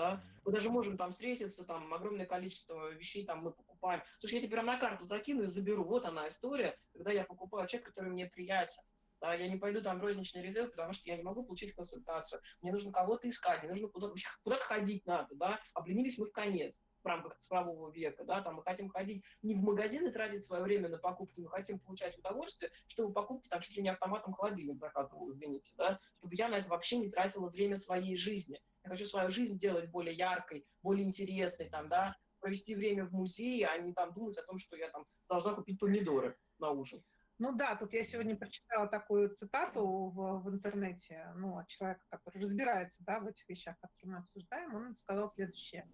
да, 0.00 0.22
мы 0.46 0.52
даже 0.52 0.70
можем 0.70 0.96
там 0.96 1.10
встретиться, 1.10 1.64
там 1.64 1.92
огромное 1.92 2.24
количество 2.24 2.90
вещей 2.92 3.26
там 3.26 3.42
мы 3.44 3.52
покупаем. 3.52 4.02
Слушай, 4.18 4.36
я 4.36 4.40
тебе 4.40 4.52
прям 4.52 4.66
на 4.66 4.78
карту 4.78 5.04
закину 5.04 5.42
и 5.42 5.46
заберу. 5.46 5.84
Вот 5.84 6.06
она 6.06 6.26
история, 6.28 6.78
когда 6.94 7.12
я 7.12 7.24
покупаю 7.24 7.68
чек, 7.68 7.84
который 7.84 8.10
мне 8.10 8.26
приятен. 8.26 8.82
Да, 9.20 9.34
я 9.34 9.48
не 9.48 9.56
пойду 9.56 9.82
там 9.82 9.98
в 9.98 10.02
розничный 10.02 10.42
ритейл, 10.42 10.68
потому 10.68 10.92
что 10.92 11.08
я 11.10 11.16
не 11.16 11.22
могу 11.22 11.44
получить 11.44 11.74
консультацию. 11.74 12.40
Мне 12.62 12.72
нужно 12.72 12.90
кого-то 12.90 13.28
искать, 13.28 13.62
мне 13.62 13.70
нужно 13.70 13.88
куда-то 13.88 14.14
куда 14.44 14.56
ходить 14.56 15.04
надо, 15.06 15.34
да. 15.34 15.60
Обленились 15.74 16.18
мы 16.18 16.26
в 16.26 16.32
конец 16.32 16.82
в 17.02 17.06
рамках 17.06 17.36
цифрового 17.36 17.90
века, 17.92 18.24
да, 18.24 18.42
там 18.42 18.56
мы 18.56 18.62
хотим 18.62 18.88
ходить 18.88 19.24
не 19.42 19.54
в 19.54 19.62
магазин 19.62 20.06
и 20.06 20.12
тратить 20.12 20.42
свое 20.42 20.62
время 20.62 20.88
на 20.88 20.98
покупки, 20.98 21.40
мы 21.40 21.48
хотим 21.48 21.78
получать 21.78 22.16
удовольствие, 22.18 22.70
чтобы 22.88 23.12
покупки 23.12 23.48
там 23.48 23.60
чуть 23.60 23.76
ли 23.76 23.82
не 23.82 23.88
автоматом 23.88 24.32
холодильник 24.32 24.76
заказывал, 24.76 25.28
извините, 25.30 25.72
да, 25.76 25.98
чтобы 26.14 26.34
я 26.34 26.48
на 26.48 26.56
это 26.56 26.68
вообще 26.68 26.96
не 26.96 27.08
тратила 27.08 27.48
время 27.48 27.76
своей 27.76 28.16
жизни. 28.16 28.60
Я 28.84 28.90
хочу 28.90 29.04
свою 29.04 29.30
жизнь 29.30 29.54
сделать 29.54 29.90
более 29.90 30.14
яркой, 30.14 30.66
более 30.82 31.06
интересной, 31.06 31.68
там, 31.68 31.88
да, 31.88 32.16
провести 32.40 32.74
время 32.74 33.04
в 33.04 33.12
музее, 33.12 33.66
а 33.66 33.78
не 33.78 33.92
там 33.92 34.12
думать 34.14 34.38
о 34.38 34.42
том, 34.44 34.58
что 34.58 34.76
я 34.76 34.88
там 34.88 35.04
должна 35.28 35.54
купить 35.54 35.78
помидоры 35.78 36.36
на 36.58 36.70
ужин. 36.70 37.02
Ну 37.40 37.52
да, 37.56 37.74
тут 37.74 37.94
я 37.94 38.04
сегодня 38.04 38.36
прочитала 38.36 38.86
такую 38.86 39.34
цитату 39.34 39.82
в, 40.10 40.42
в 40.42 40.50
интернете, 40.50 41.32
ну, 41.36 41.56
от 41.56 41.68
человека, 41.68 42.02
который 42.10 42.42
разбирается, 42.42 43.02
да, 43.02 43.18
в 43.18 43.26
этих 43.26 43.48
вещах, 43.48 43.76
которые 43.80 44.12
мы 44.12 44.18
обсуждаем, 44.18 44.74
он 44.74 44.94
сказал 44.94 45.26
следующее, 45.26 45.90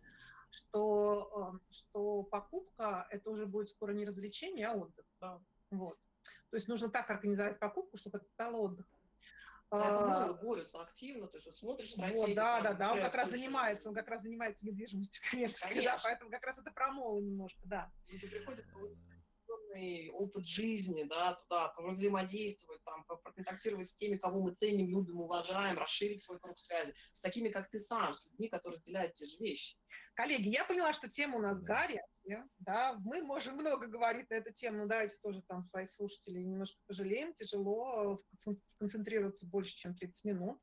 что, 0.51 1.55
э, 1.55 1.73
что 1.73 2.25
покупка– 2.25 3.07
это 3.11 3.31
уже 3.31 3.47
будет 3.47 3.69
скоро 3.69 3.93
не 3.93 4.05
развлечение, 4.05 4.67
а 4.67 4.75
отдых. 4.75 5.07
Да. 5.21 5.41
Вот. 5.71 5.97
То 6.51 6.57
есть 6.57 6.67
нужно 6.67 6.89
так 6.89 7.09
организовать 7.11 7.61
покупку, 7.61 7.97
чтобы 7.97 8.19
это 8.19 8.29
стало 8.29 8.57
отдыхом. 8.57 8.99
А, 9.71 10.33
борются 10.33 10.83
активно, 10.83 11.29
то 11.29 11.37
есть 11.37 11.47
вот 11.47 11.55
смотришь 11.55 11.93
стратегию. 11.93 12.27
Вот, 12.27 12.35
да, 12.35 12.61
да, 12.61 12.73
да, 12.73 12.93
он 12.93 13.03
как 13.03 13.15
раз 13.15 13.31
занимается, 13.31 13.89
он 13.89 13.95
как 13.95 14.09
раз 14.09 14.23
занимается 14.23 14.67
недвижимостью 14.67 15.23
коммерческой, 15.31 15.85
да, 15.85 15.97
поэтому 16.03 16.29
как 16.29 16.45
раз 16.45 16.59
это 16.59 16.73
промолы 16.73 17.23
немножко, 17.23 17.61
да. 17.67 17.93
Люди 18.11 18.29
приходят, 18.29 18.65
определенный 19.77 20.11
опыт 20.11 20.47
жизни, 20.47 21.05
да, 21.05 21.35
туда, 21.35 21.75
взаимодействовать, 21.79 22.83
там, 22.85 23.05
проконтактировать 23.05 23.89
с 23.89 23.95
теми, 23.95 24.17
кого 24.17 24.43
мы 24.43 24.53
ценим, 24.53 24.89
любим, 24.89 25.21
уважаем, 25.21 25.79
расширить 25.79 26.23
свой 26.23 26.39
круг 26.39 26.59
связи, 26.59 26.95
с 27.12 27.21
такими, 27.21 27.49
как 27.49 27.69
ты 27.69 27.79
сам, 27.79 28.15
с 28.15 28.27
людьми, 28.27 28.49
которые 28.49 28.77
разделяют 28.77 29.15
те 29.15 29.27
же 29.27 29.37
вещи. 29.39 29.77
Коллеги, 30.15 30.49
я 30.49 30.65
поняла, 30.65 30.93
что 30.93 31.09
тема 31.09 31.37
у 31.37 31.41
нас 31.41 31.61
Гарри, 31.61 32.03
да, 32.59 32.99
мы 33.05 33.23
можем 33.23 33.55
много 33.55 33.87
говорить 33.87 34.29
на 34.31 34.35
эту 34.35 34.53
тему, 34.53 34.79
но 34.79 34.87
давайте 34.87 35.17
тоже 35.23 35.43
там 35.43 35.62
своих 35.62 35.91
слушателей 35.91 36.43
немножко 36.43 36.79
пожалеем, 36.87 37.33
тяжело 37.33 38.19
сконцентрироваться 38.65 39.47
больше, 39.47 39.77
чем 39.77 39.95
30 39.95 40.25
минут. 40.25 40.61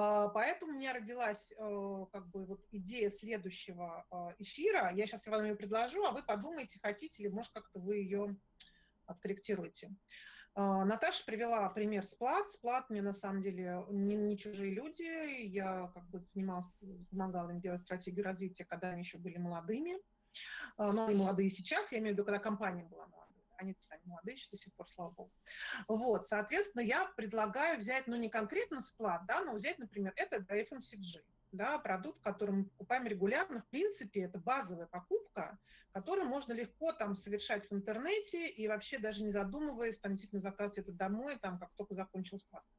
А, 0.00 0.28
поэтому 0.28 0.74
у 0.74 0.76
меня 0.76 0.92
родилась 0.92 1.52
э, 1.58 2.06
как 2.12 2.28
бы 2.28 2.46
вот 2.46 2.64
идея 2.70 3.10
следующего 3.10 4.06
э, 4.12 4.34
эфира. 4.38 4.92
Я 4.94 5.08
сейчас 5.08 5.26
вам 5.26 5.42
ее 5.42 5.56
предложу, 5.56 6.04
а 6.04 6.12
вы 6.12 6.22
подумайте, 6.22 6.78
хотите 6.80 7.24
ли, 7.24 7.28
может, 7.28 7.50
как-то 7.50 7.80
вы 7.80 7.96
ее 7.96 8.36
откорректируете. 9.06 9.92
А, 10.54 10.84
Наташа 10.84 11.24
привела 11.24 11.68
пример 11.70 12.04
Сплат. 12.04 12.48
Сплат 12.48 12.88
мне 12.90 13.02
на 13.02 13.12
самом 13.12 13.42
деле 13.42 13.84
не, 13.90 14.14
не 14.14 14.38
чужие 14.38 14.72
люди. 14.72 15.42
Я 15.48 15.90
как 15.92 16.08
бы 16.10 16.20
занималась, 16.20 16.70
помогала 17.10 17.50
им 17.50 17.58
делать 17.58 17.80
стратегию 17.80 18.24
развития, 18.24 18.66
когда 18.66 18.90
они 18.90 19.00
еще 19.00 19.18
были 19.18 19.38
молодыми. 19.38 19.98
А, 20.76 20.92
но 20.92 21.06
они 21.06 21.16
молодые 21.16 21.50
сейчас, 21.50 21.90
я 21.90 21.98
имею 21.98 22.10
в 22.10 22.12
виду, 22.12 22.24
когда 22.24 22.38
компания 22.38 22.84
была 22.84 23.08
молодая. 23.08 23.27
Они 23.58 23.76
сами 23.78 24.00
молодые 24.04 24.34
еще 24.34 24.48
до 24.50 24.56
сих 24.56 24.72
пор, 24.74 24.88
слава 24.88 25.10
богу. 25.10 25.32
Вот, 25.88 26.26
соответственно, 26.26 26.82
я 26.82 27.06
предлагаю 27.16 27.78
взять, 27.78 28.06
ну, 28.06 28.16
не 28.16 28.30
конкретно 28.30 28.80
сплат, 28.80 29.26
да, 29.26 29.42
но 29.42 29.52
взять, 29.52 29.78
например, 29.78 30.12
это 30.16 30.38
FMCG 30.38 31.22
да, 31.52 31.78
продукт, 31.78 32.22
который 32.22 32.50
мы 32.50 32.64
покупаем 32.64 33.06
регулярно, 33.06 33.60
в 33.60 33.66
принципе, 33.68 34.22
это 34.22 34.38
базовая 34.38 34.86
покупка, 34.86 35.58
которую 35.92 36.28
можно 36.28 36.52
легко 36.52 36.92
там 36.92 37.14
совершать 37.14 37.68
в 37.68 37.72
интернете 37.72 38.48
и 38.48 38.68
вообще 38.68 38.98
даже 38.98 39.22
не 39.22 39.30
задумываясь, 39.30 39.98
там 39.98 40.12
действительно 40.12 40.42
заказывать 40.42 40.78
это 40.78 40.92
домой, 40.92 41.38
там 41.38 41.58
как 41.58 41.70
только 41.76 41.94
закончилась 41.94 42.44
паста. 42.50 42.74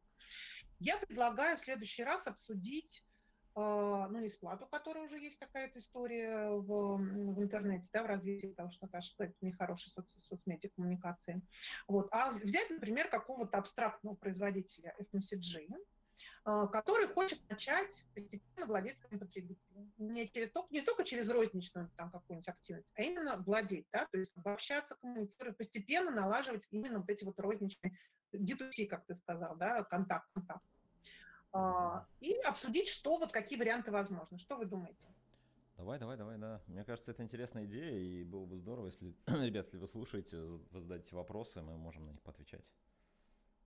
Я 0.80 0.98
предлагаю 0.98 1.58
в 1.58 1.60
следующий 1.60 2.04
раз 2.04 2.28
обсудить 2.28 3.04
ну, 4.10 4.20
не 4.20 4.28
сплату, 4.28 4.68
которая 4.68 5.06
уже 5.06 5.20
есть 5.20 5.40
какая-то 5.40 5.80
история 5.80 6.50
в, 6.50 6.98
в 6.98 7.44
интернете, 7.44 7.90
да, 7.94 8.04
в 8.04 8.06
развитии, 8.06 8.48
потому 8.48 8.70
что 8.70 8.86
Наташа 8.86 9.14
говорит, 9.18 9.36
у 9.42 9.52
хорошие 9.52 9.92
соц, 9.92 10.16
соцмедиа 10.18 10.70
коммуникации. 10.76 11.42
Вот. 11.88 12.08
А 12.12 12.32
взять, 12.32 12.70
например, 12.70 13.10
какого-то 13.10 13.58
абстрактного 13.58 14.16
производителя 14.16 14.96
FMCG, 15.00 15.68
э, 16.46 16.68
который 16.72 17.08
хочет 17.08 17.42
начать 17.50 18.06
постепенно 18.14 18.66
владеть 18.66 18.98
своим 18.98 19.20
потребителем. 19.20 19.94
Не, 19.98 20.28
через, 20.28 20.52
не 20.70 20.82
только 20.82 21.04
через 21.04 21.30
розничную 21.30 21.92
там, 21.98 22.12
какую-нибудь 22.12 22.48
активность, 22.50 22.92
а 22.96 23.02
именно 23.02 23.38
владеть, 23.38 23.88
да, 23.92 24.08
то 24.12 24.18
есть 24.18 24.32
общаться, 24.44 24.96
коммуницировать, 25.02 25.58
постепенно 25.58 26.12
налаживать 26.12 26.68
именно 26.72 27.00
вот 27.00 27.10
эти 27.10 27.24
вот 27.26 27.40
розничные 27.40 27.98
D2C, 28.34 28.86
как 28.88 29.06
ты 29.06 29.16
сказал, 29.16 29.56
да, 29.58 29.84
контакт, 29.84 30.28
контакт. 30.34 30.64
А, 31.52 32.06
и 32.20 32.34
обсудить, 32.46 32.88
что 32.88 33.18
вот 33.18 33.32
какие 33.32 33.58
варианты 33.60 33.92
возможны. 33.92 34.38
Что 34.38 34.56
вы 34.56 34.66
думаете? 34.66 35.08
Давай, 35.78 35.98
давай, 35.98 36.18
давай, 36.18 36.38
да. 36.38 36.62
Мне 36.68 36.84
кажется, 36.84 37.12
это 37.12 37.24
интересная 37.24 37.66
идея, 37.66 37.98
и 37.98 38.24
было 38.24 38.46
бы 38.46 38.58
здорово, 38.58 38.88
если, 38.88 39.16
ребят, 39.28 39.68
если 39.68 39.78
вы 39.78 39.88
слушаете, 39.88 40.38
вы 40.38 40.82
зададите 40.82 41.16
вопросы, 41.16 41.62
мы 41.62 41.78
можем 41.78 42.06
на 42.06 42.12
них 42.12 42.22
поотвечать. 42.22 42.66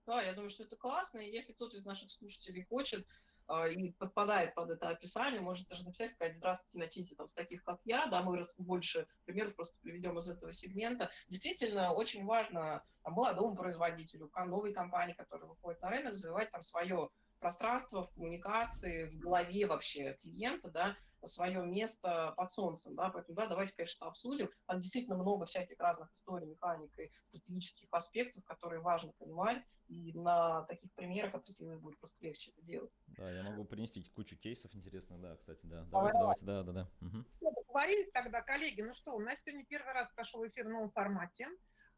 Да, 0.06 0.22
я 0.22 0.32
думаю, 0.32 0.50
что 0.50 0.62
это 0.62 0.76
классно, 0.76 1.18
и 1.18 1.30
если 1.30 1.52
кто-то 1.54 1.76
из 1.76 1.84
наших 1.84 2.10
слушателей 2.10 2.62
хочет 2.62 3.06
э, 3.48 3.72
и 3.72 3.92
подпадает 3.92 4.54
под 4.54 4.70
это 4.70 4.90
описание, 4.90 5.40
может 5.40 5.66
даже 5.66 5.84
написать, 5.84 6.10
сказать, 6.10 6.36
здравствуйте, 6.36 6.78
начните 6.78 7.16
там 7.16 7.26
с 7.26 7.32
таких, 7.32 7.64
как 7.64 7.80
я, 7.84 8.06
да, 8.06 8.22
мы 8.22 8.40
больше 8.58 9.08
примеров 9.24 9.56
просто 9.56 9.78
приведем 9.80 10.18
из 10.18 10.28
этого 10.28 10.52
сегмента. 10.52 11.10
Действительно, 11.28 11.92
очень 11.92 12.24
важно 12.26 12.84
там, 13.02 13.14
молодому 13.14 13.56
производителю, 13.56 14.30
новой 14.46 14.72
компании, 14.72 15.14
которая 15.14 15.48
выходит 15.48 15.80
на 15.80 15.90
рынок, 15.90 16.12
развивать 16.12 16.50
там 16.52 16.62
свое 16.62 17.08
пространство, 17.44 18.04
в 18.04 18.10
коммуникации, 18.14 19.04
в 19.04 19.18
голове 19.18 19.66
вообще 19.66 20.14
клиента, 20.14 20.70
да, 20.70 20.96
свое 21.26 21.62
место 21.62 22.32
под 22.38 22.50
солнцем, 22.50 22.94
да, 22.94 23.10
поэтому, 23.10 23.36
да, 23.36 23.46
давайте, 23.46 23.74
конечно, 23.76 24.06
обсудим. 24.06 24.48
Там 24.66 24.80
действительно 24.80 25.18
много 25.18 25.44
всяких 25.44 25.78
разных 25.78 26.10
историй, 26.14 26.46
механик 26.46 26.98
и 26.98 27.10
стратегических 27.24 27.88
аспектов, 27.90 28.44
которые 28.44 28.80
важно 28.80 29.12
понимать, 29.18 29.62
и 29.88 30.14
на 30.14 30.62
таких 30.62 30.90
примерах 30.94 31.34
определенно 31.34 31.78
будет 31.78 31.98
просто 31.98 32.16
легче 32.24 32.50
это 32.52 32.62
делать. 32.62 32.90
Да, 33.08 33.30
я 33.30 33.42
могу 33.42 33.66
принести 33.66 34.02
кучу 34.14 34.38
кейсов 34.38 34.74
интересных, 34.74 35.20
да, 35.20 35.36
кстати, 35.36 35.66
да. 35.66 35.84
Давайте, 35.90 36.18
давайте, 36.18 36.44
да, 36.46 36.62
да, 36.62 36.72
да. 36.72 36.90
Угу. 37.02 37.24
Все, 37.36 37.50
договорились 37.50 38.10
тогда, 38.10 38.40
коллеги. 38.40 38.80
Ну 38.80 38.94
что, 38.94 39.14
у 39.14 39.20
нас 39.20 39.42
сегодня 39.42 39.66
первый 39.66 39.92
раз 39.92 40.10
прошел 40.14 40.46
эфир 40.46 40.64
в 40.64 40.70
новом 40.70 40.90
формате. 40.92 41.48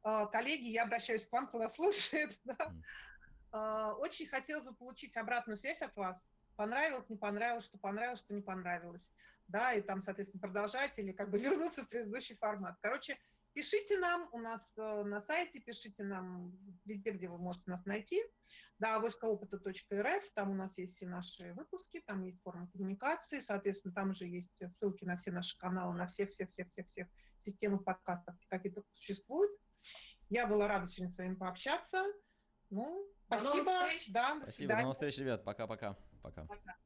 А, 0.02 0.26
коллеги, 0.26 0.68
я 0.68 0.84
обращаюсь 0.84 1.26
к 1.26 1.32
вам, 1.32 1.46
кто 1.46 1.68
слушает. 1.68 2.36
Да? 2.44 2.72
А, 3.56 3.94
очень 3.94 4.26
хотелось 4.26 4.66
бы 4.66 4.74
получить 4.74 5.16
обратную 5.16 5.56
связь 5.56 5.80
от 5.80 5.96
вас. 5.96 6.22
Понравилось, 6.56 7.08
не 7.08 7.16
понравилось, 7.16 7.64
что 7.64 7.78
понравилось, 7.78 8.20
что 8.20 8.34
не 8.34 8.42
понравилось. 8.42 9.12
Да, 9.48 9.72
и 9.72 9.80
там, 9.80 10.02
соответственно, 10.02 10.42
продолжать 10.42 10.98
или 10.98 11.12
как 11.12 11.30
бы 11.30 11.38
вернуться 11.38 11.84
в 11.84 11.88
предыдущий 11.88 12.36
формат. 12.36 12.76
Короче, 12.82 13.18
пишите 13.54 13.98
нам 13.98 14.28
у 14.32 14.38
нас 14.38 14.74
э, 14.76 15.02
на 15.04 15.22
сайте, 15.22 15.60
пишите 15.60 16.04
нам 16.04 16.52
везде, 16.84 17.12
где 17.12 17.30
вы 17.30 17.38
можете 17.38 17.70
нас 17.70 17.86
найти. 17.86 18.22
Да, 18.78 19.00
войскоопыта.рф, 19.00 20.30
там 20.34 20.50
у 20.50 20.54
нас 20.54 20.76
есть 20.76 20.96
все 20.96 21.06
наши 21.06 21.54
выпуски, 21.54 22.00
там 22.06 22.24
есть 22.24 22.42
форма 22.42 22.68
коммуникации, 22.68 23.40
соответственно, 23.40 23.94
там 23.94 24.12
же 24.12 24.26
есть 24.26 24.62
ссылки 24.70 25.04
на 25.04 25.16
все 25.16 25.32
наши 25.32 25.56
каналы, 25.56 25.96
на 25.96 26.06
все-все-все-все-все 26.06 27.08
системы 27.38 27.78
подкастов, 27.78 28.34
какие 28.48 28.72
только 28.72 28.90
существуют. 28.92 29.50
Я 30.28 30.46
была 30.46 30.68
рада 30.68 30.86
сегодня 30.86 31.12
с 31.12 31.18
вами 31.18 31.34
пообщаться. 31.36 32.04
Ну, 32.68 33.15
Спасибо. 33.26 33.64
До 33.64 33.72
Да, 34.08 34.34
до 34.34 34.40
Спасибо. 34.42 34.74
До 34.74 34.80
новых 34.82 34.94
встреч, 34.94 35.18
ребят. 35.18 35.44
Пока-пока. 35.44 35.96
Пока. 36.22 36.44
Пока. 36.44 36.76